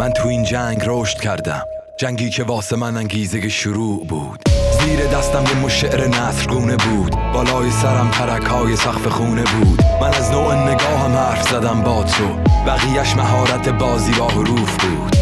من 0.00 0.11
تو 0.12 0.28
این 0.28 0.44
جنگ 0.44 0.82
رشد 0.87 1.20
کردم. 1.20 1.62
جنگی 2.00 2.30
که 2.30 2.44
واسه 2.44 2.76
من 2.76 2.96
انگیزه 2.96 3.48
شروع 3.48 4.06
بود. 4.06 4.40
زیر 4.80 5.06
دستم 5.06 5.44
یه 5.44 5.64
مشعر 5.64 6.06
نصرگونه 6.06 6.76
بود. 6.76 7.16
بالای 7.32 7.70
سرم 7.70 8.11
ترک 8.11 8.42
های 8.42 8.76
سقف 8.76 9.06
خونه 9.06 9.42
بود. 9.42 9.82
من 10.00 10.14
از 10.14 10.30
نوع 10.30 10.54
نگاهم 10.54 11.12
حرف 11.12 11.48
زدم 11.50 11.82
با 11.82 12.02
تو. 12.02 12.28
بقیهش 12.66 13.16
مهارت 13.16 13.68
بازی 13.68 14.12
با 14.12 14.28
حروف 14.28 14.76
بود. 14.76 15.16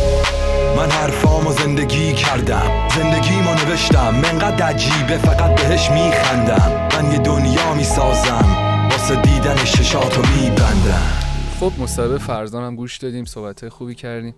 من 0.77 0.91
حرفامو 0.91 1.53
زندگی 1.53 2.13
کردم. 2.13 2.89
زندگیمو 2.97 3.55
نوشتم. 3.55 4.15
منقدر 4.15 4.67
عجیبه 4.67 5.19
فقط 5.19 5.61
بهش 5.61 5.91
میخندم. 5.91 6.89
من 6.95 7.13
یه 7.13 7.19
دنیا 7.19 7.75
می‌سازم. 7.75 8.70
واسه 9.01 9.23
دیدن 9.23 9.57
چشاتو 9.57 10.23
میبندم. 10.23 11.13
خب 11.61 11.73
مصاحبه 11.79 12.19
فرزان 12.19 12.65
هم 12.65 12.77
گوش 12.77 12.97
دادیم 12.97 13.25
صحبت 13.25 13.69
خوبی 13.69 13.95
کردیم. 13.95 14.35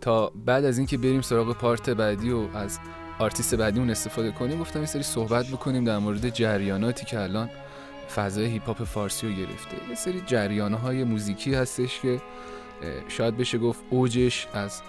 تا 0.00 0.32
بعد 0.46 0.64
از 0.64 0.78
اینکه 0.78 0.98
بریم 0.98 1.20
سراغ 1.20 1.56
پارت 1.56 1.90
بعدی 1.90 2.30
و 2.30 2.56
از 2.56 2.78
آرتیست 3.18 3.54
بعدیمون 3.54 3.90
استفاده 3.90 4.30
کنیم 4.30 4.60
گفتم 4.60 4.80
یه 4.80 4.86
سری 4.86 5.02
صحبت 5.02 5.46
بکنیم 5.46 5.84
در 5.84 5.98
مورد 5.98 6.28
جریاناتی 6.28 7.04
که 7.04 7.20
الان 7.20 7.50
فضای 8.14 8.46
هیپ 8.46 8.66
هاپ 8.66 8.84
فارسی 8.84 9.28
رو 9.28 9.32
گرفته. 9.32 9.76
یه 9.88 9.94
سری 9.94 10.22
جریانهای 10.26 11.04
موزیکی 11.04 11.54
هستش 11.54 12.00
که 12.00 12.20
شاید 13.08 13.36
بشه 13.36 13.58
گفت 13.58 13.80
اوجش 13.90 14.46
از 14.54 14.82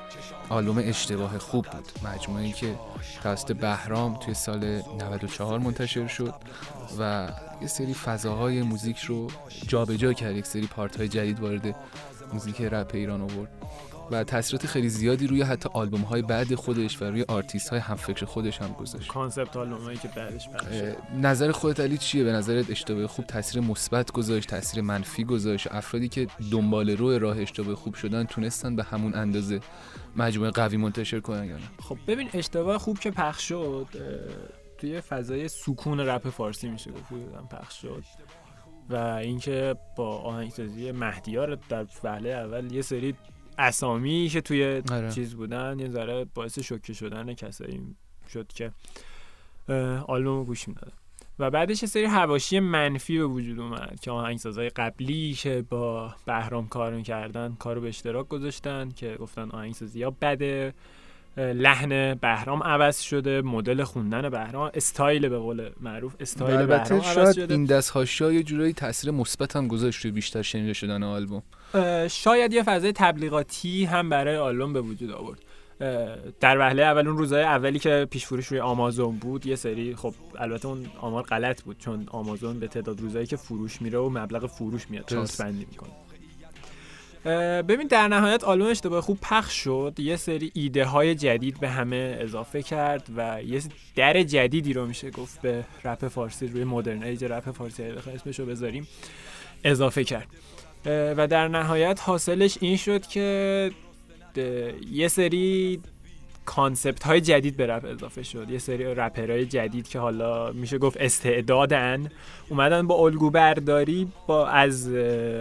آلبوم 0.50 0.78
اشتباه 0.78 1.38
خوب 1.38 1.66
بود. 1.66 2.10
مجموعه 2.12 2.52
که 2.52 2.76
توسط 3.24 3.52
بهرام 3.52 4.18
توی 4.18 4.34
سال 4.34 4.82
94 5.00 5.60
منتشر 5.60 6.08
شد 6.08 6.34
و 7.00 7.30
یه 7.62 7.68
سری 7.68 7.94
فضاهای 7.94 8.62
موزیک 8.62 9.00
رو 9.00 9.28
جابجا 9.68 10.14
کرد 10.14 10.36
یک 10.36 10.46
سری 10.46 10.68
part 10.68 10.98
های 10.98 11.08
جدید 11.08 11.40
وارد 11.40 11.76
موزیک 12.34 12.62
رپ 12.62 12.92
ایران 12.94 13.22
آورد 13.22 13.52
و 14.12 14.24
تاثیرات 14.24 14.68
خیلی 14.68 14.90
زیادی 14.90 15.28
روی 15.28 15.42
حتی 15.42 15.70
آلبوم 15.74 16.02
های 16.02 16.22
بعد 16.22 16.56
خودش 16.56 17.02
و 17.02 17.06
روی 17.06 17.26
آرتیست 17.28 17.70
های 17.70 17.80
همفکر 17.80 18.26
خودش 18.26 18.62
هم 18.62 18.74
گذاشت. 18.74 19.08
concept 19.08 19.58
آلبومایی 19.58 19.98
که 19.98 20.08
بعدش 20.08 20.50
نظر 21.22 21.52
خودت 21.52 21.80
علی 21.80 21.98
چیه؟ 21.98 22.24
به 22.24 22.32
نظرت 22.32 22.70
اشتباه 22.70 23.08
خوب 23.08 23.26
تاثیر 23.26 23.62
مثبت 23.62 24.12
گذاشت 24.12 24.50
تاثیر 24.50 24.84
منفی 24.84 25.24
گذاشت؟ 25.24 25.68
افرادی 25.72 26.10
که 26.10 26.28
دنبال 26.52 26.90
رو 26.90 27.20
راه 27.20 27.40
اشتباه 27.40 27.76
خوب 27.76 27.96
شدن 27.96 28.24
تونستن 28.24 28.76
به 28.76 28.84
همون 28.84 29.16
اندازه 29.16 29.60
مجموعه 30.16 30.52
قوی 30.52 30.78
منتشر 30.78 31.20
کنن 31.20 31.46
یا 31.46 31.56
نه؟ 31.56 31.64
خب 31.80 31.98
ببین 32.08 32.30
اشتباه 32.34 32.78
خوب 32.78 33.00
که 33.00 33.12
پخش 33.12 33.48
شد 33.48 33.88
توی 34.78 35.02
فضای 35.02 35.48
سکون 35.48 36.00
رپ 36.00 36.30
فارسی 36.30 36.70
میشه 36.70 36.92
گفت 36.92 37.06
حدوداً 37.06 37.42
پخش 37.42 37.82
شد. 37.82 38.04
و 38.90 38.96
اینکه 38.96 39.76
با 39.96 40.18
آهنگسازی 40.18 40.92
مهدیار 40.92 41.56
در 41.56 41.86
وهله 42.04 42.30
اول 42.30 42.72
یه 42.72 42.82
سری 42.82 43.16
اسامی 43.58 44.30
که 44.32 44.42
توی 44.42 44.82
آره. 44.92 45.12
چیز 45.12 45.36
بودن 45.36 45.80
یه 45.80 45.90
ذره 45.90 46.26
باعث 46.26 46.60
شوکه 46.60 46.94
شدن 46.94 47.34
کسایی 47.34 47.96
شد 48.34 48.48
که 48.48 48.72
آلبوم 50.08 50.44
گوش 50.44 50.68
می‌دادن. 50.68 50.94
و 51.40 51.52
بعدش 51.52 51.84
یه 51.84 51.90
سری 51.90 52.06
حواشی 52.06 52.60
منفی 52.60 53.18
به 53.18 53.26
وجود 53.26 53.60
اومد 53.60 54.00
که 54.02 54.12
آهنگسازهای 54.12 54.70
قبلی 54.70 55.34
که 55.34 55.66
با 55.70 56.16
بهرام 56.26 56.68
کار 56.68 56.94
می‌کردن 56.94 57.56
کارو 57.60 57.82
به 57.82 57.88
اشتراک 57.88 58.28
گذاشتن 58.28 58.90
که 58.90 59.16
گفتن 59.20 59.52
آهنگسازی 59.52 60.00
یا 60.00 60.12
بده. 60.12 60.74
لحن 61.38 62.14
بهرام 62.14 62.64
عوض 62.64 63.00
شده 63.00 63.42
مدل 63.42 63.84
خوندن 63.84 64.30
بهرام 64.30 64.72
استایل 64.74 65.30
به 65.30 65.38
قول 65.38 65.70
معروف 65.80 66.16
استایل 66.20 66.56
البته 66.56 66.90
بهرام 66.90 67.02
عوض 67.02 67.16
شاید 67.16 67.36
شده. 67.36 67.54
این 67.54 67.66
دست 67.66 67.90
هاشا 67.90 68.32
یه 68.32 68.44
جورایی 68.44 68.74
تاثیر 68.74 69.12
مثبت 69.12 69.56
هم 69.56 69.68
گذاشت 69.68 70.02
روی 70.02 70.12
بیشتر 70.12 70.42
شنیده 70.42 70.74
شدن 70.74 71.04
آلبوم. 71.04 71.44
شاید 72.08 72.54
یه 72.54 72.64
فضای 72.64 72.92
تبلیغاتی 72.92 73.86
هم 73.86 74.10
برای 74.10 74.38
آلبوم 74.38 74.74
به 74.74 74.82
وجود 74.82 75.12
آورد. 75.12 75.40
در 76.40 76.58
وهله 76.60 76.84
اول 76.84 77.08
اون 77.08 77.18
روزهای 77.18 77.44
اولی 77.44 77.80
که 77.80 78.08
پیش 78.12 78.26
فروش 78.26 78.48
روی 78.48 78.60
آمازون 78.60 79.18
بود 79.18 79.46
یه 79.46 79.56
سری 79.56 79.96
خب 79.96 80.14
البته 80.40 80.68
اون 80.68 80.86
آمار 81.02 81.24
غلط 81.24 81.62
بود 81.62 81.78
چون 81.78 82.06
آمازون 82.12 82.60
به 82.60 82.68
تعداد 82.68 83.02
روزایی 83.02 83.26
که 83.26 83.36
فروش 83.36 83.82
میره 83.82 84.00
و 84.00 84.10
مبلغ 84.10 84.46
فروش 84.46 84.90
میاد 84.90 85.12
بندی 85.40 85.66
می‌کنه. 85.70 85.90
ببین 87.26 87.88
در 87.88 88.08
نهایت 88.08 88.44
آلبوم 88.44 88.68
اشتباه 88.68 89.02
خوب 89.02 89.18
پخش 89.22 89.54
شد. 89.54 89.94
یه 89.98 90.16
سری 90.16 90.52
ایده 90.54 90.86
های 90.86 91.16
جدید 91.16 91.60
به 91.60 91.70
همه 91.70 92.18
اضافه 92.22 92.62
کرد 92.62 93.08
و 93.16 93.44
یه 93.44 93.62
در 93.96 94.24
جدیدی 94.24 94.74
رو 94.74 94.86
میشه 94.86 95.12
گفت 95.12 95.42
به 95.42 95.64
رپ 95.84 96.08
فارسی 96.08 96.48
روی 96.48 96.64
modern 96.64 97.04
age 97.04 97.24
رپ 97.24 97.52
فارسی 97.52 97.84
بخوایم 97.84 98.18
اسمش 98.18 98.40
رو 98.40 98.46
بذاریم 98.46 98.88
اضافه 99.64 100.04
کرد. 100.04 100.28
و 100.86 101.28
در 101.28 101.48
نهایت 101.48 102.00
حاصلش 102.04 102.58
این 102.62 102.78
شد 102.78 103.08
که 103.08 103.72
یه 104.92 105.08
سری 105.08 105.82
concept 106.46 107.04
های 107.04 107.22
جدید 107.22 107.58
به 107.58 107.68
رپ 107.68 107.86
اضافه 107.86 108.24
شد. 108.24 108.50
یه 108.50 108.60
سری 108.60 108.84
رپرهای 108.84 109.46
جدید 109.46 109.88
که 109.88 110.00
حالا 110.00 110.52
میشه 110.52 110.78
گفت 110.78 110.98
استعدادن. 111.00 112.10
اومدن 112.50 112.88
با 112.88 112.96
الگو 112.96 113.30
برداری 113.30 114.08
با 114.28 114.48
از 114.48 114.88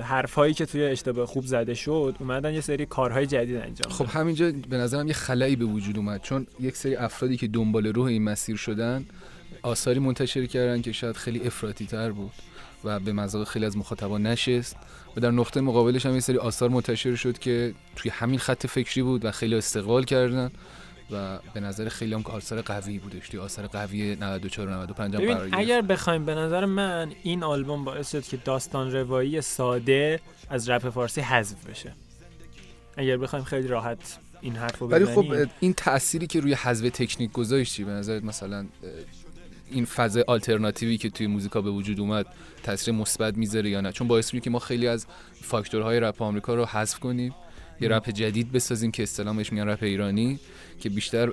حرف 0.02 0.34
هایی 0.34 0.54
که 0.54 0.66
توی 0.66 0.84
اشتباه 0.84 1.26
خوب 1.26 1.44
زده 1.44 1.74
شد 1.74 2.16
اومدن 2.20 2.54
یه 2.54 2.60
سری 2.60 2.86
کارهای 2.86 3.26
جدید 3.26 3.56
انجام 3.56 3.92
خب. 3.92 4.06
همینجا 4.06 4.52
به 4.68 4.76
نظرم 4.76 5.06
یه 5.06 5.14
خلایی 5.14 5.56
به 5.56 5.64
وجود 5.64 5.96
اومد. 5.96 6.22
چون 6.22 6.46
یک 6.60 6.76
سری 6.76 6.96
افرادی 6.96 7.36
که 7.36 7.48
دنبال 7.48 7.86
روح 7.86 8.06
این 8.06 8.24
مسیر 8.24 8.56
شدن 8.56 9.06
آثاری 9.62 9.98
منتشر 9.98 10.46
کردن 10.46 10.82
که 10.82 10.92
شاید 10.92 11.16
خیلی 11.16 11.46
افراطی 11.46 11.86
تر 11.86 12.12
بود 12.12 12.32
و 12.84 13.00
به 13.00 13.12
مذاق 13.12 13.48
خیلی 13.48 13.64
از 13.64 13.76
مخاطبان 13.76 14.26
نشست. 14.26 14.76
و 15.16 15.20
در 15.20 15.30
نقطه 15.30 15.60
مقابلش 15.60 16.06
هم 16.06 16.14
یه 16.14 16.20
سری 16.20 16.38
آثار 16.38 16.68
منتشر 16.68 17.14
شد 17.14 17.38
که 17.38 17.74
توی 17.96 18.10
همین 18.10 18.38
خط 18.38 18.66
فکری 18.66 19.02
بود 19.02 19.24
و 19.24 19.30
خیلی 19.30 19.54
استقبال 19.54 20.04
کردن. 20.04 20.50
و 21.10 21.38
به 21.54 21.60
نظر 21.60 21.88
خیلی 21.88 22.14
هم 22.14 22.22
آثار 22.26 22.62
قوی 22.62 22.98
بودش 22.98 23.28
توی 23.28 23.40
آثار 23.40 23.66
قوی 23.66 24.16
94 24.16 24.68
و 24.68 24.70
95 24.70 25.14
هم 25.14 25.34
قرار 25.34 25.48
اگر 25.52 25.82
بخوایم 25.82 26.24
به 26.24 26.34
نظر 26.34 26.64
من 26.64 27.12
این 27.22 27.42
آلبوم 27.42 27.84
باعث 27.84 28.12
شد 28.12 28.22
که 28.22 28.36
داستان 28.36 28.92
روایی 28.92 29.40
ساده 29.40 30.20
از 30.50 30.68
رپ 30.68 30.88
فارسی 30.88 31.20
حذف 31.20 31.66
بشه. 31.66 31.92
اگر 32.96 33.16
بخوایم 33.16 33.44
خیلی 33.44 33.68
راحت 33.68 34.18
این 34.40 34.56
حرف 34.56 34.78
رو 34.78 34.88
ولی 34.88 35.04
خب 35.04 35.48
این 35.60 35.72
تأثیری 35.72 36.26
که 36.26 36.40
روی 36.40 36.54
حذف 36.54 36.90
تکنیک 36.90 37.32
گذاشتی 37.32 37.84
به 37.84 37.90
نظرت 37.90 38.24
مثلا 38.24 38.66
این 39.70 39.84
فضای 39.84 40.24
آلترناتیوی 40.26 40.96
که 40.96 41.10
توی 41.10 41.26
موزیکا 41.26 41.60
به 41.60 41.70
وجود 41.70 42.00
اومد 42.00 42.26
تاثیر 42.62 42.94
مثبت 42.94 43.36
می‌ذاره 43.36 43.70
یا 43.70 43.80
نه؟ 43.80 43.92
چون 43.92 44.08
باعث 44.08 44.34
میشه 44.34 44.44
که 44.44 44.50
ما 44.50 44.58
خیلی 44.58 44.88
از 44.88 45.06
فاکتورهای 45.42 46.00
رپ 46.00 46.22
آمریکا 46.22 46.54
رو 46.54 46.64
حذف 46.64 46.98
کنیم. 46.98 47.34
یه 47.80 47.88
رپ 47.88 48.10
جدید 48.10 48.52
بسازیم 48.52 48.90
که 48.90 49.02
اصطلاحش 49.02 49.52
میگن 49.52 49.68
رپ 49.68 49.82
ایرانی 49.82 50.38
که 50.80 50.88
بیشتر 50.88 51.30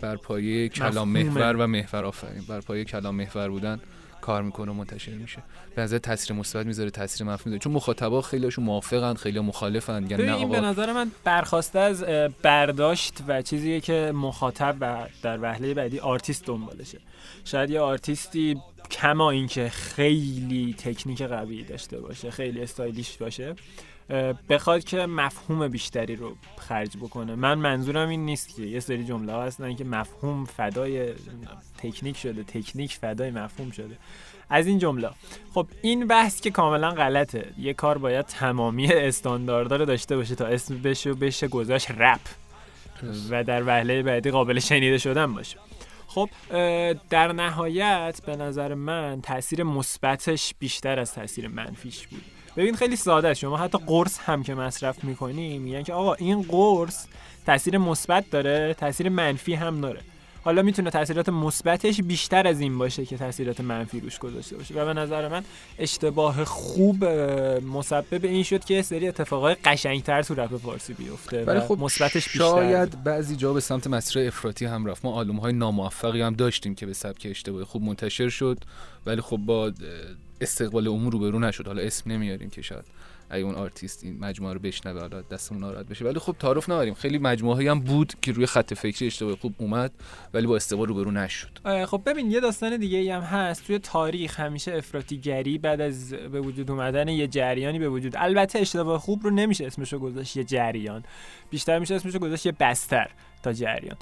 بر 0.00 0.16
پایه 0.16 0.68
کلام. 0.68 1.08
محور 1.08 1.56
و 1.56 1.66
محور 1.66 2.04
آفرین. 2.04 2.42
بر 2.48 2.60
پایه 2.60 2.84
کلام 2.84 3.14
محور 3.14 3.48
بودن 3.48 3.80
کار 4.20 4.42
می‌کنه 4.42 4.70
و 4.70 4.74
منتشر 4.74 5.12
میشه. 5.12 5.42
به 5.74 5.82
نظر 5.82 5.98
تاثیر 5.98 6.36
مثبت 6.36 6.66
می‌ذاره 6.66 6.90
تاثیر 6.90 7.26
منفی 7.26 7.42
می‌ذاره. 7.46 7.58
چون 7.58 7.72
مخاطبا 7.72 8.20
خیلیشون 8.22 8.64
موافقن 8.64 9.14
خیلی 9.14 9.40
مخالفن. 9.40 10.02
میگن 10.02 10.16
ببین 10.16 10.30
نه 10.30 10.36
این 10.36 10.48
به 10.48 10.60
نظر 10.60 10.92
من 10.92 11.10
برخواسته 11.24 11.78
از 11.78 12.04
برداشت 12.42 13.14
و 13.28 13.42
چیزیه 13.42 13.80
که 13.80 14.12
مخاطب 14.14 14.76
و 14.80 15.06
در 15.22 15.42
وهله 15.42 15.74
بعدی 15.74 15.98
آرتیست 15.98 16.46
دنبالشه. 16.46 16.98
شاید 17.44 17.70
یه 17.70 17.80
آرتیستی 17.80 18.56
کما 18.90 19.30
اینکه 19.30 19.68
خیلی 19.68 20.74
تکنیک 20.78 21.22
قوی 21.22 21.62
داشته 21.62 22.00
باشه 22.00 22.30
خیلی 22.30 22.62
stylish 22.62 23.16
باشه. 23.16 23.54
بخواد 24.48 24.84
که 24.84 25.06
مفهوم 25.06 25.68
بیشتری 25.68 26.16
رو 26.16 26.36
خرج 26.56 26.96
بکنه. 26.96 27.34
من 27.34 27.58
منظورم 27.58 28.08
این 28.08 28.24
نیست 28.24 28.56
که 28.56 28.62
یه 28.62 28.80
سری 28.80 29.04
جمله 29.04 29.32
ها 29.32 29.42
هستن 29.42 29.74
که 29.74 29.84
مفهوم 29.84 30.44
فدای 30.44 31.12
تکنیک 31.78 32.16
شده 32.16 32.42
تکنیک 32.42 32.92
فدای 32.92 33.30
مفهوم 33.30 33.70
شده. 33.70 33.96
از 34.50 34.66
این 34.66 34.78
جمله. 34.78 35.10
خب 35.54 35.66
این 35.82 36.06
بحث 36.06 36.40
که 36.40 36.50
کاملا 36.50 36.90
غلطه. 36.90 37.52
یه 37.58 37.74
کار 37.74 37.98
باید 37.98 38.26
تمامی 38.26 38.92
استانداردها 38.92 39.76
رو 39.76 39.84
داشته 39.84 40.16
باشه 40.16 40.34
تا 40.34 40.46
اسم 40.46 40.78
بشه 40.82 41.10
و 41.10 41.14
بشه 41.14 41.48
گذاشت 41.48 41.90
رپ. 41.90 42.20
و 43.30 43.44
در 43.44 43.62
وهله 43.66 44.02
بعدی 44.02 44.30
قابل 44.30 44.58
شنیده 44.58 44.98
شدن 44.98 45.32
باشه. 45.34 45.58
خب 46.06 46.30
در 47.10 47.32
نهایت 47.32 48.20
به 48.26 48.36
نظر 48.36 48.74
من 48.74 49.20
تاثیر 49.22 49.62
مثبتش 49.62 50.54
بیشتر 50.58 50.98
از 50.98 51.14
تاثیر 51.14 51.48
منفیش 51.48 52.06
بود. 52.06 52.22
ببین 52.58 52.76
خیلی 52.76 52.96
ساده 52.96 53.28
است. 53.28 53.40
شما 53.40 53.56
حتی 53.56 53.78
قرص 53.86 54.18
هم 54.18 54.42
که 54.42 54.54
مصرف 54.54 55.04
می‌کنی 55.04 55.58
میگن 55.58 55.82
که 55.82 55.92
آقا 55.92 56.14
این 56.14 56.42
قرص 56.42 57.06
تاثیر 57.46 57.78
مثبت 57.78 58.30
داره 58.30 58.74
تاثیر 58.74 59.08
منفی 59.08 59.54
هم 59.54 59.80
داره. 59.80 60.00
حالا 60.44 60.62
می‌تونه 60.62 60.90
تاثیرات 60.90 61.28
مثبتش 61.28 62.00
بیشتر 62.00 62.46
از 62.46 62.60
این 62.60 62.78
باشه 62.78 63.06
که 63.06 63.16
تاثیرات 63.16 63.60
منفی 63.60 64.00
روش 64.00 64.18
گذاشته 64.18 64.56
باشه. 64.56 64.74
و 64.74 64.84
به 64.84 64.94
نظر 64.94 65.28
من 65.28 65.44
اشتباه 65.78 66.44
خوب 66.44 67.04
مسبب 67.64 68.24
این 68.24 68.42
شد 68.42 68.64
که 68.64 68.82
سری 68.82 69.08
اتفاقای 69.08 69.54
قشنگتر 69.54 70.22
تو 70.22 70.34
رپ 70.34 70.56
فارسی 70.56 70.92
بیفته 70.92 71.44
ولی 71.44 71.60
خب 71.60 71.78
مثبتش 71.80 72.24
بیشتر. 72.24 72.38
شاید 72.38 73.04
بعضی 73.04 73.36
جا 73.36 73.52
به 73.52 73.60
سمت 73.60 73.86
مسیر 73.86 74.26
افراطی 74.26 74.66
هم 74.66 74.86
رفت. 74.86 75.04
ما 75.04 75.12
آلبوم 75.12 75.36
های 75.36 75.52
ناموفقی 75.52 76.22
هم 76.22 76.34
داشتیم 76.34 76.74
که 76.74 76.86
به 76.86 76.92
سبک 76.92 77.26
اشتباهی 77.30 77.64
خوب 77.64 77.82
منتشر 77.82 78.28
شد. 78.28 78.58
ولی 79.06 79.20
خب 79.20 79.36
با 79.36 79.72
استقبال 80.40 80.86
عموم 80.86 81.08
روبرو 81.08 81.38
نشد. 81.38 81.66
حالا 81.66 81.82
اسم 81.82 82.12
نمیاریم 82.12 82.50
که 82.50 82.62
شاید 82.62 82.84
اگه 83.30 83.44
اون 83.44 83.54
آرتیست 83.54 84.04
این 84.04 84.18
مجموعه 84.18 84.54
رو 84.54 84.60
بشنوه 84.60 85.00
حالا 85.00 85.22
دستمون 85.22 85.60
ناراحت 85.60 85.86
بشه. 85.86 86.04
ولی 86.04 86.18
خب 86.18 86.36
تعارف 86.38 86.70
نداریم. 86.70 86.94
خیلی 86.94 87.18
مجموعه 87.18 87.70
هم 87.70 87.80
بود 87.80 88.12
که 88.22 88.32
روی 88.32 88.46
خط 88.46 88.74
فکری 88.74 89.06
اشتباهی 89.06 89.36
خوب 89.36 89.54
اومد 89.58 89.92
ولی 90.34 90.46
با 90.46 90.56
استقبال 90.56 90.88
روبرو 90.88 91.10
نشد. 91.10 91.48
خب 91.86 92.02
ببین 92.06 92.30
یه 92.30 92.40
داستان 92.40 92.76
دیگه 92.76 93.14
هم 93.14 93.22
هست. 93.22 93.66
توی 93.66 93.78
تاریخ 93.78 94.40
همیشه 94.40 94.74
افراطیگری 94.74 95.58
بعد 95.58 95.80
از 95.80 96.10
به 96.14 96.40
وجود 96.40 96.70
اومدن 96.70 97.08
یه 97.08 97.26
جریانی 97.26 97.78
به 97.78 97.88
وجود. 97.88 98.12
البته 98.16 98.58
اشتباه 98.58 98.98
خوب 99.00 99.22
رو 99.24 99.30
نمیشه 99.30 99.66
اسمشو 99.66 99.98
گذاشت 99.98 100.36
یه 100.36 100.44
جریان. 100.44 101.04
بیشتر 101.50 101.78
میشه 101.78 101.94
اسمشو 101.94 102.18
گذاشت 102.18 102.46
یه 102.46 102.52
بستر. 102.60 103.10
تا 103.42 103.52
جریان. 103.52 103.96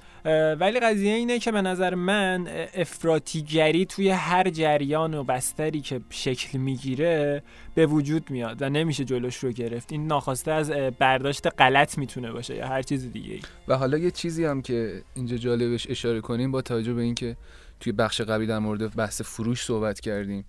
ولی 0.61 0.81
قضیه 0.81 1.15
اینه 1.15 1.39
که 1.39 1.53
به 1.53 1.63
نظر 1.63 1.95
من 1.95 2.47
اه، 2.49 2.69
افراطیگری 2.75 3.87
توی 3.87 4.09
هر 4.09 4.51
جریان 4.51 5.15
و 5.15 5.25
بستری 5.25 5.81
که 5.81 6.01
شکل 6.11 6.59
می‌گیره 6.59 7.43
به 7.75 7.87
وجود 7.87 8.31
میاد 8.31 8.63
و 8.63 8.69
نمیشه 8.69 9.05
جلوش 9.05 9.37
رو 9.37 9.53
گرفت. 9.53 9.93
این 9.93 10.07
ناخواسته 10.07 10.53
از 10.53 10.71
برداشت 10.99 11.47
غلط 11.59 11.99
می‌تونه 11.99 12.33
باشه 12.33 12.57
یا 12.57 12.67
هر 12.67 12.83
چیز 12.83 13.13
دیگه 13.13 13.39
و 13.69 13.77
حالا 13.77 13.99
یه 13.99 14.11
چیزی 14.11 14.45
هم 14.45 14.63
که 14.63 15.03
اینجا 15.15 15.37
جالبش 15.37 15.91
اشاره 15.91 16.21
کنیم 16.21 16.53
با 16.53 16.63
توجه 16.63 16.95
به 16.95 17.03
اینکه 17.03 17.37
توی 17.81 17.93
بخش 17.93 18.21
قبلی 18.21 18.47
در 18.47 18.59
مورد 18.59 18.97
بحث 18.97 19.21
فروش 19.21 19.65
صحبت 19.65 20.01
کردیم 20.01 20.45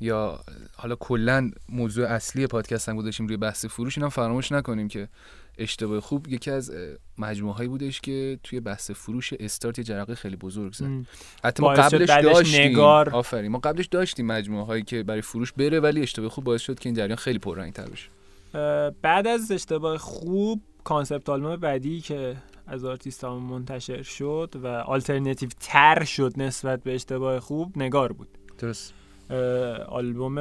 یا 0.00 0.40
حالا 0.76 0.96
کلا 0.96 1.50
موضوع 1.68 2.06
اصلی 2.06 2.46
پادکست 2.46 2.88
هم 2.88 2.96
گذاشتیم 2.96 3.26
روی 3.26 3.36
بحث 3.36 3.66
فروش 3.66 3.98
اینم 3.98 4.08
فراموش 4.08 4.52
نکنیم 4.52 4.88
که 4.88 5.08
اشتباه 5.58 6.00
خوب 6.00 6.28
یکی 6.28 6.50
از 6.50 6.72
مجموعه 7.18 7.54
هایی 7.56 7.68
بودش 7.68 8.00
که 8.00 8.38
توی 8.42 8.60
بحث 8.60 8.90
فروش 8.90 9.32
استارت 9.40 9.78
یه 9.78 9.84
جرقه 9.84 10.14
خیلی 10.14 10.36
بزرگ 10.36 10.72
زد. 10.72 11.06
حتی 11.44 11.62
ما 11.62 11.68
قبلش 11.68 12.08
داشتیم. 12.10 12.70
نگار- 12.70 13.10
آفرین. 13.10 13.50
ما 13.52 13.58
قبلش 13.58 13.86
داشتیم 13.86 14.26
مجموعه 14.26 14.64
هایی 14.66 14.82
که 14.82 15.02
برای 15.02 15.22
فروش 15.22 15.52
بره 15.52 15.80
ولی 15.80 16.02
اشتباه 16.02 16.28
خوب 16.28 16.44
باعث 16.44 16.60
شد 16.62 16.78
که 16.78 16.88
این 16.88 16.96
جریان 16.96 17.16
خیلی 17.16 17.38
پررنگ 17.38 17.72
تر 17.72 17.88
بشه 17.88 18.08
بعد 19.02 19.26
از 19.26 19.50
اشتباه 19.50 19.98
خوب 19.98 20.62
concept 20.84 21.28
آلبوم 21.28 21.56
بعدی 21.56 22.00
که 22.00 22.36
از 22.66 22.84
آرتیست 22.84 23.24
منتشر 23.24 24.02
شد 24.02 24.54
و 24.62 24.66
آلترنتیو 24.66 25.48
تر 25.60 26.04
شد 26.04 26.32
نسبت 26.36 26.82
به 26.82 26.94
اشتباه 26.94 27.40
خوب 27.40 27.78
نگار 27.78 28.12
بود. 28.12 28.28
درست. 28.58 28.94
آلبوم 29.88 30.36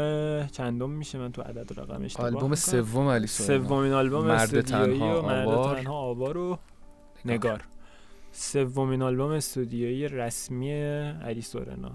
چندم 0.47 0.89
میشه 0.89 1.17
من 1.17 1.31
تو 1.31 1.41
عدد 1.41 1.71
و 1.71 1.81
رقم 1.81 2.03
اشتباه 2.03 2.25
آلبوم. 2.25 2.55
سوم 2.55 3.07
علی 3.07 3.27
سلیمان. 3.27 3.67
سومین 3.67 3.93
آلبوم 3.93 4.25
مرد 4.25 4.61
تنها 4.61 5.21
و 5.21 5.25
مرد 5.25 5.47
آوار. 5.47 5.75
تنها 5.75 5.93
آوار 5.93 6.37
و 6.37 6.57
نگار 7.25 7.61
سومین 8.31 9.01
آلبوم 9.01 9.31
استودیویی 9.31 10.07
رسمی 10.07 10.73
علی 11.23 11.41
سورنا 11.41 11.91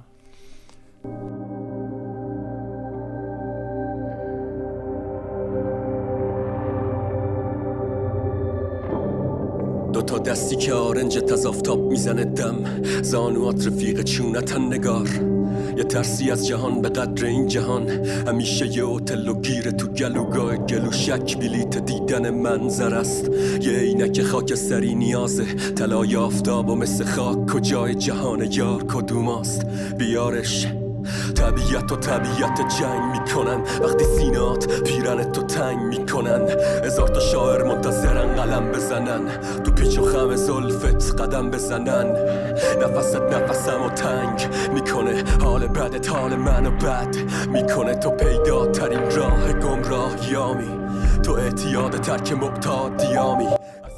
دو 9.92 10.02
تا 10.02 10.18
دستی 10.18 10.56
که 10.56 10.72
آرنجت 10.72 11.32
از 11.32 11.46
آفتاب 11.46 11.80
می‌زنه 11.80 12.24
دم 12.24 12.82
زانوات 13.02 13.66
رفیق 13.66 14.02
چونتن 14.02 14.62
نگار 14.62 15.08
یه 15.76 15.84
ترسی 15.84 16.30
از 16.30 16.46
جهان 16.46 16.82
به 16.82 16.88
قدر 16.88 17.26
این 17.26 17.46
جهان. 17.46 17.88
همیشه 18.26 18.76
یه 18.76 18.82
اوتل 18.82 19.28
و 19.28 19.40
گیره 19.40 19.72
تو 19.72 19.86
گلوگاه 19.86 20.56
گلو 20.56 20.92
شک 20.92 21.38
بلیت 21.38 21.78
دیدن 21.78 22.30
منظر 22.30 22.94
است. 22.94 23.30
یه 23.62 23.78
عینک 23.78 24.22
خاکستری 24.22 24.94
نیازه 24.94 25.44
طلای 25.54 26.16
آفتاب 26.16 26.68
و 26.68 26.74
مثل 26.74 27.04
خاک 27.04 27.46
کجای 27.46 27.94
جهان 27.94 28.52
یار 28.52 28.82
کدوم 28.82 29.28
است؟ 29.28 29.66
بیارش. 29.98 30.66
طبیعت 31.36 31.92
و 31.92 31.96
طبیعت 31.96 32.78
جنگ 32.78 33.02
می‌کنن. 33.12 33.60
وقتی 33.60 34.04
سینات 34.04 34.82
پیرن 34.82 35.32
تو 35.32 35.42
تنگ 35.42 35.78
می‌کنن. 35.78 36.48
هزار 36.84 37.08
تا 37.08 37.20
شاعر 37.20 37.62
منتظرن 37.62 38.34
قلم 38.34 38.72
بزنن. 38.72 39.20
تو 39.64 39.70
پیچ 39.70 39.98
و 39.98 40.06
خم 40.06 40.36
زلفت 40.36 41.20
قدم 41.20 41.50
بزنن. 41.50 42.06
نفست 42.82 43.16
نفسم 43.16 43.82
و 43.82 43.88
تنگ 43.88 44.48
می‌کنه. 44.74 45.24
حال 45.42 45.66
بدت 45.66 46.08
حال 46.08 46.36
منو 46.36 46.70
بد 46.70 47.16
می‌کنه. 47.48 47.94
تو 47.94 48.10
پیدا 48.10 48.66
ترین 48.66 49.10
راه 49.10 49.52
گمراهیامی. 49.52 50.80
تو 51.22 51.32
اعتیاد 51.32 52.00
ترک 52.00 52.32
معتادیامی 52.32 53.46
اصلی 53.46 53.89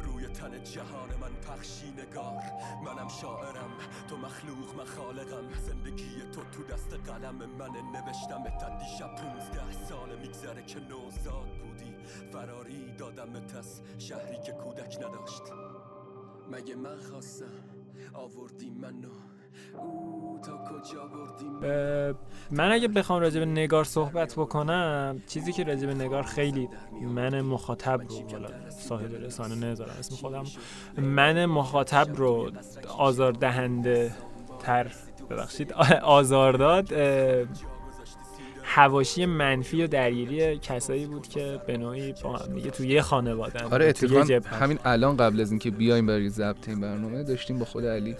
روی 0.00 0.26
تن 0.26 0.62
جهان 0.64 1.08
من 1.20 1.32
پخشی 1.32 1.90
نگار. 1.90 2.42
منم 2.84 3.08
شاعرم 3.08 3.70
تو 4.08 4.16
مخلوق 4.16 4.80
مخالقم 4.80 5.52
زندگی 5.66 6.22
تو 6.32 6.42
تو 6.44 6.62
دست 6.62 6.94
قلم 6.94 7.34
من. 7.34 7.70
نوشتم 7.70 8.58
تا 8.58 8.78
دیشب 8.78 9.16
پونزده 9.16 9.72
سال 9.88 10.18
میگذره 10.18 10.62
که 10.62 10.80
نوزاد 10.80 11.58
بودی. 11.58 11.94
فراری 12.32 12.92
دادم 12.98 13.46
تس 13.46 13.80
شهری 13.98 14.40
که 14.46 14.52
کودک 14.52 14.96
نداشت. 14.96 15.42
مگه 16.50 16.74
من 16.74 16.98
خواستم 16.98 17.64
آوردی 18.14 18.70
منو 18.70 19.35
من 22.50 22.72
اگه 22.72 22.88
بخوام 22.88 23.20
راجع 23.20 23.40
به 23.40 23.46
نگار 23.46 23.84
صحبت 23.84 24.34
بکنم 24.34 25.22
چیزی 25.26 25.52
که 25.52 25.64
راجع 25.64 25.86
به 25.86 25.94
نگار 25.94 26.22
خیلی 26.22 26.68
من 27.02 27.40
مخاطب 27.40 28.00
رو 28.08 28.22
حالا 28.32 28.70
صاحب 28.70 29.14
رسانه 29.14 29.54
نذارم 29.54 29.94
اسم 29.98 30.14
خودم 30.16 30.44
من 30.98 31.46
مخاطب 31.46 32.16
رو 32.16 32.50
آزار 32.98 33.32
دهنده 33.32 34.12
تر 34.58 34.92
ببخشید 35.30 35.72
آزار 36.02 36.52
داد 36.52 36.92
اه، 36.92 37.46
حواشی 38.62 39.26
منفی 39.26 39.82
و 39.82 39.86
درگیری 39.86 40.58
کسایی 40.58 41.06
بود 41.06 41.28
که 41.28 41.60
به 41.66 41.76
نوعی 41.76 42.14
با 42.22 42.36
هم 42.36 42.54
دیگه 42.54 42.70
توی 42.70 42.88
یه 42.88 43.02
خانواده 43.02 43.64
آره 43.64 43.86
اتفاقا 43.86 44.56
همین 44.56 44.78
الان 44.84 45.16
قبل 45.16 45.40
از 45.40 45.50
اینکه 45.50 45.70
بیایم 45.70 46.06
برای 46.06 46.28
ضبط 46.28 46.68
این 46.68 46.80
برنامه 46.80 47.22
داشتیم 47.22 47.58
با 47.58 47.64
خود 47.64 47.84
علی 47.84 48.16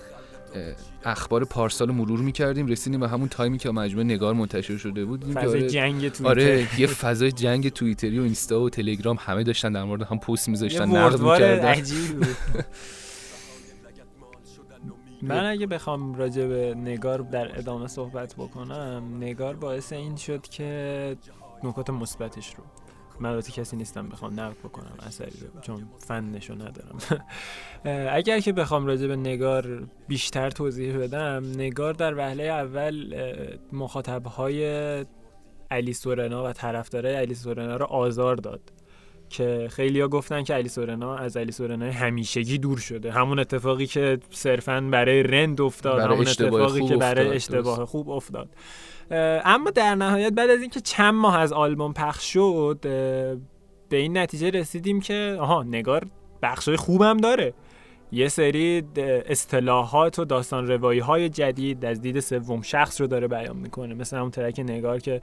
اخبار 1.05 1.45
پارسال 1.45 1.89
رو 1.89 1.95
مرور 1.95 2.21
می‌کردیم 2.21 2.67
رسیدیم 2.67 3.01
به 3.01 3.09
همون 3.09 3.29
تایمی 3.29 3.59
که 3.59 3.71
مجموعه 3.71 4.05
نگار 4.05 4.35
منتشر 4.35 4.77
شده 4.77 5.05
بود. 5.05 5.25
فضای 5.25 5.61
آره, 5.61 5.71
جنگ 5.71 6.09
توییتر. 6.09 6.27
آره 6.27 6.81
یه 6.81 6.87
فضای 6.87 7.33
جنگ 7.33 7.69
توییتری 7.69 8.19
و 8.19 8.23
اینستا 8.23 8.61
و 8.61 8.71
تلگرام 8.71 9.17
همه 9.21 9.45
داشتن 9.45 9.73
در 9.73 9.85
مورد 9.85 10.03
هم 10.03 10.19
پست 10.19 10.49
میذاشتن 10.49 10.97
نقد 10.97 11.21
می‌کردن. 11.21 11.75
بود. 12.13 12.27
من 15.23 15.47
اگه 15.47 15.67
بخوام 15.67 16.15
راجع 16.15 16.47
به 16.47 16.75
نگار 16.75 17.19
در 17.19 17.59
ادامه 17.59 17.87
صحبت 17.87 18.35
بکنم 18.35 19.03
نگار 19.21 19.57
باعث 19.57 19.93
این 19.93 20.17
شد 20.17 20.43
که 20.43 21.17
نکات 21.65 21.91
مثبتش 21.91 22.55
رو 22.55 22.65
من 23.21 23.31
البته 23.31 23.53
کسی 23.53 23.77
نیستم 23.77 24.09
بخوام 24.09 24.41
نقد 24.41 24.57
بکنم 24.65 24.93
اثری 25.07 25.33
رو 25.55 25.61
چون 25.61 25.89
فنشو 25.99 26.55
ندارم. 26.55 26.99
اگر 28.19 28.41
که 28.41 28.53
بخوام 28.53 28.87
راجع 28.87 29.07
به 29.07 29.17
نگار 29.17 29.89
بیشتر 30.09 30.51
توضیح 30.51 30.99
بدم 30.99 31.43
نگار 31.55 31.93
در 31.93 32.15
وهله 32.15 32.43
اول 32.43 33.15
مخاطبهای 33.73 35.05
علی 35.71 35.93
سورنا 35.93 36.45
و 36.45 36.53
طرفدارای 36.53 37.15
علی 37.15 37.35
سورنا 37.35 37.77
رو 37.77 37.85
آزار 37.85 38.37
داد. 38.37 38.61
که 39.29 39.69
خیلیا 39.71 40.09
گفتن 40.09 40.43
که 40.43 40.55
علی 40.55 40.69
سورنا 40.69 41.17
از 41.17 41.37
علی 41.37 41.53
سورنا 41.53 41.93
همیشگی 41.93 42.59
دور 42.59 42.79
شده. 42.79 43.13
همون 43.13 43.39
اتفاقی 43.39 43.87
که 43.87 44.19
صرفا 44.31 44.89
برای 44.91 45.23
رند 45.23 45.61
افتاد 45.61 45.97
برای 45.97 46.15
همون 46.15 46.29
اتفاقی 46.29 46.89
که 46.89 46.97
برای 46.97 47.25
افتاد، 47.25 47.37
اشتباه. 47.37 47.85
خوب 47.85 48.11
افتاد. 48.11 48.49
اما 49.45 49.71
در 49.71 49.95
نهایت 49.95 50.33
بعد 50.33 50.51
از 50.51 50.61
اینکه 50.61 50.81
چند 50.81 51.15
ماه 51.15 51.39
از 51.39 51.53
آلبوم 51.53 51.93
پخش 51.93 52.33
شد 52.33 52.79
به 53.89 53.97
این 53.97 54.19
نتیجه 54.19 54.51
رسیدیم 54.51 55.01
که 55.01 55.37
آها 55.41 55.63
نگار 55.63 56.07
بخشای 56.43 56.77
خوبم 56.77 57.17
داره. 57.17 57.55
یه 58.13 58.29
سری 58.29 58.83
اصطلاحات 59.27 60.19
و 60.19 60.25
داستان 60.25 60.67
روایی 60.67 61.01
های 61.01 61.29
جدید 61.29 61.85
از 61.85 62.01
دید 62.01 62.21
سوم 62.21 62.63
شخص 62.63 63.01
رو 63.01 63.07
داره 63.07 63.29
بیان 63.29 63.57
می‌کنه. 63.57 63.95
مثل 63.95 64.17
همون 64.17 64.31
ترک 64.31 64.61
نگار 64.61 64.99
که 64.99 65.21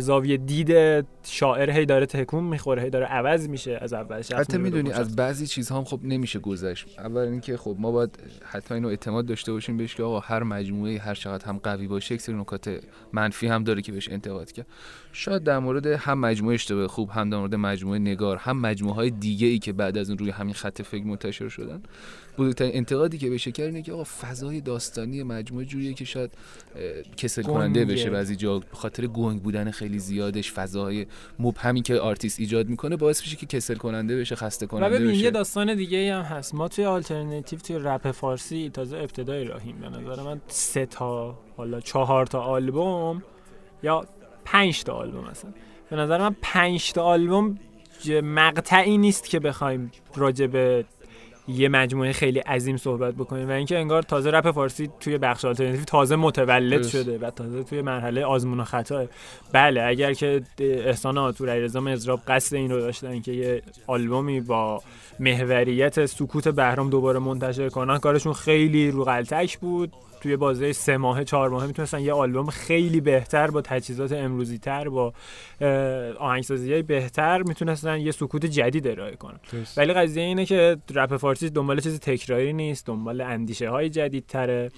زاویه 0.00 0.36
دید 0.36 1.04
شاعر 1.22 1.70
هی 1.70 1.86
داره 1.86 2.06
تکون 2.06 2.44
می‌خوره 2.44 2.82
هی 2.82 2.90
داره 2.90 3.06
عوض 3.06 3.48
میشه 3.48 3.78
از 3.80 3.92
اول 3.92 4.22
شخص 4.22 4.40
حتی 4.40 4.58
می‌دونی. 4.58 4.92
از 4.92 5.16
بعضی 5.16 5.46
چیزها 5.46 5.78
هم 5.78 5.84
خب 5.84 6.00
نمیشه 6.02 6.38
گذشت. 6.38 6.98
اول 6.98 7.20
اینکه 7.20 7.56
خب 7.56 7.76
ما 7.78 7.92
باید 7.92 8.18
حتی 8.44 8.74
اینو 8.74 8.88
اعتماد 8.88 9.26
داشته 9.26 9.52
باشیم 9.52 9.76
بهش 9.76 9.94
که 9.94 10.02
آقا 10.02 10.20
هر 10.20 10.42
مجموعه 10.42 10.98
هر 10.98 11.14
چقدر 11.14 11.46
هم 11.46 11.58
قوی 11.58 11.86
باشه 11.86 12.14
یک 12.14 12.20
سری 12.20 12.34
نکات 12.34 12.80
منفی 13.12 13.46
هم 13.46 13.64
داره 13.64 13.82
که 13.82 13.92
بهش 13.92 14.08
انتقاد 14.08 14.52
کرد. 14.52 14.66
شاید 15.16 15.44
در 15.44 15.58
مورد 15.58 15.86
هم 15.86 16.18
مجموعه 16.18 16.54
اشتباه 16.54 16.86
خوب 16.86 17.10
هم 17.10 17.30
در 17.30 17.36
مورد 17.36 17.54
مجموعه 17.54 17.98
نگار 17.98 18.36
هم 18.36 18.60
مجموعه 18.60 18.94
های 18.94 19.10
دیگه 19.10 19.46
ای 19.46 19.58
که 19.58 19.72
بعد 19.72 19.98
از 19.98 20.08
اون 20.10 20.18
روی 20.18 20.30
همین 20.30 20.54
خط 20.54 20.82
فکر 20.82 21.04
منتشر 21.04 21.48
شدن. 21.48 21.82
بزرگترین 22.38 22.76
انتقادی 22.76 23.18
که 23.18 23.30
بشه 23.30 23.52
کرد 23.52 23.66
اینه 23.66 23.82
که 23.82 23.92
آقا 23.92 24.04
فضای 24.04 24.60
داستانی 24.60 25.22
مجموعه 25.22 25.64
جوریه 25.64 25.94
که 25.94 26.04
شاید 26.04 26.30
کسل 27.16 27.42
کننده. 27.42 27.84
بشه 27.84 28.10
بعضی 28.10 28.36
جا 28.36 28.58
به 28.58 28.66
خاطر 28.72 29.06
گنگ 29.06 29.42
بودن 29.42 29.70
خیلی 29.70 29.98
زیادش 29.98 30.52
فضای 30.52 31.06
مبهمی 31.38 31.82
که 31.82 31.94
آرتیست 31.94 32.40
ایجاد 32.40 32.68
می‌کنه 32.68 32.96
باعث 32.96 33.20
میشه 33.20 33.36
که 33.36 33.46
کسل 33.46 33.74
کننده 33.74 34.16
بشه 34.16 34.34
خسته 34.34 34.66
کننده 34.66 34.98
ببین 34.98 35.10
بشه. 35.10 35.18
یه 35.18 35.30
داستان 35.30 35.74
دیگه 35.74 36.14
هم 36.14 36.22
هست. 36.22 36.54
ما 36.54 36.68
توی 36.68 36.84
آلترناتیو 36.84 37.58
توی 37.58 37.78
رپ 37.78 38.10
فارسی 38.10 38.70
تازه 38.70 38.96
ابتدای 38.96 39.44
راهیم. 39.44 39.76
به 39.80 39.88
نظر 39.88 40.22
من 40.22 40.40
سه 40.48 40.86
تا 40.86 41.38
حالا 41.56 41.80
چهار 41.80 42.26
تا 42.26 42.40
آلبوم 42.40 43.22
یا 43.82 44.04
پنج 44.44 44.84
تا 44.84 44.92
آلبوم 44.92 45.30
مثلا 45.30 45.50
به 45.90 45.96
نظر 45.96 46.18
من 46.18 46.36
پنج 46.42 46.92
تا 46.92 47.02
آلبوم 47.02 47.58
مقطعی 48.22 48.98
نیست 48.98 49.30
که 49.30 49.40
بخوایم 49.40 49.92
راجع 50.16 50.46
به 50.46 50.84
یه 51.48 51.68
مجموعه 51.68 52.12
خیلی 52.12 52.38
عظیم 52.38 52.76
صحبت 52.76 53.14
بکنیم 53.14 53.48
و 53.48 53.52
اینکه 53.52 53.78
انگار 53.78 54.02
تازه 54.02 54.30
رپ 54.30 54.50
فارسی 54.50 54.90
توی 55.00 55.18
بخش 55.18 55.44
آلترناتیو 55.44 55.84
تازه 55.84 56.16
متولد. 56.16 56.86
شده 56.86 57.18
و 57.18 57.30
تازه 57.30 57.62
توی 57.62 57.82
مرحله 57.82 58.24
آزمون 58.24 58.60
و 58.60 58.64
خطا 58.64 59.06
بله 59.52 59.82
اگر 59.82 60.12
که 60.12 60.42
احسان 60.58 61.18
آتور 61.18 61.50
علیرضا 61.50 61.80
مزراب 61.80 62.20
قصد 62.28 62.56
این 62.56 62.70
رو 62.70 62.80
داشتن 62.80 63.20
که 63.20 63.32
یه 63.32 63.62
آلبومی 63.86 64.40
با 64.40 64.82
محوریت 65.20 66.06
سکوت 66.06 66.48
بهرام 66.48 66.90
دوباره 66.90 67.18
منتشر 67.18 67.68
کنن. 67.68 67.98
کارشون 67.98 68.32
خیلی 68.32 68.90
رو 68.90 69.04
غلطک 69.04 69.58
بود. 69.58 69.92
توی 70.20 70.36
بازه 70.36 70.72
سه 70.72 70.96
ماهه 70.96 71.24
چهار 71.24 71.50
ماهه 71.50 71.66
می‌تونستن 71.66 72.00
یه 72.00 72.12
آلبوم 72.12 72.50
خیلی 72.50 73.00
بهتر 73.00 73.50
با 73.50 73.60
تجهیزات 73.60 74.12
امروزی 74.12 74.58
تر 74.58 74.88
با 74.88 75.12
آهنگسازی 76.18 76.72
های 76.72 76.82
بهتر 76.82 77.42
می‌تونستن 77.42 78.00
یه 78.00 78.12
سکوت 78.12 78.46
جدید 78.46 78.88
ارائه 78.88 79.16
کنن. 79.16 79.40
ولی 79.76 79.92
قضیه 79.92 80.22
اینه 80.22 80.46
که 80.46 80.76
رپ 80.94 81.16
فارسی 81.16 81.50
دنبال 81.50 81.80
چیز 81.80 82.00
تکراری 82.00 82.52
نیست 82.52 82.86
دنبال 82.86 83.20
اندیشه 83.20 83.70
های 83.70 83.90
جدید 83.90 84.26
تره 84.26 84.70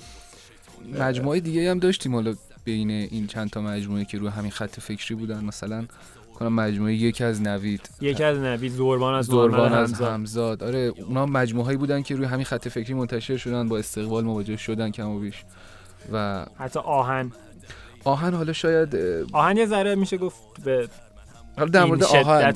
مجموعه 1.01 1.41
دیگه 1.41 1.71
هم 1.71 1.79
داشتیم 1.79 2.15
حالا 2.15 2.35
بین 2.65 2.91
این 2.91 3.27
چند 3.27 3.51
تا 3.51 3.61
مجموعه 3.61 4.05
که 4.05 4.19
روی 4.19 4.29
همین 4.29 4.51
خط 4.51 4.81
فکری 4.81 5.15
بودن 5.15 5.45
مثلا 5.45 5.87
کنم 6.37 6.53
مجموعه 6.53 6.95
یکی 6.95 7.25
از 7.25 7.43
نوید. 7.43 7.91
یکی 8.01 8.25
از 8.25 8.39
نوید 8.39 8.73
زوربان 8.73 9.15
از 9.15 9.27
زوربان 9.27 9.73
از 9.73 9.91
حمزه. 9.91 10.07
همزاد. 10.07 10.65
آره 10.65 10.93
اونا 10.97 11.27
مجموعه 11.27 11.65
هایی 11.67 11.79
بودن 11.79 12.03
که 12.03 12.17
روی 12.17 12.27
همین 12.27 12.45
خط 12.45 12.69
فکری 12.69 12.95
منتشر 12.95 13.37
شدن 13.37 13.69
با 13.69 13.79
استقبال 13.79 14.25
مواجه 14.25 14.57
شدن 14.57 14.91
کم 14.91 15.09
و 15.09 15.21
بیش. 15.21 15.45
و 16.13 16.47
حتی 16.59 16.79
آهن. 16.79 17.33
آهن 18.05 18.35
حالا 18.35 18.53
شاید 18.53 18.97
آهن 19.33 19.57
یه 19.57 19.67
ذره 19.67 19.95
میشه 19.95 20.17
گفت 20.17 20.41
به 20.65 20.89
حالا 21.59 21.71
در 21.71 21.85
مورد 21.85 22.05
آهن 22.05 22.51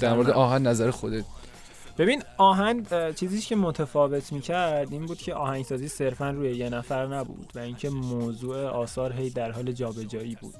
در 0.00 0.14
مورد 0.14 0.30
آهن 0.30 0.66
نظر 0.66 0.90
خودت. 0.90 1.24
ببین 1.98 2.22
آهنگ 2.38 2.86
اه، 2.90 3.12
چیزیش 3.12 3.48
که 3.48 3.56
متفاوت 3.56 4.32
می‌کرد 4.32 4.92
این 4.92 5.06
بود 5.06 5.18
که 5.18 5.34
آهنگسازی 5.34 5.88
صرفا 5.88 6.30
روی 6.30 6.56
یه 6.56 6.68
نفر 6.68 7.06
نبود 7.06 7.52
و 7.54 7.58
اینکه 7.58 7.90
موضوع 7.90 8.66
آثار 8.66 9.12
هی 9.12 9.30
در 9.30 9.50
حال 9.50 9.72
جابجایی 9.72 10.36
بود. 10.40 10.54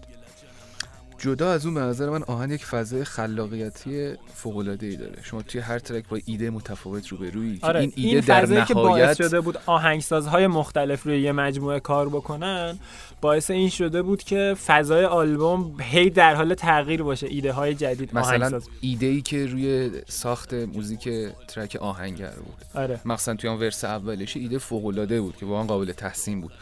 جدا 1.23 1.53
از 1.53 1.66
اون 1.66 1.75
به 1.75 1.81
نظر 1.81 2.11
من 2.11 2.23
آهن 2.23 2.51
یک 2.51 2.64
فضای 2.64 3.05
خلاقیتی 3.05 4.12
فوق 4.35 4.57
العاده 4.57 4.87
ای 4.87 4.97
داره. 4.97 5.23
شما 5.23 5.43
توی 5.43 5.61
هر 5.61 5.79
ترک 5.79 6.09
با 6.09 6.18
ایده 6.25 6.51
متفاوت 6.51 7.09
روبرویی 7.09 7.59
که 7.59 7.66
آره 7.66 7.81
این 7.81 7.93
ایده 7.97 8.27
در 8.27 8.45
فضایی 8.45 8.64
که 8.64 8.75
باعث 8.75 8.87
نهایت 8.87 9.16
شده 9.16 9.41
بود 9.41 9.59
آهنگسازهای 9.66 10.47
مختلف 10.47 11.03
روی 11.03 11.23
یه 11.23 11.33
مجموعه 11.33 11.81
کار 11.81 12.09
بکنن 12.09 12.79
باعث 13.23 13.51
این 13.51 13.68
شده 13.68 14.03
بود 14.03 14.23
که 14.23 14.57
فضای 14.66 15.05
آلبوم 15.05 15.77
هی 15.81 16.11
در 16.11 16.35
حال 16.35 16.55
تغییر 16.55 17.03
باشه 17.03 17.27
ایده 17.27 17.53
های 17.53 17.75
جدید 17.75 18.18
مثلا 18.18 18.61
ایده 18.81 19.07
ای 19.07 19.23
که 19.23 19.47
روی 19.47 19.91
ساخت 20.09 20.55
موزیک 20.55 21.09
ترک 21.49 21.77
آهنگر 21.81 22.31
بود. 22.31 22.64
آره. 22.75 23.01
مثلا 23.05 23.35
توی 23.35 23.51
اون 23.51 23.61
ورس 23.61 23.85
اولش 23.85 24.37
ایده 24.37 24.59
فوق 24.59 24.87
العاده 24.87 25.20
بود 25.20 25.37
که 25.37 25.47
واقعا 25.47 25.66
قابل 25.66 25.93
تحسین 25.93 26.41
بود. 26.41 26.53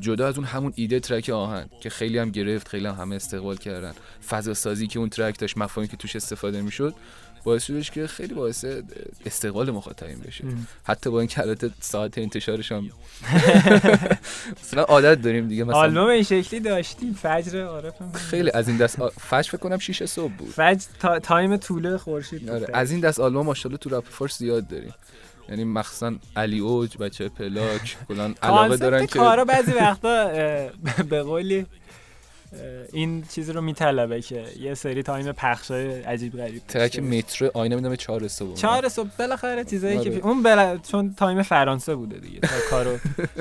جدا 0.00 0.28
از 0.28 0.36
اون 0.36 0.46
همون 0.46 0.72
ایده 0.76 1.00
track 1.00 1.28
آهن 1.28 1.66
که 1.80 1.90
خیلی 1.90 2.18
هم 2.18 2.30
گرفت 2.30 2.68
خیلی 2.68 2.86
هم 2.86 2.94
همه 2.94 3.16
استقبال 3.16 3.56
کردن. 3.56 3.92
فضا 4.28 4.54
سازی 4.54 4.86
که 4.86 4.98
اون 4.98 5.08
track 5.08 5.38
داشت 5.38 5.58
مفاهیمی 5.58 5.90
که 5.90 5.96
توش 5.96 6.16
استفاده 6.16 6.62
می‌شد 6.62 6.94
باعث 7.44 7.64
شدش 7.64 7.90
که 7.90 8.06
خیلی 8.06 8.34
باعث 8.34 8.64
استقبال 9.26 9.70
مخاطبین 9.70 10.18
بشه 10.18 10.44
ام. 10.44 10.66
حتی 10.84 11.10
با 11.10 11.20
این 11.20 11.30
البته 11.36 11.70
ساعت 11.80 12.18
انتشارش 12.18 12.72
هم 12.72 12.90
مثلا 14.62 14.82
عادت 14.82 15.22
داریم 15.22 15.48
دیگه 15.48 15.64
مثلا 15.64 15.78
آلبوم 15.78 16.06
این 16.06 16.22
شکلی 16.22 16.60
داشتیم 16.60 17.14
فجر 17.14 17.64
عارف 17.64 18.02
هم 18.02 18.12
خیلی 18.12 18.50
از 18.50 18.68
این 18.68 18.76
دست 18.76 19.00
آ... 19.00 19.08
فش 19.08 19.48
فکر 19.50 19.58
کنم 19.58 19.78
6 19.78 20.04
صبح 20.04 20.32
بود 20.32 20.48
فجر 20.48 20.86
تا... 21.00 21.18
time 21.18 21.56
طلوع 21.56 21.98
خورشید. 21.98 22.50
آره 22.50 22.66
از 22.72 22.90
این 22.90 23.00
دست 23.00 23.20
آلبوم 23.20 23.46
ماشاءالله 23.46 23.78
تو 23.78 23.90
رپ 23.90 24.04
فارس 24.08 24.38
زیاد 24.38 24.68
داریم 24.68 24.94
یعنی 25.48 25.64
مخصوصا 25.64 26.14
علی 26.36 26.58
اوج 26.58 26.96
بچه 26.96 27.28
پلاک 27.28 27.96
کلان 28.08 28.34
علاقه 28.42 28.76
دارن 28.76 29.06
که 29.06 29.18
کارا 29.18 29.44
بعضی 29.44 29.72
وقتا 29.72 30.30
به 31.10 31.22
قولی 31.22 31.66
این 32.92 33.24
چیز 33.34 33.50
رو 33.50 33.60
میطلبه 33.60 34.22
که 34.22 34.44
یه 34.60 34.74
سری 34.74 35.02
تایم 35.02 35.32
پخشای 35.32 36.02
عجیب 36.02 36.36
غریب 36.36 36.62
ترک. 36.68 36.98
مترو 36.98 37.50
آینه 37.54 37.76
میدم 37.76 37.96
4 37.96 38.28
صبح 38.28 38.54
چهار 38.54 38.88
صبح 38.88 39.08
بالاخره 39.18 39.64
چیزایی 39.64 39.98
که 39.98 40.00
آره. 40.00 40.10
پی- 40.10 40.20
اون 40.20 40.42
بلا... 40.42 40.76
چون 40.76 41.14
تایم 41.14 41.42
فرانسه 41.42 41.94
بوده 41.94 42.18
دیگه 42.18 42.40
تا 42.40 42.48
کارو 42.70 42.98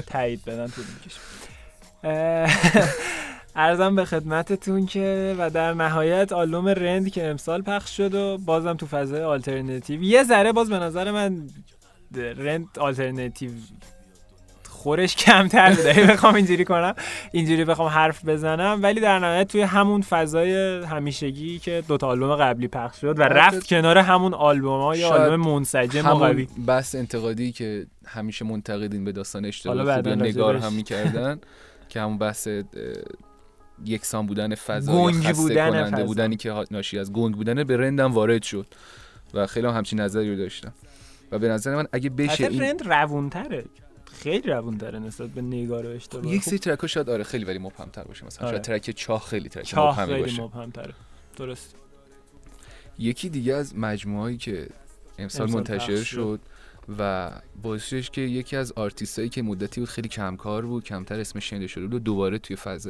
تایید 0.08 0.45
بدن 0.45 0.68
طول 0.68 0.86
می‌کشه 0.93 1.20
ارزم 3.55 3.95
به 3.99 4.05
خدمتتون 4.05 4.86
که 4.86 5.36
و 5.39 5.49
در 5.49 5.74
نهایت 5.74 6.32
آلبوم 6.32 6.68
رند 6.68 7.12
که 7.12 7.28
امسال 7.28 7.62
پخش 7.62 7.97
شد 7.97 8.16
و 8.16 8.38
بازم 8.38 8.74
تو 8.74 8.86
فضای 8.86 9.24
آلترنتیو 9.24 10.03
یه 10.03 10.24
ذره 10.24 10.51
باز 10.51 10.70
به 10.70 10.80
نظر 10.80 11.12
من 11.12 11.49
رند 12.16 12.68
آلترنتیو 12.80 13.51
خورش 14.88 15.16
کمتر 15.16 15.74
بوده. 15.74 15.90
اگه 15.90 16.06
بخوام 16.06 16.36
اینجوری 16.36 16.66
کنم 16.66 16.94
اینجوری 17.32 17.66
بخوام 17.66 17.88
حرف 17.90 18.26
بزنم. 18.26 18.80
ولی 18.84 19.02
در 19.02 19.20
نهایت 19.20 19.48
توی 19.48 19.62
همون 19.62 20.02
فضای 20.02 20.84
همیشگی 20.84 21.60
که 21.60 21.84
دوتا 21.88 22.08
آلبوم 22.08 22.36
قبلی 22.36 22.68
پخش 22.68 23.02
شد 23.02 23.20
و 23.20 23.24
البته 23.24 23.40
رفت 23.40 23.68
کنار 23.68 23.98
همون 23.98 24.34
آلبوم 24.34 24.82
های 24.82 25.00
شاید 25.02 25.22
آلبوم 25.22 25.54
منسجم 25.54 26.06
و 26.06 26.10
قوی 26.14 26.44
همون 26.44 26.66
بحث 26.66 26.96
انتقادی 26.96 27.52
که 27.52 27.86
همیشه 28.06 28.46
منتقدین 28.46 29.06
به 29.06 29.12
داستان 29.12 29.46
اشتباه 29.46 29.96
خوبی 29.96 30.16
نگار. 30.16 30.56
هم 30.58 30.74
می‌کردن 30.74 31.40
که 31.90 32.02
همون 32.02 32.18
بحث 32.18 32.48
اه، 32.48 32.64
یکسان 33.86 34.26
بودن 34.28 34.56
فضا 34.56 34.94
گنگ 34.94 35.24
یا 35.24 35.34
بودن 35.34 35.70
کننده 35.70 35.96
فضا. 35.98 36.06
بودنی 36.06 36.36
که 36.36 36.52
ها- 36.52 36.66
ناشی 36.72 37.00
از 37.00 37.14
گنگ 37.14 37.36
بودن 37.36 37.64
به 37.64 37.78
رندم 37.78 38.14
وارد 38.14 38.44
شد 38.44 38.68
و 39.34 39.48
خیلی 39.48 39.68
هم 39.68 39.74
همچین 39.74 40.00
نظری 40.00 40.30
رو 40.30 40.36
داشتم. 40.38 40.74
و 41.32 41.40
به 41.40 41.50
نظر 41.50 41.76
من 41.76 41.88
اگه 41.92 42.10
بشه 42.10 42.48
این 42.48 42.62
رند 42.62 42.88
روونتره. 42.94 43.66
خیلی 44.14 44.49
روونتره 44.49 44.99
نسبت 44.99 45.30
به 45.30 45.41
نگار 45.41 45.86
و 45.86 45.89
اشتباه. 45.89 46.34
یک 46.34 46.41
خب، 46.41 46.49
سری 46.49 46.60
ترک 46.60 46.88
شاید 46.88 47.10
آره 47.10 47.24
خیلی 47.24 47.45
ولی 47.45 47.60
مبهم‌تر 47.60 48.03
باشه. 48.03 48.26
مثلا 48.26 48.47
آره. 48.47 48.53
شاید 48.53 48.64
ترک 48.64 48.95
چاه 48.95 49.26
خیلی 49.26 49.49
ترک 49.49 49.66
چاه 49.66 49.93
مبهمی 49.93 50.14
خیلی 50.14 50.22
باشه. 50.22 50.41
مبهمتره. 50.41 50.93
درست. 51.38 51.76
یکی 52.99 53.30
دیگه 53.30 53.53
از 53.53 53.78
مجموعهایی 53.78 54.38
که 54.38 54.68
امسال 55.20 55.41
امسال 55.41 55.49
منتشر 55.49 56.03
شد. 56.03 56.39
و 56.99 57.32
باعث 57.62 57.93
که 57.93 58.22
یکی 58.22 58.55
از 58.55 58.72
آرتیستایی 58.72 59.30
که 59.30 59.41
مدتی 59.41 59.80
بود 59.80 59.89
خیلی 59.89 60.08
کمکار 60.08 60.66
بود 60.66 60.84
کمتر 60.84 61.20
اسمش 61.20 61.49
شنیده 61.49 61.68
شده 61.68 61.84
بود 61.84 61.93
و 61.93 61.99
دوباره 61.99 62.38
توی 62.38 62.55
فاز 62.55 62.89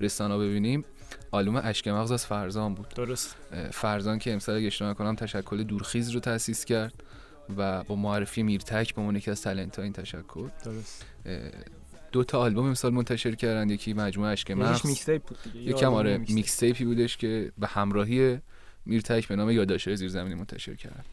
رسانه 0.00 0.38
ببینیم 0.38 0.84
آلبوم 1.30 1.60
اشک 1.64 1.88
مغز 1.88 2.12
از 2.12 2.26
فرزان 2.26 2.74
بود. 2.74 2.88
درست. 2.88 3.36
فرزان 3.72 4.18
که 4.18 4.32
امسال 4.32 4.56
اگه 4.56 4.66
اشتباه 4.66 4.94
نکنم 4.94 5.16
تشکل 5.16 5.62
دورخیز 5.62 6.10
رو 6.10 6.20
تأسیس 6.20 6.64
کرد. 6.64 6.94
و 7.56 7.84
با 7.84 7.96
معرفی 7.96 8.42
میرتک 8.42 8.94
به 8.94 9.00
عنوان 9.00 9.16
یکی 9.16 9.30
از 9.30 9.42
talent 9.42 9.78
این 9.78 9.92
تشکل 9.92 10.48
درست. 10.64 11.06
دو 12.12 12.24
تا 12.24 12.40
آلبوم 12.40 12.66
امسال 12.66 12.92
منتشر 12.92 13.34
کردن 13.34 13.70
یکی 13.70 13.92
مجموعه 13.92 14.30
اشک 14.30 14.50
مغز 14.50 15.10
یکم 15.54 15.94
آره 15.94 16.18
mixtape. 16.18 16.34
mixtape 16.36 16.56
ی 16.56 16.84
بودش 16.84 17.16
که 17.16 17.52
به 17.58 17.66
همراهی 17.66 18.38
میرتک 18.86 19.28
به 19.28 19.36
نام 19.36 19.50
یادداشت‌های 19.50 19.96
زیرزمینی 19.96 20.34
منتشر 20.34 20.74
کردن 20.74 21.04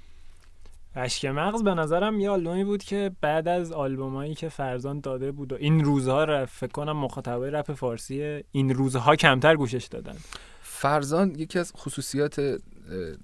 اشک 0.95 1.25
مغز 1.25 1.63
به 1.63 1.73
نظرم 1.73 2.19
یه 2.19 2.29
آلبومی 2.29 2.63
بود 2.63 2.84
که 2.84 3.11
بعد 3.21 3.47
از 3.47 3.71
آلبومایی 3.71 4.36
که 4.36 4.49
فرزان 4.49 4.99
داده 4.99 5.31
بود 5.31 5.53
و 5.53 5.55
این 5.55 5.84
روزها 5.84 6.23
رو 6.23 6.45
فکر 6.45 6.71
کنم 6.71 6.97
مخاطبای 6.97 7.51
رپ 7.51 7.73
فارسی 7.73 8.43
این 8.51 8.73
روزها 8.73 9.15
کمتر 9.15 9.55
گوشش 9.55 9.86
دادن. 9.86 10.15
فرزان 10.61 11.39
یکی 11.39 11.59
از 11.59 11.73
خصوصیات 11.77 12.57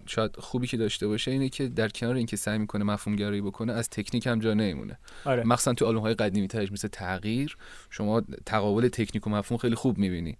شاید 0.05 0.35
خوبی 0.37 0.67
که 0.67 0.77
داشته 0.77 1.07
باشه 1.07 1.31
اینه 1.31 1.49
که 1.49 1.67
در 1.67 1.89
کنار 1.89 2.15
اینکه 2.15 2.37
سعی 2.37 2.57
می‌کنه 2.57 2.83
مفهوم 2.83 3.15
گرایی 3.15 3.41
بکنه 3.41 3.73
از 3.73 3.89
تکنیک 3.89 4.27
هم 4.27 4.39
جا 4.39 4.53
نمیمونه 4.53 4.97
آره. 5.25 5.43
مخصوصا 5.43 5.73
تو 5.73 5.85
آلبوم 5.85 6.01
های 6.01 6.13
قدیمی 6.13 6.47
ترش 6.47 6.71
مثل 6.71 6.87
تغییر 6.87 7.57
شما 7.89 8.21
تقابل 8.45 8.87
تکنیک 8.87 9.27
و 9.27 9.29
مفهوم 9.29 9.57
خیلی 9.57 9.75
خوب 9.75 9.97
می‌بینی. 9.97 10.37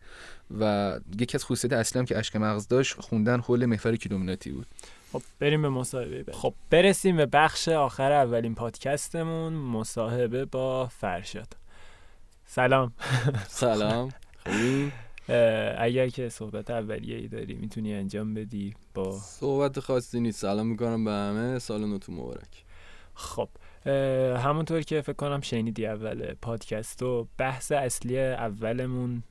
و 0.60 1.00
یکی 1.20 1.38
از 1.38 1.46
خصوصیات 1.46 1.74
اصلی 1.74 2.00
هم 2.00 2.06
که 2.06 2.18
اشک 2.18 2.36
مغز 2.36 2.68
داشت 2.68 3.02
خوندن 3.02 3.40
حول 3.40 3.66
محور 3.66 3.96
کیلومتری 3.96 4.54
بود. 4.54 4.68
خب 5.12 5.22
بریم 5.40 5.62
به 5.62 5.70
مصاحبه 5.70 6.24
بعد. 6.24 6.36
خب. 6.36 6.54
برسیم 6.70 7.18
به 7.18 7.26
بخش 7.26 7.68
آخر 7.68 8.12
اولین 8.12 8.56
پادکستمون 8.56 9.54
مصاحبه 9.54 10.46
با 10.46 10.88
فرشاد. 10.88 11.48
سلام. 12.46 12.94
سلام. 13.48 14.10
خوبی؟ 14.46 14.92
اگر 15.78 16.10
که 16.10 16.30
صحبت 16.30 16.70
اولیه 16.70 17.18
ای 17.18 17.28
داری 17.28 17.54
می‌تونی 17.54 17.94
انجام 17.94 18.34
بدی 18.34 18.74
با 18.94 19.12
صحبت 19.12 19.80
خاصی 19.80 20.20
نیست. 20.20 20.42
سلام 20.42 20.68
می‌کنم 20.68 21.06
به 21.06 21.12
همه. 21.12 21.60
سال 21.60 21.86
نوتون 21.86 22.16
مبارک. 22.16 22.64
خب 23.14 23.50
همونطور 24.38 24.82
که 24.82 25.02
فکر 25.02 25.14
کنم 25.14 25.42
شنیدی 25.42 25.86
اول 25.86 26.34
پادکست 26.42 27.04
و 27.04 27.28
بحث 27.38 27.72
اصلی 27.72 28.20
اولمون 28.20 29.24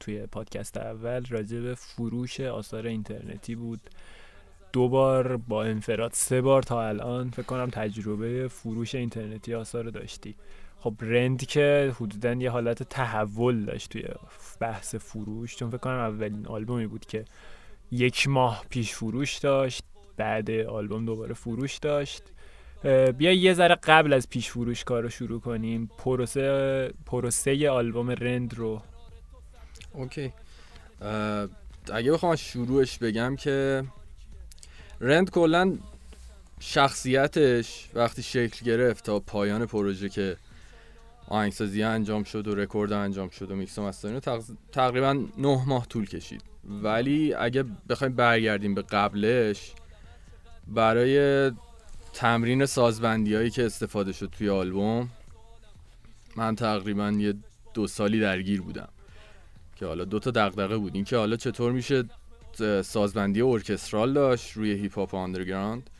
توی 0.00 0.26
پادکست 0.26 0.76
اول 0.76 1.24
راجع 1.30 1.60
به 1.60 1.74
فروش 1.74 2.40
آثار 2.40 2.86
اینترنتی 2.86 3.54
بود. 3.54 3.80
دو 4.72 4.88
بار 4.88 5.36
با 5.36 5.64
انفراد 5.64 6.10
سه 6.14 6.40
بار 6.40 6.62
تا 6.62 6.88
الان 6.88 7.30
فکر 7.30 7.42
کنم 7.42 7.70
تجربه 7.70 8.48
فروش 8.48 8.94
اینترنتی 8.94 9.54
آثار 9.54 9.84
داشتی. 9.84 10.34
خب 10.80 10.94
رند 11.00 11.46
که 11.46 11.94
حدودا 12.00 12.32
یه 12.32 12.50
حالت 12.50 12.82
تحول 12.82 13.64
داشت 13.64 13.90
توی 13.90 14.04
بحث 14.60 14.94
فروش 14.94 15.56
چون 15.56 15.70
فکر 15.70 15.78
کنم 15.78 15.94
اولین 15.98 16.46
آلبومی 16.46 16.86
بود 16.86 17.06
که 17.06 17.24
یک 17.90 18.28
ماه 18.28 18.64
پیش 18.70 18.94
فروش 18.94 19.38
داشت 19.38 19.82
بعد 20.16 20.50
آلبوم 20.50 21.04
دوباره 21.04 21.34
فروش 21.34 21.76
داشت. 21.76 22.22
بیا 23.18 23.32
یه 23.32 23.54
ذره 23.54 23.74
قبل 23.74 24.12
از 24.12 24.28
پیش 24.28 24.50
فروش 24.50 24.84
کار 24.84 25.02
رو 25.02 25.08
شروع 25.08 25.40
کنیم. 25.40 25.90
پروسه 25.98 26.92
پروسه 27.06 27.70
آلبوم 27.70 28.10
رند 28.10 28.54
رو. 28.54 28.82
اوکی. 29.92 30.32
اگه 31.92 32.12
بخوام 32.12 32.36
شروعش 32.36 32.98
بگم 32.98 33.36
که 33.36 33.84
رند 35.00 35.30
کلا 35.30 35.78
شخصیتش 36.60 37.88
وقتی 37.94 38.22
شکل 38.22 38.66
گرفت 38.66 39.04
تا 39.04 39.20
پایان 39.20 39.66
پروژه 39.66 40.08
که 40.08 40.36
آهنگسازی 41.28 41.82
انجام 41.82 42.24
شد 42.24 42.48
و 42.48 42.54
رکورد 42.54 42.92
انجام 42.92 43.28
شد 43.28 43.50
و 43.50 43.56
میکس 43.56 43.78
و 43.78 43.82
mastering 43.82 44.20
تق- 44.20 44.52
تقریبا 44.72 45.12
نه 45.38 45.64
ماه 45.66 45.86
طول 45.86 46.06
کشید. 46.06 46.42
ولی 46.64 47.34
اگه 47.34 47.64
بخوایم 47.88 48.14
برگردیم 48.14 48.74
به 48.74 48.82
قبلش 48.82 49.72
برای 50.68 51.50
تمرین 52.12 52.66
سازبندی 52.66 53.34
هایی 53.34 53.50
که 53.50 53.66
استفاده 53.66 54.12
شد 54.12 54.30
توی 54.38 54.48
آلبوم 54.50 55.08
من 56.36 56.56
تقریبا 56.56 57.10
یه 57.10 57.34
دو 57.74 57.86
سالی 57.86 58.20
درگیر 58.20 58.62
بودم 58.62 58.88
که 59.76 59.86
حالا 59.86 60.04
دو 60.04 60.18
تا 60.18 60.30
دغدغه 60.30 60.76
بود. 60.76 60.94
اینکه 60.94 61.16
حالا 61.16 61.36
چطور 61.36 61.72
میشه 61.72 62.04
سازبندی 62.82 63.42
ارکسترال 63.42 64.12
داشت 64.12 64.52
روی 64.52 64.72
هیپ 64.72 64.94
هاپ 64.98 65.14
underground 65.14 65.90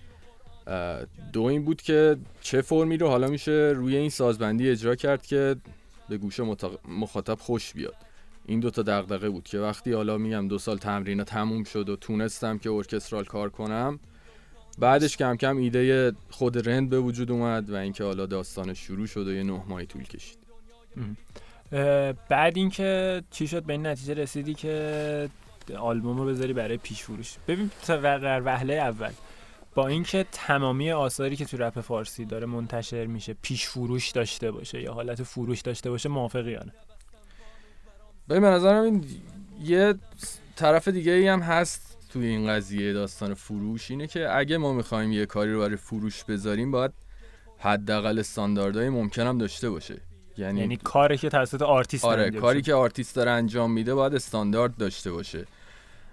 دو 1.33 1.43
این 1.43 1.65
بود 1.65 1.83
که 1.83 2.17
چه 2.41 2.63
فرمی 2.63 2.97
رو 2.97 3.09
حالا 3.09 3.29
میشه 3.29 3.73
روی 3.77 3.97
این 3.97 4.11
سازبندی 4.11 4.71
اجرا 4.71 4.95
کرد 4.95 5.27
که 5.27 5.57
به 6.09 6.19
گوش 6.19 6.41
مخاطب 6.89 7.39
خوش 7.39 7.73
بیاد. 7.73 7.95
این 8.47 8.61
دو 8.61 8.71
تا 8.71 8.83
دغدغه 8.83 9.29
بود 9.29 9.45
که 9.45 9.59
وقتی 9.59 9.93
حالا 9.93 10.19
میگم 10.19 10.49
دو 10.49 10.59
سال 10.59 10.79
تمرین 10.79 11.25
تموم 11.25 11.65
شد 11.65 11.89
و 11.89 11.97
تونستم 11.97 12.59
که 12.59 12.71
ارکسترال 12.71 13.25
کار 13.25 13.51
کنم 13.51 13.99
بعدش 14.79 15.17
کم 15.17 15.37
کم 15.37 15.57
ایده 15.57 16.13
خود 16.31 16.69
رند 16.69 16.91
به 16.91 17.01
وجود 17.01 17.31
اومد 17.31 17.71
و 17.71 17.75
اینکه 17.75 18.05
حالا 18.05 18.27
داستانش 18.27 18.79
شروع 18.79 19.07
شد 19.07 19.29
و 19.29 19.33
یه 19.33 19.43
نه 19.43 19.63
ماهی 19.69 19.87
طول 19.87 20.03
کشید. 20.03 20.39
بعد 22.29 22.57
اینکه 22.57 23.23
چی 23.31 23.49
شد 23.49 23.63
به 23.63 23.73
این 23.73 23.87
نتیجه 23.87 24.15
رسیدی 24.15 24.55
که 24.55 25.29
آلبوم 25.79 26.19
رو 26.19 26.27
بذاری 26.27 26.53
برای 26.53 26.77
پیش 26.77 27.03
فروش 27.03 27.37
ببین 27.49 27.71
در 27.89 28.43
وهله 28.45 28.75
اول. 28.75 29.11
با 29.77 29.87
اینکه 29.87 30.27
تمامی 30.33 30.93
آثاری 30.93 31.37
که 31.37 31.45
تو 31.45 31.57
رپ 31.57 31.81
فارسی 31.81 32.25
داره 32.25 32.47
منتشر 32.47 33.07
میشه 33.07 33.37
پیش 33.43 33.67
فروش 33.67 34.11
داشته 34.11 34.51
باشه 34.51 34.83
یا 34.83 34.93
حالت 34.93 35.23
فروش 35.23 35.61
داشته 35.61 35.91
باشه 35.91 36.09
موافقی 36.09 36.51
یا 36.51 36.63
نه 36.63 36.73
ببین 38.29 38.43
به 38.43 38.49
نظرم 38.49 38.83
این 38.83 39.05
یه 39.63 39.95
طرف 40.57 40.89
دیگه 40.89 41.13
ای 41.13 41.29
هم 41.29 41.41
هست 41.41 41.99
توی 42.13 42.27
این 42.27 42.49
قضیه 42.49 42.93
داستان 42.93 43.35
فروش 43.35 43.91
اینه 43.91 44.07
که 44.07 44.37
اگه 44.37 44.59
ما 44.59 44.73
می‌خوایم 44.73 45.13
یه 45.13 45.27
کاری 45.27 45.53
رو 45.53 45.61
برای 45.61 45.77
فروش 45.77 46.25
بذاریم 46.25 46.71
باید 46.71 46.93
حداقل 47.59 48.19
استانداردهای 48.19 48.89
ممکنم 48.89 49.39
داشته 49.39 49.71
باشه. 49.71 50.01
یعنی, 50.39 50.61
یعنی 50.61 50.77
کاری 50.77 51.19
که 51.19 51.29
توسط 51.29 51.63
آرتیست 51.63 52.05
آره 52.05 52.31
کاری. 52.31 52.63
که 52.63 52.75
آرتیست 52.75 53.17
داره 53.17 53.31
انجام 53.31 53.73
میده 53.73 53.95
باید 53.95 54.15
استاندارد 54.15 54.77
داشته 54.77 55.13
باشه. 55.13 55.47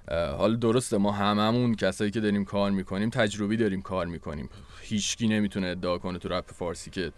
اه، 0.08 0.36
حالا 0.36 0.56
درسته 0.56 0.98
ما 0.98 1.12
هممون 1.12 1.76
کسایی 1.76 2.12
که 2.12 2.20
داریم 2.20 2.46
کار 2.46 2.72
می‌کنیم 2.72 3.10
تجربی 3.10 3.58
داریم 3.58 3.82
کار 3.82 4.06
می‌کنیم. 4.06 4.50
هیچکی 4.82 5.28
نمی‌تونه 5.28 5.68
ادعا 5.68 5.98
کنه 5.98 6.20
تو 6.20 6.30
رپ 6.30 6.52
فارسی 6.52 6.92
که 6.92 7.12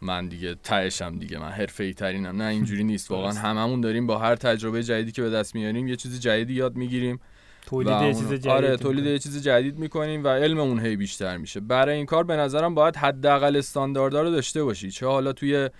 من 0.00 0.28
دیگه 0.28 0.54
تهشم 0.54 1.18
دیگه 1.18 1.38
من 1.38 1.48
حرفه‌ای 1.48 1.94
ترینم. 1.94 2.42
نه 2.42 2.44
اینجوری 2.48 2.84
نیست. 2.92 3.10
واقعا 3.10 3.32
هممون 3.32 3.80
داریم 3.80 4.06
با 4.06 4.18
هر 4.18 4.36
تجربه 4.36 4.82
جدیدی 4.82 5.12
که 5.12 5.22
به 5.22 5.30
دست 5.30 5.54
میاریم 5.54 5.88
یه 5.88 5.96
چیز 5.96 6.20
جدیدی 6.20 6.52
یاد 6.54 6.76
می‌گیریم 6.76 7.20
تولید 7.66 7.92
و 7.92 8.02
یه 8.04 8.14
چیز 8.14 8.32
جدید 8.32 8.46
آره 8.48 8.76
تولید 8.76 9.04
یه 9.06 9.18
چیز 9.18 9.42
جدید 9.42 9.78
می‌کنیم 9.78 10.24
و 10.24 10.28
علممون 10.28 10.80
هی 10.80 10.96
بیشتر 10.96 11.36
میشه. 11.36 11.60
برای 11.60 11.96
این 11.96 12.06
کار 12.06 12.24
به 12.24 12.36
نظرم 12.36 12.74
باید 12.74 12.96
حداقل 12.96 13.56
استانداردها 13.56 14.22
رو 14.22 14.30
داشته 14.30 14.64
باشی. 14.64 14.90
چه 14.90 15.06
حالا 15.06 15.32
توی 15.32 15.70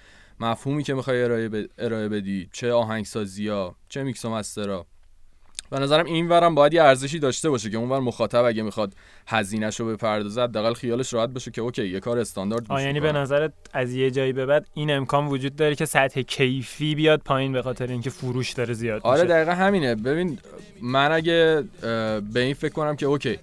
مفهومی 0.40 0.82
که 0.82 0.94
می‌خوای 0.94 1.22
ارائه, 1.22 1.48
ب- 1.48 1.66
ارائه 1.78 2.08
بدی 2.08 2.48
چه 2.52 2.72
آهنگسازی 2.72 3.48
ها 3.48 3.76
چه 3.88 4.02
میکس 4.02 4.24
و 4.24 4.30
master 4.30 4.78
ا 4.78 4.86
به 5.70 5.78
نظرم 5.78 6.06
این 6.06 6.28
ورم 6.28 6.54
باید 6.54 6.74
یه 6.74 6.82
ارزشی 6.82 7.18
داشته 7.18 7.50
باشه 7.50 7.70
که 7.70 7.76
اونور 7.76 8.00
مخاطب 8.00 8.44
اگه 8.44 8.62
می‌خواد 8.62 8.92
هزینهش 9.26 9.80
رو 9.80 9.86
بپردازه 9.86 10.42
حداقل 10.42 10.74
خیالش 10.74 11.12
راحت 11.12 11.28
باشه 11.28 11.50
که 11.50 11.60
okay 11.60 11.86
یه 11.86 12.00
کار 12.00 12.18
استاندارد 12.18 12.68
گوش 12.68 12.80
یعنی 12.80 13.00
به. 13.00 13.12
نظرت 13.12 13.52
از 13.72 13.92
یه 13.92 14.10
جایی 14.10 14.32
به 14.32 14.46
بعد 14.46 14.66
این 14.74 14.90
امکان 14.90 15.26
وجود 15.26 15.56
داره 15.56 15.74
که 15.74 15.84
سطح 15.84 16.20
کیفی 16.22 16.94
بیاد 16.94 17.20
پایین 17.24 17.52
به 17.52 17.62
خاطر 17.62 17.86
اینکه 17.86 18.10
فروش 18.10 18.52
داره 18.52 18.74
زیاد 18.74 19.00
آره 19.04 19.22
میشه؟ 19.22 19.34
دقیقا 19.34 19.52
همینه. 19.52 19.94
ببین 19.94 20.38
من 20.82 21.12
اگه 21.12 21.64
به 22.32 22.40
این 22.40 22.54
فکر 22.54 22.72
کنم 22.72 22.96
که 22.96 23.06
okay. 23.06 23.38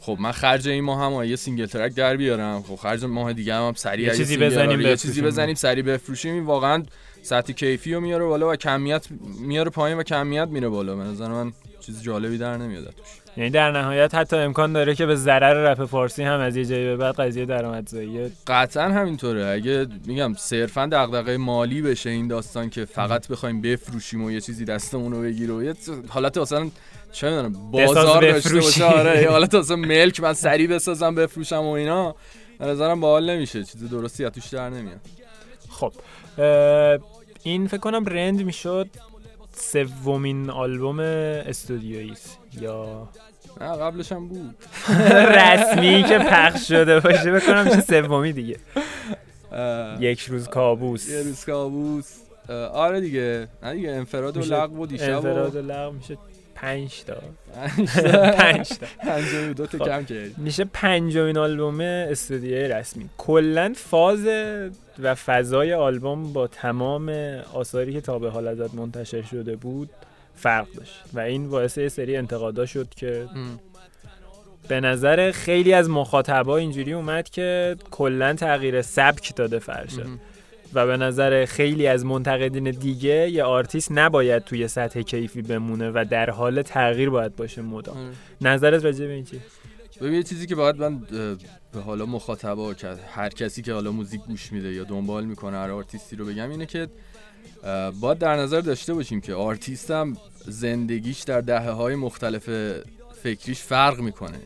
خب 0.00 0.16
من 0.20 0.32
خرج 0.32 0.68
این 0.68 0.84
ماه 0.84 1.20
هم 1.20 1.24
یه 1.24 1.36
single 1.36 1.66
track 1.66 1.94
در 1.94 2.16
بیارم. 2.16 2.62
خب 2.62 2.74
خرج 2.74 3.04
ماه 3.04 3.32
دیگه 3.32 3.54
هم, 3.54 3.66
هم 3.66 3.74
سریع 3.74 4.06
یه 4.06 4.14
چیزی 4.14 4.36
بزنیم 4.36 4.70
آره، 4.70 4.84
یه 4.84 4.96
چیزی. 4.96 5.22
بزنیم 5.22 5.54
سریع 5.54 5.84
بفروشیم 5.84 6.34
این 6.34 6.44
واقعا 6.44 6.82
سطح 7.22 7.52
کیفی 7.52 7.94
رو 7.94 8.00
میاره 8.00 8.24
بالا 8.24 8.50
و 8.50 8.56
کمیت 8.56 9.06
میاره 9.40 9.70
پایین 9.70 9.98
و 9.98 10.02
کمیت 10.02 10.48
میره 10.48 10.68
بالا. 10.68 10.96
به 10.96 11.02
نظر 11.02 11.28
من 11.28 11.52
چیز 11.82 12.02
جالبی 12.02 12.38
در 12.38 12.56
نمیاد 12.56 12.84
توش 12.84 13.06
یعنی 13.36 13.50
در 13.50 13.70
نهایت 13.70 14.14
حتی 14.14 14.36
امکان 14.36 14.72
داره 14.72 14.94
که 14.94 15.06
به 15.06 15.16
ضرر 15.16 15.72
رپ 15.72 15.84
فارسی 15.84 16.22
هم 16.22 16.40
از 16.40 16.56
یه 16.56 16.64
جایی 16.64 16.84
به 16.84 16.96
بعد 16.96 17.14
قضیه 17.14 17.44
درآمدزایی 17.44 18.32
قطعا 18.46 18.82
همینطوره. 18.82 19.46
اگه 19.46 19.86
میگم 20.06 20.34
صرفا 20.34 20.88
دغدغه 20.92 21.36
مالی 21.36 21.82
بشه 21.82 22.10
این 22.10 22.28
داستان 22.28 22.70
که 22.70 22.84
فقط 22.84 23.28
بخوایم 23.28 23.60
بفروشیم 23.60 24.24
و 24.24 24.30
یه 24.30 24.40
چیزی 24.40 24.64
دستمون 24.64 25.12
رو 25.12 25.22
بگیره 25.22 25.54
و 25.54 25.62
یه 25.62 25.74
حالت 26.08 26.38
مثلا 26.38 26.70
چه 27.12 27.30
می‌دونم 27.30 27.70
بازار 27.70 28.22
داشته. 28.22 28.54
باشه. 28.54 28.84
آره 28.84 29.30
حالت 29.30 29.54
مثلا 29.54 29.76
ملک 29.76 30.20
من 30.20 30.32
سریع 30.32 30.68
بسازم 30.68 31.14
بفروشم 31.14 31.62
و 31.62 31.70
اینا. 31.70 32.14
نظرم 32.60 33.00
باحال 33.00 33.30
نمیشه. 33.30 33.64
چیز 33.64 33.90
درستی 33.90 34.24
از 34.24 34.32
توش 34.32 34.46
در 34.46 34.70
نمیاد. 34.70 35.00
خب 35.70 35.92
این 37.42 37.66
فکر 37.66 37.80
کنم 37.80 38.04
رند 38.04 38.44
می‌شد. 38.44 38.88
سومین 39.52 40.50
آلبوم 40.50 41.00
استودیویی 41.00 42.10
است. 42.10 42.38
یا 42.60 43.08
نه 43.60 43.66
قبلش 43.76 44.12
هم 44.12 44.28
بود. 44.28 44.54
رسمی 45.38 46.04
که 46.08 46.18
پخش 46.18 46.68
شده 46.68 47.00
باشه 47.00 47.32
بکنم 47.32 47.64
میشه 47.64 47.80
سومی 47.80 48.32
دیگه. 48.32 48.56
یک 50.00 50.20
روز 50.20 50.48
کابوس. 50.48 51.08
یه 51.08 51.22
روز 51.22 51.44
کابوس. 51.44 52.12
آره 52.72 53.00
دیگه. 53.00 53.48
نه 53.62 53.74
دیگه 53.74 53.90
انفراد 53.90 54.36
و 54.36 54.40
لغو 54.40 54.82
و 54.82 54.86
دیشب 54.86 55.14
انفراد 55.14 55.56
و 55.56 55.62
لغو 55.62 55.92
میشه. 55.92 56.18
پنج 56.62 57.04
تا. 57.04 57.14
پنج 57.54 57.88
پنج 58.36 58.68
تا. 58.68 58.86
پنجمی 59.02 59.54
دو 59.54 59.66
تا 59.66 59.78
خب. 59.78 59.84
کم 59.84 60.04
کردی. 60.04 60.34
میشه 60.36 60.64
پنجمین 60.64 61.38
آلبوم 61.38 61.80
استودیوی 61.80 62.68
رسمی. 62.68 63.10
کلا 63.18 63.72
فاز 63.76 64.26
و 65.02 65.14
فضای 65.14 65.74
آلبوم 65.74 66.32
با 66.32 66.46
تمام 66.46 67.08
آثاری 67.54 67.92
که 67.92 68.00
تا 68.00 68.18
به 68.18 68.30
حال 68.30 68.48
ازت 68.48 68.74
منتشر 68.74 69.22
شده 69.22 69.56
بود 69.56 69.90
فرق 70.34 70.66
داشت. 70.76 71.02
و 71.12 71.20
این 71.20 71.50
باعث 71.50 71.78
یه 71.78 71.88
سری 71.88 72.16
انتقادا 72.16 72.66
شد 72.66 72.88
که 72.96 73.28
ام. 73.34 73.60
به 74.68 74.80
نظر 74.80 75.30
خیلی 75.30 75.72
از 75.72 75.90
مخاطبا 75.90 76.56
اینجوری 76.56 76.92
اومد 76.92 77.28
که 77.28 77.76
کلا 77.90 78.34
تغییر 78.34 78.82
سبک 78.82 79.36
داده 79.36 79.60
مهم. 79.68 80.20
و 80.74 80.86
به 80.86 80.96
نظر 80.96 81.44
خیلی 81.44 81.86
از 81.86 82.04
منتقدین 82.04 82.70
دیگه 82.70 83.30
یه 83.30 83.44
آرتیست 83.44 83.92
نباید 83.92 84.44
توی 84.44 84.68
سطح 84.68 85.02
کیفی 85.02 85.42
بمونه 85.42 85.90
و 85.90 86.04
در 86.10 86.30
حال 86.30 86.62
تغییر 86.62 87.10
باید 87.10 87.36
باشه 87.36 87.62
مدام 87.62 87.96
آره. 87.96 88.12
نظرت 88.40 88.84
راجع 88.84 89.06
به 89.06 89.12
این 89.12 89.24
چی؟ 89.24 89.40
ببین 90.00 90.14
یه 90.14 90.22
چیزی 90.22 90.46
که 90.46 90.54
باید 90.54 90.76
من 90.76 90.98
به 91.72 91.80
حالا 91.80 92.06
مخاطبا 92.06 92.74
که 92.74 92.88
هر 93.14 93.28
کسی 93.28 93.62
که 93.62 93.72
حالا 93.72 93.92
موزیک 93.92 94.20
گوش 94.20 94.52
میده 94.52 94.72
یا 94.72 94.84
دنبال 94.84 95.24
می‌کنه 95.24 95.56
هر 95.56 95.70
آرتیستی 95.70 96.16
رو 96.16 96.26
بگم 96.26 96.50
اینه 96.50 96.66
که 96.66 96.88
باید 98.00 98.18
در 98.18 98.36
نظر 98.36 98.60
داشته 98.60 98.94
باشیم 98.94 99.20
که 99.20 99.34
آرتیست 99.34 99.90
هم 99.90 100.16
زندگیش 100.46 101.20
در 101.20 101.40
دهه 101.40 101.70
های 101.70 101.94
مختلف 101.94 102.48
فکریش 103.22 103.60
فرق 103.60 104.00
می‌کنه 104.00 104.38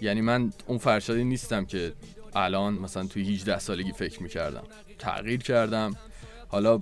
یعنی 0.00 0.20
من 0.20 0.52
اون 0.66 0.78
فرشادی 0.78 1.24
نیستم 1.24 1.64
که 1.64 1.92
الان 2.34 2.74
مثلا 2.74 3.06
توی 3.06 3.34
18 3.34 3.58
سالگی 3.58 3.92
فکر 3.92 4.22
می‌کردم 4.22 4.62
تغییر 5.00 5.42
کردم. 5.42 5.96
حالا 6.48 6.80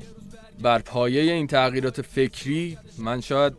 بر 0.62 0.78
پایه 0.78 1.32
این 1.32 1.46
تغییرات 1.46 2.02
فکری 2.02 2.78
من 2.98 3.20
شاید 3.20 3.52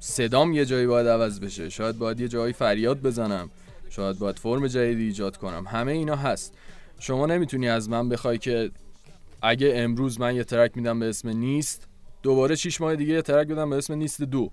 صدام 0.00 0.52
یه 0.52 0.64
جایی 0.64 0.86
باید 0.86 1.06
عوض 1.06 1.40
بشه. 1.40 1.68
شاید 1.68 1.98
باید 1.98 2.20
یه 2.20 2.28
جایی 2.28 2.52
فریاد 2.52 3.02
بزنم. 3.02 3.50
شاید 3.90 4.18
باید 4.18 4.38
فرم 4.38 4.66
جدیدی 4.66 5.04
ایجاد 5.04 5.36
کنم. 5.36 5.64
همه 5.66 5.92
اینا 5.92 6.16
هست. 6.16 6.54
شما 6.98 7.26
نمی‌تونی 7.26 7.68
از 7.68 7.88
من 7.88 8.08
بخوای 8.08 8.38
که 8.38 8.70
اگه 9.42 9.72
امروز 9.76 10.20
من 10.20 10.36
یه 10.36 10.44
ترک 10.44 10.76
میدم 10.76 10.98
به 10.98 11.06
اسم 11.06 11.28
نیست 11.28 11.88
دوباره 12.22 12.54
6 12.54 12.80
ماه 12.80 12.96
دیگه 12.96 13.14
یه 13.14 13.22
ترک 13.22 13.46
بدم 13.48 13.70
به 13.70 13.76
اسم 13.76 13.94
نیست 13.94 14.22
دو. 14.22 14.50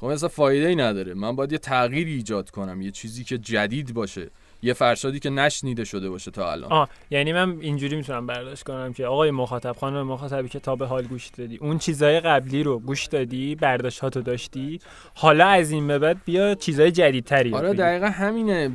خب 0.00 0.06
اصلا 0.06 0.28
فایده 0.28 0.66
ای 0.66 0.76
نداره. 0.76 1.14
من 1.14 1.36
باید 1.36 1.52
یه 1.52 1.58
تغییری 1.58 2.14
ایجاد 2.14 2.50
کنم. 2.50 2.82
یه 2.82 2.90
چیزی 2.90 3.24
که 3.24 3.38
جدید 3.38 3.94
باشه. 3.94 4.30
یه 4.62 4.72
فرشادی 4.72 5.20
که 5.20 5.30
نشنیده 5.30 5.84
شده 5.84 6.10
باشه 6.10 6.30
تا 6.30 6.52
الان. 6.52 6.72
آه 6.72 6.88
یعنی 7.10 7.32
من 7.32 7.56
اینجوری 7.60 7.96
می‌تونم 7.96 8.26
برداشت 8.26 8.62
کنم 8.62 8.92
که 8.92 9.06
آقای 9.06 9.30
مخاطب 9.30 9.76
خانم 9.80 10.02
مخاطبی 10.02 10.48
که 10.48 10.58
تا 10.58 10.76
به 10.76 10.86
حال 10.86 11.04
گوش 11.04 11.28
دادی 11.28 11.56
اون 11.56 11.78
چیزای 11.78 12.20
قبلی 12.20 12.62
رو 12.62 12.78
گوش 12.78 13.06
دادی 13.06 13.54
برداشتاتو 13.54 14.20
داشتی؟ 14.20 14.80
حالا 15.14 15.46
از 15.46 15.70
این 15.70 15.86
به 15.86 15.98
بعد 15.98 16.16
بیا 16.24 16.54
چیزای 16.54 16.90
جدیدتری 16.90 17.54
آره. 17.54 17.72
دقیقا 17.72 18.06
همینه. 18.06 18.70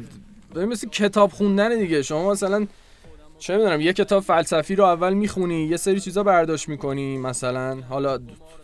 مثل 0.55 0.89
کتاب 0.89 1.31
خوندن 1.31 1.79
دیگه. 1.79 2.01
شما 2.01 2.31
مثلا 2.31 2.67
چه 3.39 3.57
می‌دونم 3.57 3.81
یه 3.81 3.93
کتاب 3.93 4.23
فلسفی 4.23 4.75
رو 4.75 4.83
اول 4.83 5.13
می‌خونی 5.13 5.67
یه 5.67 5.77
سری 5.77 5.99
چیزا 5.99 6.23
برداشت 6.23 6.69
می‌کنی 6.69 7.17
مثلا. 7.17 7.81
حالا 7.89 8.19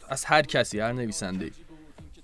از 0.10 0.26
هر 0.26 0.42
کسی 0.42 0.80
هر 0.80 0.92
نویسنده 0.92 1.52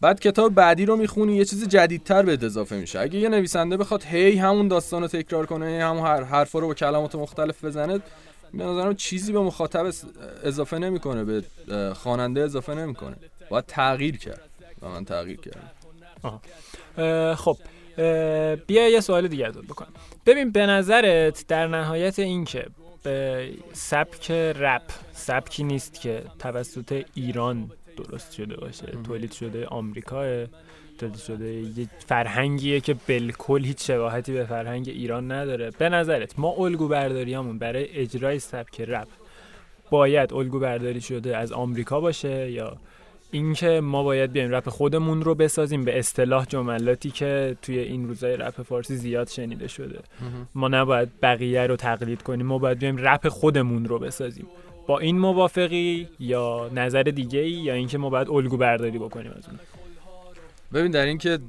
بعد 0.04 0.20
کتاب 0.20 0.56
بعدی 0.56 0.86
رو 0.86 0.96
می‌خونی 0.96 1.36
یه 1.36 1.46
چیز 1.46 1.68
جدیدتر 1.68 2.24
به 2.24 2.46
اضافه 2.46 2.76
میشه. 2.76 3.00
اگه 3.00 3.20
یه 3.20 3.30
نویسنده 3.30 3.78
بخواد 3.78 4.04
هی 4.04 4.38
همون 4.38 4.68
داستان 4.68 5.02
رو 5.02 5.08
تکرار 5.08 5.46
کنه 5.46 5.66
هی 5.66 5.78
همون 5.78 6.08
هر 6.08 6.24
حرفا 6.24 6.60
رو 6.60 6.68
با 6.68 6.74
کلمات 6.74 7.16
مختلف 7.16 7.66
بزنه 7.66 8.00
به 8.54 8.64
نظرم 8.64 8.96
چیزی 8.96 9.34
به 9.34 9.40
مخاطب 9.40 9.92
اضافه 10.44 10.78
نمی‌کنه 10.78 11.24
به 11.24 11.44
خواننده 11.94 12.42
اضافه 12.42 12.74
نمی‌کنه. 12.74 13.16
باید 13.50 13.66
تغییر 13.68 14.18
کرد. 14.18 14.50
و 14.82 14.90
من 14.90 15.06
تغییر 15.06 15.40
کردم 15.40 15.70
خب 17.36 17.58
بیا 18.68 18.90
یه 18.90 19.00
سوال 19.00 19.28
دیگه 19.28 19.48
ازت 19.48 19.62
بکنم. 19.62 19.94
ببین 20.26 20.52
به 20.52 20.66
نظرت 20.66 21.48
در 21.48 21.68
نهایت 21.68 22.20
این 22.20 22.46
که 22.46 22.66
سبک 23.74 24.32
رپ 24.32 24.84
سبکی 25.14 25.64
نیست 25.64 26.02
که 26.02 26.24
توسط 26.40 27.06
ایران 27.14 27.72
درست 27.96 28.34
شده 28.34 28.56
باشه. 28.58 28.86
تولید 29.04 29.32
شده 29.32 29.66
آمریکا 29.66 30.46
تولید 30.98 31.18
شده 31.18 31.54
یه 31.54 31.88
فرهنگیه 32.08 32.80
که 32.80 32.96
بالکل 33.08 33.64
هیچ 33.66 33.88
شباهتی 33.88 34.34
به 34.34 34.46
فرهنگ 34.46 34.90
ایران 34.90 35.32
نداره. 35.32 35.72
به 35.78 35.90
نظرت 35.90 36.40
ما 36.40 36.50
الگو 36.50 36.88
برداریامون 36.88 37.58
برای 37.58 37.90
اجرای 37.90 38.40
سبک 38.40 38.82
رپ 38.82 39.08
باید 39.90 40.34
الگو 40.34 40.60
برداری 40.60 41.02
شده 41.02 41.38
از 41.38 41.52
آمریکا 41.52 42.00
باشه 42.00 42.52
یا 42.52 42.78
اینکه 43.32 43.82
ما 43.82 44.04
باید 44.04 44.32
بیایم 44.32 44.52
رپ 44.56 44.70
خودمون 44.70 45.22
رو 45.22 45.36
بسازیم 45.36 45.86
به 45.86 46.00
اصطلاح 46.00 46.46
جملاتی 46.46 47.12
که 47.12 47.58
توی 47.62 47.80
این 47.80 48.08
روزای 48.08 48.38
رپ 48.38 48.62
فارسی 48.62 48.96
زیاد 48.96 49.28
شنیده 49.28 49.68
شده. 49.68 50.00
ما 50.56 50.68
نباید 50.68 51.10
بقیه 51.22 51.68
رو 51.68 51.76
تقلید 51.76 52.22
کنیم 52.22 52.46
ما 52.46 52.58
باید 52.58 52.80
بیایم 52.80 52.98
رپ 52.98 53.28
خودمون 53.28 53.86
رو 53.86 54.00
بسازیم. 54.00 54.48
با 54.88 55.00
این 55.00 55.20
موافقی 55.20 56.10
یا 56.20 56.70
نظر 56.74 57.04
دیگه 57.04 57.40
ای 57.40 57.52
یا 57.52 57.74
اینکه 57.74 57.98
ما 57.98 58.10
باید 58.10 58.30
الگو 58.30 58.58
برداری 58.58 59.00
بکنیم 59.00 59.32
از 59.38 59.48
اون؟ 59.48 59.60
ببین 60.74 60.92
در 60.92 61.06
اینکه 61.06 61.40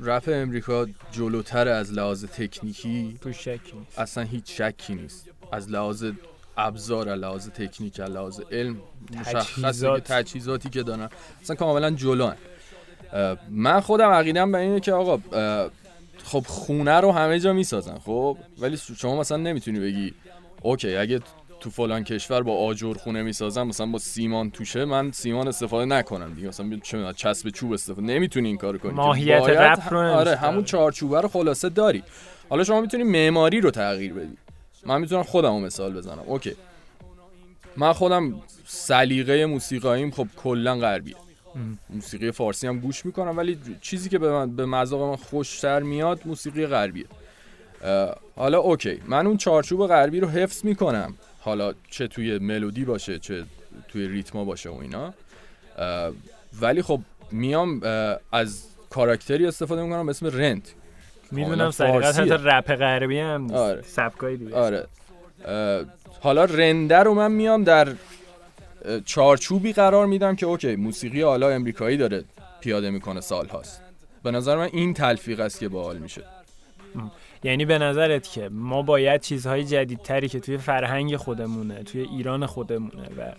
رپ 0.00 0.28
امریکا 0.32 0.86
جلوتر 1.12 1.68
از 1.68 1.92
لحاظ 1.92 2.24
تکنیکی 2.24 3.18
تو 3.20 3.32
شکی 3.32 3.52
نیست. 3.78 3.98
اصلا 3.98 4.24
هیچ 4.24 4.60
شکی 4.60 4.94
نیست. 4.94 5.28
از 5.52 5.70
لحاظ 5.70 6.04
ابزار 6.56 7.08
از 7.08 7.20
لحاظ 7.20 7.48
تکنیک 7.48 8.00
از 8.00 8.10
لحاظ 8.10 8.40
علم. 8.52 8.76
که 9.24 10.00
تجهیزاتی 10.00 10.70
که 10.70 10.82
دارن. 10.82 11.08
اصلا 11.42 11.56
کاملا 11.56 11.90
جلو 11.90 12.32
من 13.50 13.80
خودم 13.80 14.10
عقیدم 14.10 14.52
به 14.52 14.58
اینه 14.58 14.80
که 14.80 14.92
آقا 14.92 15.18
خب 16.24 16.44
خونه 16.46 17.00
رو 17.00 17.12
همه 17.12 17.40
جا 17.40 17.52
می‌سازن 17.52 17.98
خب؟ 17.98 18.38
ولی 18.58 18.76
شما 18.76 19.20
مثلا 19.20 19.36
نمی‌تونی 19.36 19.80
بگی 19.80 20.14
اوکی 20.62 20.96
اگه 20.96 21.20
تو 21.60 21.70
فلان 21.70 22.04
کشور 22.04 22.42
با 22.42 22.56
آجر 22.56 22.94
خونه 22.94 23.22
می‌سازن 23.22 23.62
مثلا 23.62 23.86
با 23.86 23.98
سیمان 23.98 24.50
توشه 24.50 24.84
من 24.84 25.12
سیمان 25.12 25.48
استفاده 25.48 25.84
نکنم 25.84 26.34
دیگه. 26.34 26.48
مثلا 26.48 26.66
چه 26.82 26.96
می‌دونم، 26.96 27.12
چسب 27.12 27.48
چوب 27.48 27.72
استفاده 27.72 28.02
نمی‌تونی 28.02 28.48
این 28.48 28.56
کارو 28.56 28.78
کنی. 28.78 28.92
ماهیت 28.92 29.42
رپ 29.42 29.92
رو 29.92 29.98
آره 29.98 30.36
همون. 30.36 30.64
چارچوبه 30.64 31.20
رو 31.20 31.28
خلاصه 31.28 31.68
داری. 31.68 32.02
حالا 32.48 32.64
شما 32.64 32.80
می‌تونی 32.80 33.02
معماری 33.02 33.60
رو 33.60 33.70
تغییر 33.70 34.12
بدی. 34.12 34.36
من 34.86 35.00
می‌تونم 35.00 35.22
خودم 35.22 35.60
مثال 35.60 35.94
بزنم. 35.94 36.22
اوکی. 36.26 36.56
من 37.76 37.92
خودم 37.92 38.42
سلیقه 38.66 39.46
موسیقاییم 39.46 40.10
خب 40.10 40.26
کلا 40.36 40.78
غربیه. 40.78 41.16
موسیقی 41.90 42.30
فارسی 42.30 42.66
هم 42.66 42.80
گوش 42.80 43.06
می‌کنم 43.06 43.36
ولی 43.36 43.58
چیزی 43.80 44.08
که 44.08 44.18
به 44.18 44.30
من 44.30 44.56
به 44.56 44.66
مذاق 44.66 45.02
من 45.02 45.16
خوشتر 45.16 45.80
میاد 45.80 46.20
موسیقی 46.24 46.66
غربیه. 46.66 47.06
حالا 48.36 48.58
اوکی. 48.58 49.00
من 49.06 49.26
اون 49.26 49.36
چارچوب 49.36 49.86
غربی 49.86 50.20
رو 50.20 50.28
حفظ 50.28 50.64
می‌کنم. 50.64 51.14
حالا 51.44 51.74
چه 51.90 52.08
توی 52.08 52.38
ملودی 52.38 52.84
باشه 52.84 53.18
چه 53.18 53.44
توی 53.88 54.08
ریتما 54.08 54.44
باشه 54.44 54.70
و 54.70 54.78
اینا. 54.80 55.14
ولی 56.60 56.82
خب 56.82 57.00
میام 57.32 57.80
از 58.32 58.64
کاراکتری 58.90 59.46
استفاده 59.46 59.82
می‌کنم 59.82 60.06
به 60.06 60.10
اسم 60.10 60.26
رنت. 60.26 60.74
می‌دونم 61.30 61.70
فارسیه. 61.70 62.22
حتی 62.22 62.44
رپ 62.44 62.74
غربی 62.74 63.18
هم 63.18 63.42
نیست. 63.42 63.54
آره. 63.54 63.82
سبکای 63.82 64.36
دیگه. 64.36 64.56
آره. 64.56 64.86
حالا 66.20 66.44
رنده 66.44 66.98
رو 66.98 67.14
من 67.14 67.32
میام 67.32 67.64
در 67.64 67.88
چارچوبی 69.04 69.72
قرار 69.72 70.06
میدم 70.06 70.36
که 70.36 70.46
اوکی 70.46 70.76
موسیقی 70.76 71.22
حالا 71.22 71.50
امریکایی 71.50 71.96
داره 71.96 72.24
پیاده 72.60 72.90
می‌کنه 72.90 73.20
سال 73.20 73.46
هاست 73.46 73.80
به 74.22 74.30
نظر 74.30 74.56
من 74.56 74.68
این 74.72 74.94
تلفیق 74.94 75.40
است 75.40 75.58
که 75.58 75.68
باحال 75.68 75.98
میشه. 75.98 76.22
یعنی 77.42 77.64
به 77.64 77.78
نظرت 77.78 78.32
که 78.32 78.48
ما 78.52 78.82
باید 78.82 79.20
چیزهای 79.20 79.64
جدیدتری 79.64 80.28
که 80.28 80.40
توی 80.40 80.58
فرهنگ 80.58 81.16
خودمونه 81.16 81.82
توی 81.82 82.00
ایران 82.00 82.46
خودمونه 82.46 83.08
و 83.18 83.32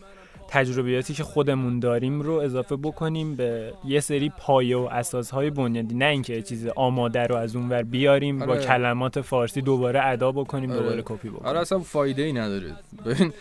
تجربیاتی 0.48 1.14
که 1.14 1.24
خودمون 1.24 1.80
داریم 1.80 2.22
رو 2.22 2.34
اضافه 2.34 2.76
بکنیم 2.76 3.36
به 3.36 3.74
یه 3.86 4.00
سری 4.00 4.32
پایه 4.38 4.78
و 4.78 4.90
اساسهای 4.92 5.50
بنیادی 5.50 5.96
نه 5.96 6.06
اینکه 6.06 6.42
چیز 6.42 6.68
آماده 6.76 7.24
رو 7.24 7.36
از 7.36 7.56
اونور 7.56 7.84
بیاریم 7.84 8.40
با 8.40 8.54
آره. 8.54 8.66
کلمات 8.66 9.22
فارسی 9.22 9.62
دوباره 9.62 10.06
ادا 10.06 10.32
بکنیم 10.32 10.72
آره. 10.72 10.80
دوباره 10.80 11.02
کپی 11.06 11.30
بکنیم 11.30 11.48
آره 11.48 11.60
اصلا 11.60 11.80
فایده 11.80 12.22
ای 12.22 12.34
نداره 12.34 12.74
ببین 13.06 13.34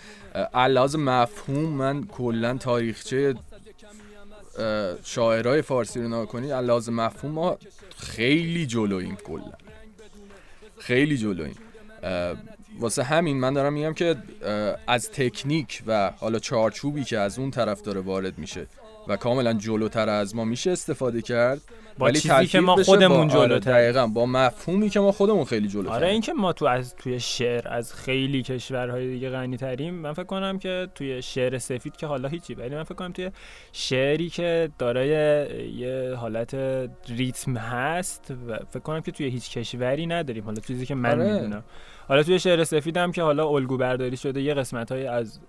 علاوه 0.55 0.97
مفهوم 0.97 1.65
من 1.65 2.05
کلا 2.05 2.57
تاریخچه 2.57 3.35
شاعرای 5.05 5.63
فارسی 5.63 6.01
رو 6.01 6.07
نگاه 6.07 6.27
کنی 6.27 6.51
علاوه 6.51 6.91
مفهوم 6.91 7.33
ما 7.33 7.59
خیلی 7.97 8.67
جلوییم 8.67 9.17
کلا 9.17 9.53
خیلی 10.87 11.17
جلوییم 11.17 11.57
اه، 12.03 12.37
واسه 12.81 13.03
همین 13.03 13.37
من 13.37 13.53
دارم 13.53 13.73
میگم 13.73 13.95
که 13.95 14.17
از 14.87 15.11
تکنیک 15.11 15.83
و 15.87 16.11
حالا 16.17 16.39
چارچوبی 16.39 17.05
که 17.05 17.19
از 17.19 17.39
اون 17.39 17.51
طرف 17.51 17.83
داره 17.83 18.01
وارد 18.01 18.39
میشه 18.39 18.67
و 19.09 19.17
کاملا 19.17 19.53
جلوتر 19.53 20.09
از 20.09 20.35
ما 20.35 20.45
میشه 20.45 20.71
استفاده 20.71 21.23
کرد. 21.23 21.61
با 21.99 22.07
ولی 22.07 22.21
چیزی 22.21 22.47
که 22.47 22.61
ما 22.61 22.77
خودمون 22.77 23.29
با- 23.29 23.35
آره، 23.39 23.59
دقیقاً 23.59 24.07
با 24.07 24.27
مفهومی 24.27 24.89
که 24.89 25.01
ما 25.01 25.13
خودمون 25.13 25.45
خیلی 25.45 25.69
جلوتر 25.69 25.91
آره 25.95 26.09
اینکه 26.09 26.33
ما 26.33 26.53
تو 26.53 26.65
از 26.67 26.97
توی 26.97 27.21
شعر 27.21 27.69
از 27.69 27.95
خیلی 27.95 28.43
کشورهای 28.43 29.09
دیگه 29.09 29.31
غنی 29.31 29.57
تریم 29.57 29.95
من 29.95 30.13
فکر 30.13 30.25
کنم 30.25 30.59
که 30.59 30.89
توی 30.95 31.23
شعر 31.23 31.59
سفید 31.59 31.97
که 31.97 32.07
حالا 32.07 32.29
هیچی 32.29 32.55
ولی 32.55 32.75
من 32.75 32.83
فکر 32.83 32.95
کنم 32.95 33.13
توی 33.13 33.31
شعری 33.73 34.29
که 34.31 34.71
دارای 34.79 35.09
یه 35.75 36.15
حالت 36.21 36.55
ریتم 37.09 37.57
هست 37.57 38.35
و 38.49 38.59
فکر 38.71 38.81
کنم 38.81 39.01
که 39.01 39.13
توی 39.13 39.27
هیچ 39.27 39.59
کشوری 39.59 40.07
نداریم. 40.07 40.45
حالا 40.45 40.61
چیزی 40.61 40.87
که 40.87 40.95
من 40.95 41.21
آره. 41.21 41.33
می‌دونم. 41.35 41.65
حالا 42.09 42.23
توی 42.23 42.39
شعر 42.39 42.65
سفید 42.65 42.97
هم 42.97 43.13
که 43.13 43.23
حالا 43.23 43.49
الگو 43.49 43.77
برداری 43.77 44.17
شده 44.17 44.43
یه 44.43 44.55
قسمت 44.55 44.93
های 44.93 45.07
از 45.07 45.41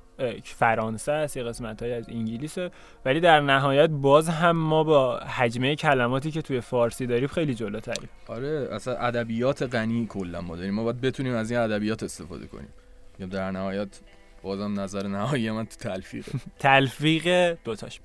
فرانسه 0.43 1.11
است 1.11 1.37
یه 1.37 1.43
قسمت 1.43 1.83
های 1.83 1.93
از 1.93 2.09
انگلیسه. 2.09 2.71
ولی 3.05 3.19
در 3.19 3.39
نهایت 3.39 3.89
باز 3.89 4.29
هم 4.29 4.57
ما 4.57 4.83
با 4.83 5.19
حجمه 5.19 5.75
کلماتی 5.75 6.31
که 6.31 6.41
توی 6.41 6.61
فارسی 6.61 7.07
داریم 7.07 7.27
خیلی 7.27 7.55
جلوتریم. 7.55 8.09
آره 8.27 8.67
اصلا 8.71 8.97
ادبیات 8.97 9.75
غنی 9.75 10.05
کلا 10.09 10.41
ما 10.41 10.55
داریم. 10.55 10.73
ما 10.73 10.83
باید 10.83 11.01
بتونیم 11.01 11.35
از 11.35 11.51
این 11.51 11.59
ادبیات 11.59 12.03
استفاده 12.03 12.47
کنیم. 12.47 12.69
میگم 13.17 13.31
در 13.31 13.51
نهایت 13.51 13.99
بازم 14.43 14.79
نظر 14.79 15.07
نهایی 15.07 15.51
من 15.51 15.65
تو 15.65 15.75
تلفیقه. 15.75 16.31
تلفیق 16.59 17.57
دوتاش. 17.63 17.99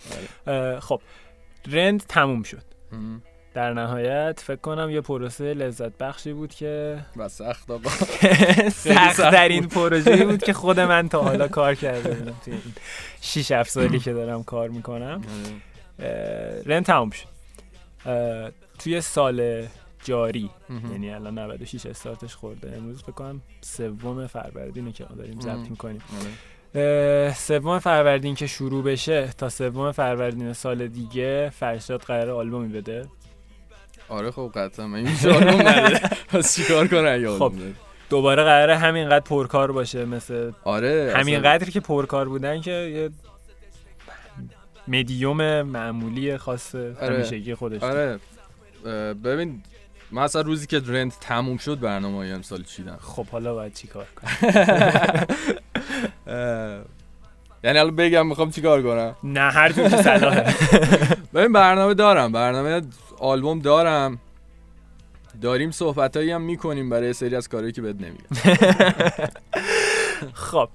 اه، 0.46 0.80
خب 0.80 1.00
رند 1.66 2.04
تموم 2.08 2.42
شد. 2.42 2.62
در 3.54 3.72
نهایت 3.72 4.40
فکر 4.44 4.56
کنم 4.56 4.90
یه 4.90 5.00
پروسه 5.00 5.54
لذت 5.54 5.98
بخشی 5.98 6.32
بود 6.32 6.54
که 6.54 6.98
و 7.16 7.28
سخت 7.28 7.70
آقا. 7.70 7.90
سخت 8.70 9.20
این 9.34 9.68
پروژه 9.68 10.26
بود 10.26 10.42
که 10.42 10.52
خود 10.52 10.80
من 10.90 11.08
تا 11.08 11.22
حالا 11.22 11.48
کار 11.48 11.74
کرده 11.74 12.14
بودم 12.14 12.34
توی 12.44 12.52
این 12.52 12.62
6 13.20 13.52
7 13.52 13.70
سالی 13.70 13.98
که 13.98 14.12
دارم 14.12 14.42
کار 14.44 14.68
می‌کنم. 14.68 15.22
رند 16.66 16.84
تموم 16.84 17.10
شد. 17.10 17.26
توی 18.78 19.00
سال 19.00 19.66
جاری. 20.04 20.50
یعنی 20.90 21.10
الان 21.10 21.38
96 21.38 21.86
استارتش 21.86 22.34
خورده. 22.34 22.76
امروز 22.76 23.02
فکر 23.02 23.12
کنم 23.12 23.40
سوم 23.60 24.26
فروردینه 24.26 24.92
که 24.92 25.04
ما 25.10 25.16
داریم. 25.16 25.40
ضبط 25.40 25.70
می‌کنیم. 25.70 26.02
آره. 26.20 27.34
سوم 27.34 27.78
فروردین 27.78 28.34
که 28.34 28.46
شروع 28.46 28.84
بشه 28.84 29.28
تا 29.38 29.48
سوم 29.48 29.92
فروردین 29.92 30.52
سال 30.52 30.88
دیگه 30.88 31.50
فرشاد 31.50 32.00
قرار 32.00 32.30
آلبومی 32.30 32.68
بده. 32.68 33.06
آره 34.10 34.30
خب 34.30 34.52
قطعا 34.54 34.86
من 34.86 34.98
این 34.98 35.08
آلبوم 35.34 35.60
نده 35.68 36.00
پس 36.28 36.56
چیکار 36.56 36.86
کنم 36.88 37.22
یا 37.22 37.38
خب. 37.38 37.52
دوباره 38.10 38.44
قراره 38.44 38.76
همینقدر 38.78 39.24
پرکار 39.24 39.72
باشه 39.72 40.04
مثل 40.04 40.52
آره 40.64 41.12
همین 41.16 41.46
اصلا- 41.46 41.58
که 41.70 41.80
پرکار 41.80 42.28
بودن 42.28 42.60
که 42.60 42.70
یه 42.70 43.10
مدیوم 44.88 45.62
معمولی 45.62 46.36
خاص 46.36 46.74
آره. 46.74 46.96
همیشگی 47.00 47.54
خودش. 47.54 47.82
آره. 47.82 48.18
ببین 49.24 49.62
من 50.10 50.22
اصلا 50.22 50.42
روزی 50.42 50.66
که 50.66 50.82
رنت 50.86 51.20
تموم 51.20 51.56
شد 51.56 51.80
برنامه 51.80 52.16
های 52.16 52.32
امسال 52.32 52.62
چیدم. 52.62 52.98
خب 53.00 53.26
حالا 53.26 53.54
باید 53.54 53.74
چی 53.74 53.86
کار 53.88 54.06
کنم 54.16 54.30
یعنی 57.64 57.78
الان 57.78 57.96
بگم 57.96 58.26
می‌خوام 58.26 58.50
چیکار 58.50 58.82
کنم؟ 58.82 59.16
نه 59.24 59.40
هر 59.40 59.72
جور 59.72 59.88
که 59.88 59.96
صلاحه 60.02 60.54
ببین 61.34 61.52
برنامه 61.52 61.94
دارم. 61.94 62.32
برنامه 62.32 62.80
آلبوم 63.20 63.58
دارم. 63.58 64.18
داریم 65.42 65.70
صحبتایی 65.70 66.30
هم 66.30 66.42
می‌کنیم 66.42 66.90
برای 66.90 67.12
سری 67.12 67.36
از 67.36 67.48
کارهایی 67.48 67.72
که 67.72 67.82
بهت 67.82 67.96
نمیگم. 67.96 68.60
خب 70.48 70.68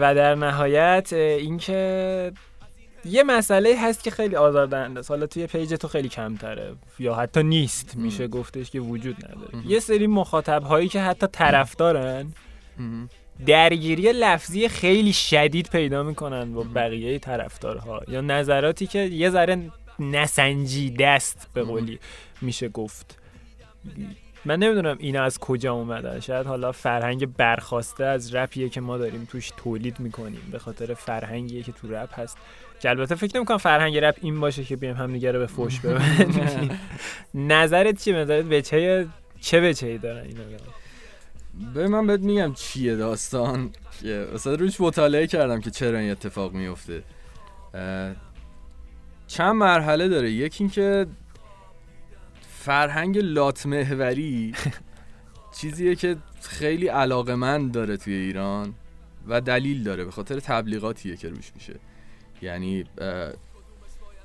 و 0.00 0.14
در 0.14 0.34
نهایت 0.34 1.12
اینکه 1.12 2.32
یه 3.04 3.22
مسئله 3.22 3.76
هست 3.80 4.04
که 4.04 4.10
خیلی 4.10 4.36
آزاردهنده 4.36 5.00
است. 5.00 5.10
حالا 5.10 5.26
توی 5.26 5.46
پیج 5.46 5.74
تو 5.74 5.88
خیلی 5.88 6.08
کمتره 6.08 6.74
یا 6.98 7.14
حتی 7.14 7.42
نیست. 7.42 7.96
میشه 7.96 8.28
گفتش 8.28 8.70
که 8.70 8.80
وجود 8.80 9.16
نداره. 9.24 9.66
یه 9.66 9.80
سری 9.80 10.06
مخاطب 10.06 10.62
هایی 10.62 10.88
که 10.88 11.00
حتی 11.00 11.26
طرفدارن 11.26 12.32
درگیری 13.46 14.12
لفظی 14.12 14.68
خیلی 14.68 15.12
شدید 15.12 15.68
پیدا 15.68 16.02
می‌کنن 16.02 16.54
با 16.54 16.62
بقیه 16.74 17.18
طرفدارها 17.18 18.02
یا 18.08 18.20
نظراتی 18.20 18.86
که 18.86 18.98
یه 18.98 19.30
ذره 19.30 19.70
نسنجیده 19.98 21.06
است 21.06 21.48
به 21.54 21.62
قولی 21.62 21.98
میشه 22.42 22.68
گفت. 22.68 23.18
من 24.44 24.58
نمی‌دونم 24.58 24.96
این 25.00 25.16
از 25.16 25.38
کجا 25.38 25.72
اومده. 25.72 26.20
شاید 26.20 26.46
حالا 26.46 26.72
فرهنگ 26.72 27.36
برخواسته 27.36 28.04
از 28.04 28.34
رپیه 28.34 28.68
که 28.68 28.80
ما 28.80 28.98
داریم 28.98 29.28
توش 29.30 29.52
تولید 29.56 30.00
می‌کنیم 30.00 30.42
به 30.52 30.58
خاطر 30.58 30.94
فرهنگیه 30.94 31.62
که 31.62 31.72
تو 31.72 31.88
رپ 31.88 32.20
هست. 32.20 32.36
که 32.80 32.90
البته 32.90 33.14
فکر 33.14 33.36
نمی‌کنم 33.36 33.56
فرهنگ 33.56 33.96
رپ 33.96 34.16
این 34.22 34.40
باشه 34.40 34.64
که 34.64 34.76
بیایم 34.76 34.96
همدیگه 34.96 35.32
رو 35.32 35.38
به 35.38 35.46
فوش 35.46 35.80
ببریم 35.80 36.70
نظرت 37.34 38.02
چیه؟ 38.02 38.14
نظرت 38.14 38.44
به 38.44 38.62
چه 38.62 39.06
چه 39.40 39.60
به 39.60 39.74
چه 39.74 39.98
دارن 39.98 40.26
اینا 40.26 40.42
به 41.74 41.88
من 41.88 42.06
بهت 42.06 42.20
میگم 42.20 42.54
چیه 42.54 42.96
داستان. 42.96 43.70
که 44.02 44.26
روش 44.44 44.80
مطالعه 44.80 45.26
کردم 45.26 45.60
که 45.60 45.70
چرا 45.70 45.98
این 45.98 46.10
اتفاق 46.10 46.52
میفته 46.52 47.02
چند 49.26 49.54
مرحله 49.54 50.08
داره. 50.08 50.30
یکی 50.30 50.64
اینکه 50.64 51.06
فرهنگ 52.40 53.18
لات 53.18 53.66
محوری 53.66 54.54
چیزیه 55.60 55.94
که 55.94 56.16
خیلی 56.42 56.88
علاقه 56.88 57.68
داره 57.68 57.96
توی 57.96 58.14
ایران 58.14 58.74
و 59.26 59.40
دلیل 59.40 59.82
داره. 59.82 60.04
به 60.04 60.10
خاطر 60.10 60.40
تبلیغاتیه 60.40 61.16
که 61.16 61.28
روش 61.28 61.52
میشه. 61.54 61.80
یعنی 62.42 62.84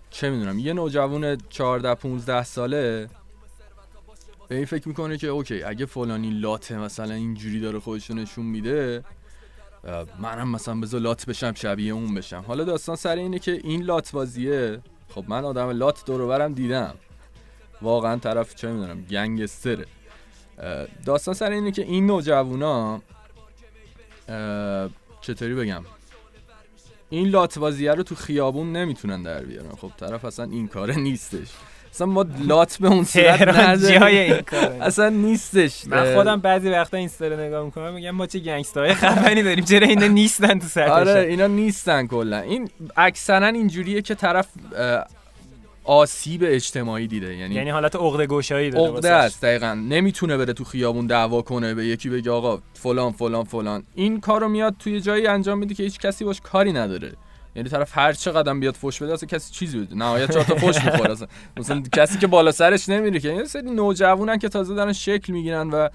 چه 0.10 0.30
می‌دونم 0.30 0.60
یه 0.60 0.74
نوجوان 0.74 1.38
14 1.50 1.96
15 1.96 2.44
ساله 2.44 3.10
به 4.48 4.56
این 4.56 4.66
فکر 4.66 4.88
می‌کنه 4.88 5.18
که 5.18 5.28
اوکی 5.28 5.64
اگه 5.64 5.86
فلانی 5.86 6.30
لاته 6.30 6.78
مثلا 6.78 7.14
اینجوری 7.14 7.60
داره 7.60 7.80
خودش 7.80 8.10
رو 8.10 8.16
نشون 8.16 8.46
میده 8.46 9.04
منم 10.20 10.50
مثلا 10.50 10.80
بذار 10.80 11.02
لات 11.02 11.26
بشم 11.26 11.54
شبیه 11.54 11.94
اون 11.94 12.16
بشم. 12.16 12.44
حالا 12.48 12.64
داستان 12.64 12.96
سر 12.96 13.16
اینه 13.16 13.40
که 13.40 13.52
این 13.52 13.84
لات 13.84 14.12
بازیه 14.12 14.80
خب 15.16 15.26
من 15.28 15.46
آدم 15.46 15.70
لات 15.70 16.06
دور 16.06 16.22
و 16.22 16.28
برم 16.28 16.54
دیدم. 16.54 16.96
واقعا 17.82 18.20
طرف 18.20 18.56
چه 18.56 18.72
می‌دونم 18.72 19.02
گنگستره 19.02 19.86
داستان 21.06 21.34
سر 21.34 21.52
اینه 21.52 21.72
که 21.72 21.82
این 21.82 22.06
نوجوانا 22.06 23.02
چطوری 25.22 25.56
بگم؟ 25.56 25.86
این 27.10 27.28
لات 27.28 27.60
بازیه 27.60 27.94
رو 27.94 28.04
تو 28.04 28.16
خیابون 28.16 28.72
نمی‌تونن 28.72 29.24
در 29.24 29.44
بیارن. 29.44 29.76
خب 29.76 29.92
طرف 29.98 30.26
اصلا 30.26 30.46
این 30.46 30.68
کاره 30.68 30.96
نیستش. 30.96 31.48
اصلا 31.94 32.08
ما 32.08 32.26
لات 32.48 32.78
به 32.78 32.88
اون 32.88 33.04
صورت 33.04 33.42
نداریم. 33.42 34.04
این 34.04 34.34
اصلا 34.82 35.10
نیستش. 35.10 35.88
من 35.88 36.16
خودم 36.16 36.40
بعضی 36.40 36.70
وقتا 36.70 36.98
اینستا 36.98 37.28
رو 37.28 37.40
نگاه 37.40 37.66
می‌کنم 37.66 37.94
میگم 37.94 38.12
ما 38.12 38.28
چه 38.28 38.40
گنگسترهای 38.40 38.94
خفنی 38.94 39.44
داریم 39.44 39.66
چرا 39.66 39.88
اینا 39.88 40.08
نیستن 40.08 40.60
تو 40.60 40.68
سطح 40.68 40.92
آره؟ 40.92 41.22
اینا 41.22 41.48
نیستن 41.48 42.08
کلا. 42.08 42.40
این 42.40 42.70
اکثرا 42.98 43.48
اینجوریه 43.48 44.02
که 44.02 44.16
طرف 44.16 44.48
آسیب 45.84 46.42
اجتماعی 46.46 47.08
دیده. 47.08 47.36
یعنی, 47.36 47.56
یعنی 47.56 47.70
حالت 47.70 47.96
عقده 47.96 48.28
گشایی 48.28 48.70
داره 48.70 48.92
عقده. 48.92 49.12
است 49.12 49.42
دقیقا. 49.42 49.74
نمی‌تونه 49.74 50.38
بره 50.38 50.54
تو 50.54 50.64
خیابون 50.64 51.08
دعوا 51.08 51.42
کنه 51.42 51.74
به 51.74 51.86
یکی 51.86 52.10
بگه 52.10 52.32
آقا 52.32 52.60
فلان 52.74 53.12
فلان 53.12 53.44
فلان. 53.44 53.84
این 53.96 54.20
کارو 54.20 54.50
میاد 54.50 54.76
توی 54.80 55.02
جایی 55.02 55.28
انجام 55.28 55.58
میده 55.58 55.74
که 55.74 55.84
هیچ 55.84 56.00
کسی 56.00 56.26
باش 56.26 56.42
کاری 56.42 56.74
نداره. 56.74 57.12
یعنی 57.56 57.70
طرف 57.70 57.98
هر 57.98 58.14
چه 58.14 58.32
قدم 58.32 58.60
بیاد 58.60 58.74
فوش 58.74 59.02
بده 59.02 59.14
اصلا 59.14 59.28
کسی 59.28 59.54
چیزی 59.54 59.80
بده. 59.80 59.96
نهایت 59.96 60.32
چهار 60.32 60.46
تا 60.46 60.56
فوش 60.56 60.86
می‌خوره. 60.86 61.12
اصلا 61.12 61.28
مثلا 61.58 61.84
کسی 61.92 62.20
که 62.20 62.28
بالا 62.28 62.52
سرش 62.52 62.90
نمیره 62.90 63.20
که 63.20 63.30
یه 63.30 63.44
سری 63.44 63.72
نوجوانن 63.72 64.38
که 64.38 64.50
تازه 64.50 64.76
دارن 64.76 64.94
شکل 64.94 65.34
می‌گیرن 65.34 65.70
و 65.70 65.90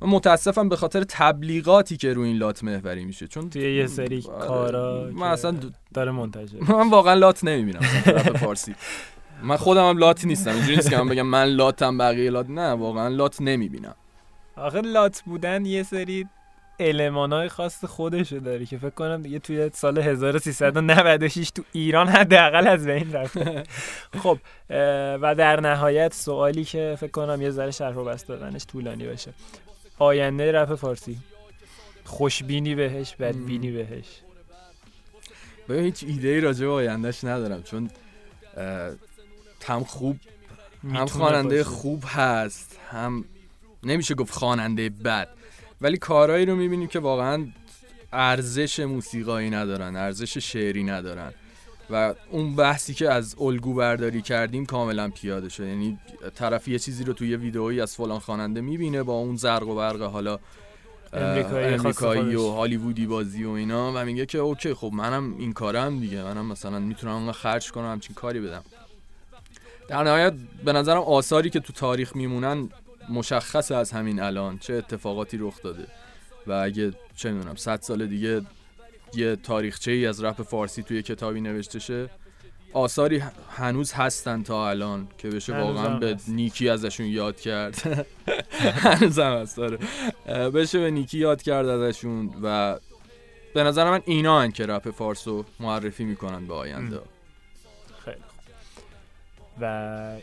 من 0.00 0.08
متاسفم 0.08 0.68
به 0.68 0.76
خاطر 0.76 1.04
تبلیغاتی 1.08 1.96
که 1.96 2.12
روی 2.12 2.28
این 2.28 2.36
لات 2.36 2.64
محوری 2.64 3.04
میشه. 3.04 3.26
چون 3.26 3.50
توی 3.50 3.76
یه 3.76 3.86
سری 3.86 4.24
آره. 4.28 4.48
کارا 4.48 5.10
من 5.12 5.28
اصلا 5.28 5.56
داره 5.94 6.10
منتشر. 6.10 6.56
من 6.60 6.90
واقعا 6.90 7.14
لات 7.14 7.44
نمی‌بینم. 7.44 7.80
فارسی. 8.40 8.74
من 9.42 9.56
خودم 9.56 9.88
هم 9.88 9.98
لاتی 9.98 10.26
نیستم. 10.26 10.50
اینجوری 10.50 10.76
نیست 10.76 10.90
که 10.90 10.96
من 10.96 11.08
بگم 11.08 11.26
من 11.26 11.44
لاتم 11.44 11.98
بقیه 11.98 12.30
لات. 12.30 12.50
نه 12.50 12.70
واقعا 12.70 13.08
لات 13.08 13.40
نمی‌بینم. 13.40 13.94
آخه 14.56 14.80
لات 14.80 15.22
بودن 15.26 15.66
یه 15.66 15.82
سری 15.82 16.26
المانای 16.80 17.48
خاص 17.48 17.84
خودشو 17.84 18.38
داره 18.38 18.66
که 18.66 18.78
فکر 18.78 18.90
کنم 18.90 19.22
دیگه 19.22 19.38
توی 19.38 19.70
سال 19.74 19.98
1396 19.98 21.50
تو 21.50 21.62
ایران 21.72 22.08
حداقل 22.08 22.66
از 22.66 22.86
بین 22.86 23.12
رفته. 23.12 23.62
خب 24.22 24.38
و 25.20 25.34
در 25.38 25.60
نهایت 25.60 26.14
سوالی 26.14 26.64
که 26.64 26.96
فکر 27.00 27.10
کنم 27.10 27.42
یه 27.42 27.50
ذره 27.50 27.70
شرح 27.70 27.96
و 27.96 28.04
بست 28.04 28.28
دادنش 28.28 28.66
طولانی 28.66 29.06
باشه. 29.06 29.32
آینده 29.98 30.52
رپ 30.52 30.74
فارسی. 30.74 31.18
خوشبینی 32.04 32.74
بهش 32.74 33.14
بدبینی 33.14 33.70
بهش. 33.70 34.06
به 35.68 35.80
هیچ 35.80 36.04
ایده 36.08 36.28
ای 36.28 36.40
راجع 36.40 36.66
به 36.66 36.72
آیندهش 36.72 37.24
ندارم 37.24 37.62
چون 37.62 37.90
هم 39.66 39.84
خوب 39.84 40.16
هم 40.94 41.06
خواننده. 41.06 41.64
خوب 41.64 42.04
هست 42.06 42.78
هم 42.90 43.24
نمیشه 43.82 44.14
گفت 44.14 44.32
خواننده 44.32 44.88
بد. 44.88 45.28
ولی 45.84 45.96
کارهایی 45.96 46.46
رو 46.46 46.56
می‌بینیم 46.56 46.88
که 46.88 46.98
واقعا 46.98 47.46
ارزش 48.12 48.80
موسیقایی 48.80 49.50
ندارن 49.50 49.96
ارزش 49.96 50.38
شعری 50.38 50.84
ندارن. 50.84 51.32
و 51.90 52.14
اون 52.30 52.56
بحثی 52.56 52.94
که 52.94 53.10
از 53.10 53.36
الگو 53.40 53.74
برداری 53.74 54.22
کردیم 54.22 54.66
کاملا 54.66 55.08
پیاده 55.08 55.48
شد 55.48 55.66
یعنی 55.66 55.98
طرف 56.34 56.68
یه 56.68 56.78
چیزی 56.78 57.04
رو 57.04 57.12
توی 57.12 57.28
یه 57.28 57.36
ویدئویی 57.36 57.80
از 57.80 57.96
فلان 57.96 58.18
خواننده 58.18 58.60
می‌بینه 58.60 59.02
با 59.02 59.12
اون 59.12 59.36
زرق 59.36 59.68
و 59.68 59.74
برق 59.74 60.02
حالا 60.02 60.38
امریکایی 61.12 61.74
امریکایی 61.74 62.34
و. 62.34 62.48
هالیوودی 62.48 63.06
بازی 63.06 63.44
و 63.44 63.50
اینا 63.50 63.92
و 63.94 64.04
میگه 64.04 64.26
که 64.26 64.38
اوکی 64.38 64.74
خب 64.74 64.90
منم 64.94 65.34
این 65.38 65.52
کارم 65.52 66.00
دیگه. 66.00 66.22
منم 66.22 66.46
مثلا 66.46 66.78
می‌تونم 66.78 67.14
اونقدر 67.14 67.32
خرج 67.32 67.72
کنم 67.72 67.92
همچین 67.92 68.14
کاری 68.14 68.40
بدم. 68.40 68.62
در 69.88 70.02
نهایت 70.02 70.34
به 70.64 70.72
نظرم 70.72 71.00
آثاری 71.00 71.50
که 71.50 71.60
تو 71.60 71.72
تاریخ 71.72 72.16
میمونن 72.16 72.68
مشخص 73.08 73.72
از 73.72 73.92
همین 73.92 74.22
الان 74.22 74.58
چه 74.58 74.74
اتفاقاتی 74.74 75.38
رخ 75.40 75.62
داده 75.62 75.86
و 76.46 76.52
اگه 76.52 76.92
چه 77.16 77.32
می‌دونم 77.32 77.56
100 77.56 77.80
سال 77.80 78.06
دیگه 78.06 78.42
یه 79.14 79.36
تاریخچه 79.36 79.90
ای 79.90 80.06
از 80.06 80.24
رپ 80.24 80.42
فارسی 80.42 80.82
توی 80.82 81.02
کتابی 81.02 81.40
نوشته 81.40 81.78
شه 81.78 82.08
آثاری 82.72 83.22
هنوز 83.50 83.92
هستن 83.92 84.42
تا 84.42 84.70
الان 84.70 85.08
که 85.18 85.28
بشه 85.28 85.58
واقعا 85.60 85.98
به 85.98 86.14
هست. 86.14 86.28
نیکی 86.28 86.68
ازشون 86.68 87.06
یاد 87.06 87.40
کرد 87.40 87.82
هنوز 88.84 89.18
هم 89.18 89.32
هست. 89.32 89.58
اه، 89.58 90.50
بشه 90.50 90.78
به 90.78 90.90
نیکی 90.90 91.18
یاد 91.18 91.42
کرد 91.42 91.68
ازشون 91.68 92.30
و 92.42 92.78
به 93.54 93.62
نظر 93.62 93.90
من 93.90 94.00
اینا 94.04 94.40
هن 94.40 94.50
که 94.50 94.66
رپ 94.66 94.90
فارسو 94.90 95.44
معرفی 95.60 96.04
می‌کنن 96.04 96.46
به 96.46 96.54
آینده 96.54 97.00
و 99.60 99.64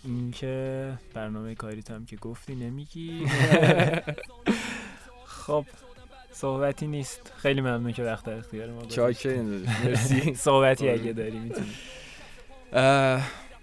اینکه 0.03 0.93
برنامه 1.13 1.55
کاریت 1.55 1.91
هم 1.91 2.05
که 2.05 2.15
گفتی 2.15 2.55
نمیگی. 2.55 3.27
خب 5.25 5.65
صحبتی 6.31 6.87
نیست. 6.87 7.33
خیلی 7.37 7.61
ممنون 7.61 7.91
که 7.93 8.03
وقت 8.03 8.25
در 8.25 8.33
اختیار 8.37 8.71
ما. 8.71 8.85
چاکرین 8.85 9.67
مرسی. 9.83 10.33
صحبتی 10.47 10.89
اگه 10.89 11.13
داری 11.13 11.39
می‌تونی. 11.39 11.71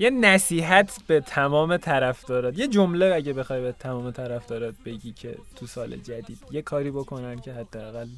یه 0.00 0.10
نصیحت 0.10 0.98
به 1.06 1.20
تمام 1.20 1.76
طرفدارات 1.76 2.58
یه 2.58 2.68
جمله 2.68 3.14
اگه 3.14 3.32
بخوای 3.32 3.60
به 3.60 3.72
تمام 3.72 4.10
طرفدارات 4.10 4.74
بگی 4.84 5.12
که 5.12 5.38
تو 5.56 5.66
سال 5.66 5.96
جدید 5.96 6.38
یه 6.50 6.62
کاری 6.62 6.90
بکنن 6.90 7.40
که 7.40 7.52
حداقل 7.52 8.08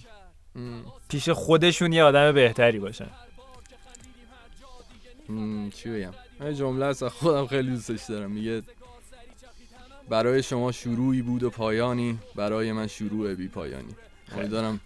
پیش 1.08 1.28
خودشون 1.28 1.92
یه 1.92 2.02
آدم 2.02 2.32
بهتری 2.32 2.78
باشن. 2.78 3.10
چی 5.74 5.90
بگم؟ 5.90 6.12
این 6.40 6.54
جمله 6.54 6.86
از 6.86 7.02
خودم 7.02 7.46
خیلی 7.46 7.70
دوستش 7.70 8.02
دارم. 8.08 8.30
میگه 8.30 8.62
برای 10.08 10.42
شما 10.42 10.72
شروعی 10.72 11.22
بود 11.22 11.42
و 11.42 11.50
پایانی 11.50 12.18
برای 12.36 12.72
من 12.72 12.86
شروع 12.86 13.34
بی 13.34 13.48
پایانی. 13.48 13.94
امیدوارم 14.36 14.80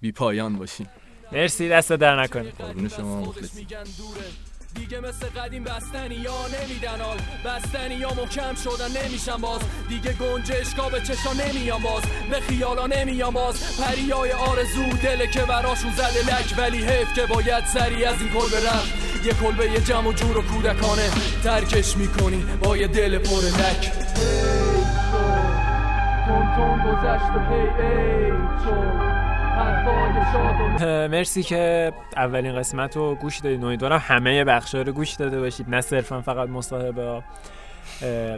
بی 0.00 0.12
پایان 0.12 0.58
باشین. 0.58 0.86
مرسی 1.32 1.68
دست 1.68 1.92
در 1.92 2.22
نکنه 2.22 2.50
قربون 2.50 2.88
شما 2.88 3.20
مخلص 3.20 3.50
دیگه 4.74 5.00
مثل 5.00 5.26
قدیم 5.26 5.64
بستنی 5.64 6.14
یا 6.14 6.32
نمیدن 6.46 7.00
حال 7.00 7.16
بستنی 7.44 7.94
یا 7.94 8.08
محکم 8.14 8.54
شدن 8.54 9.02
نمیشن 9.02 9.36
باز 9.36 9.60
دیگه 9.88 10.12
گنجشکا 10.12 10.88
به 10.88 11.00
چشا 11.00 11.32
نمیان 11.32 11.82
باز 11.82 12.02
به 12.30 12.40
خیالا 12.40 12.86
نمیان 12.86 13.30
باز 13.30 13.80
پریای 13.80 14.32
آرزو 14.32 14.88
دله 15.02 15.26
که 15.26 15.40
براشون 15.40 15.92
زده 15.92 16.20
لک 16.20 16.54
ولی 16.58 16.84
حیف 16.84 17.14
که 17.14 17.26
باید 17.26 17.64
سری 17.64 18.04
از 18.04 18.20
این 18.20 18.30
کلبه 18.30 18.66
رفت 18.66 18.92
یه 19.24 19.32
کلبه 19.32 19.70
یه 19.72 19.80
جمع 19.80 20.08
و 20.08 20.12
جور 20.12 20.38
و 20.38 20.42
کودکانه 20.42 21.10
ترکش 21.44 21.96
می‌کنی 21.96 22.44
با 22.62 22.76
یه 22.76 22.86
دل 22.86 23.18
پر 23.18 23.42
لک 23.42 23.92
تون 26.26 26.54
تون 26.56 26.78
گذشت 26.86 27.30
و 27.36 27.40
هی 27.50 27.84
ای 27.84 28.30
چون 28.64 29.29
مرسی 31.10 31.42
که 31.42 31.92
اولین 32.16 32.54
قسمت 32.54 32.96
رو 32.96 33.14
گوش 33.14 33.38
دادید 33.38 33.64
امیدوارم 33.64 34.02
همه 34.04 34.44
بخشا 34.44 34.82
رو 34.82 34.92
گوش 34.92 35.12
داده 35.12 35.40
باشید. 35.40 35.70
نه 35.70 35.80
صرفا 35.80 36.20
فقط 36.20 36.48
مصاحبه 36.48 37.22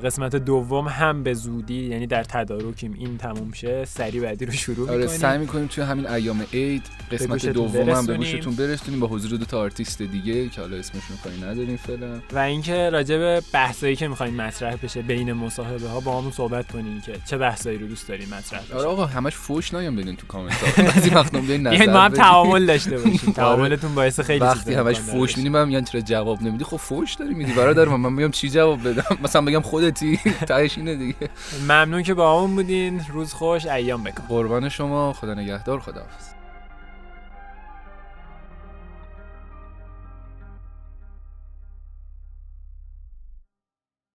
قسمت 0.05 0.37
دوم 0.37 0.89
هم 0.89 1.23
به 1.23 1.35
زودی 1.35 1.87
یعنی 1.87 2.07
در 2.07 2.25
تدارکیم 2.25 2.93
این 2.99 3.19
تموم 3.19 3.53
شه 3.53 3.85
سری 3.85 4.21
بعدی 4.21 4.47
رو 4.47 4.53
شروع 4.53 4.89
آره 4.89 4.99
می‌کنیم. 4.99 5.19
سعی 5.19 5.39
می‌کنیم 5.39 5.67
توی 5.67 5.85
همین 5.85 6.07
ایام 6.07 6.45
عید 6.53 6.83
قسمت 7.13 7.47
دوم 7.47 7.91
هم 7.91 8.07
به. 8.07 8.17
گوشتون 8.17 8.55
برسونیم. 8.55 9.01
با 9.01 9.07
حضور 9.07 9.39
دو 9.39 9.45
تا 9.45 9.59
آرتیست 9.61 10.03
دیگه 10.03 10.49
که 10.49 10.61
حالا 10.61 10.77
اسمشون 10.77 11.17
کاری 11.25 11.37
نداریم 11.41 11.77
فعلا. 11.77 12.21
و 12.33 12.39
اینکه 12.39 12.91
راجع 12.91 13.19
به 13.19 13.43
بحثایی 13.53 13.97
که 13.97 14.09
می‌خواین 14.09 14.37
مطرح 14.37 14.77
بشه 14.83 15.03
بین 15.03 15.33
مصاحبه 15.33 15.89
ها 15.89 16.01
با 16.01 16.19
همون 16.19 16.31
صحبت 16.33 16.73
کنین 16.73 17.01
که 17.01 17.13
چه 17.27 17.39
بحثایی 17.39 17.79
رو 17.79 17.87
دوست 17.87 18.09
دارین 18.09 18.29
مطرح 18.29 18.63
بشه. 18.63 18.75
آره 18.75 18.87
آقا 18.87 19.07
همش 19.07 19.35
فوش 19.35 19.75
نیام 19.75 19.97
بدین 19.97 20.17
تو 20.17 20.27
کامنت 20.27 20.53
ها 20.53 20.83
بعضی 20.95 21.11
وقتا 21.11 21.41
بیاین 21.41 21.67
نظر 21.67 21.77
بیاین 21.77 21.93
ما 21.93 22.01
هم. 22.01 22.13
تعامل 22.13 22.67
داشته 22.67 22.99
باشیم. 22.99 23.33
تعاملتون 23.43 23.95
باعث 23.95 24.21
خیلی 24.21 24.41
وقتی 24.41 24.75
همش 24.75 24.97
فوش. 24.97 25.37
میدیم 25.37 25.53
من 25.53 25.69
میگن 25.69 25.85
چرا 25.85 26.01
جواب 26.01 26.43
نمیدی؟ 26.43 26.65
خب 26.65 26.77
فوش 26.77 27.15
داری 27.15 27.35
میدی. 27.35 27.53
برادر 27.53 27.85
من 27.85 27.97
من 27.97 28.13
میگم 28.13 28.31
چی 28.31 28.51
جواب 28.51 28.89
بدم؟ 28.89 29.19
مثلا 29.25 29.41
بگم 29.45 29.61
خودتی 29.61 30.16
تهش 30.49 30.78
اینه 30.78 30.97
دیگه. 30.97 31.28
ممنون 31.62 32.03
که 32.03 32.14
با 32.14 32.38
همون 32.38 32.55
بودین. 32.57 33.01
روز 33.12 33.32
خوش 33.32 33.66
ایام 33.66 34.03
بکن. 34.03 34.22
قربان 34.28 34.68
شما. 34.68 35.12
خدا 35.12 35.34
نگهدار. 35.34 35.80
خداحافظ. 35.80 36.32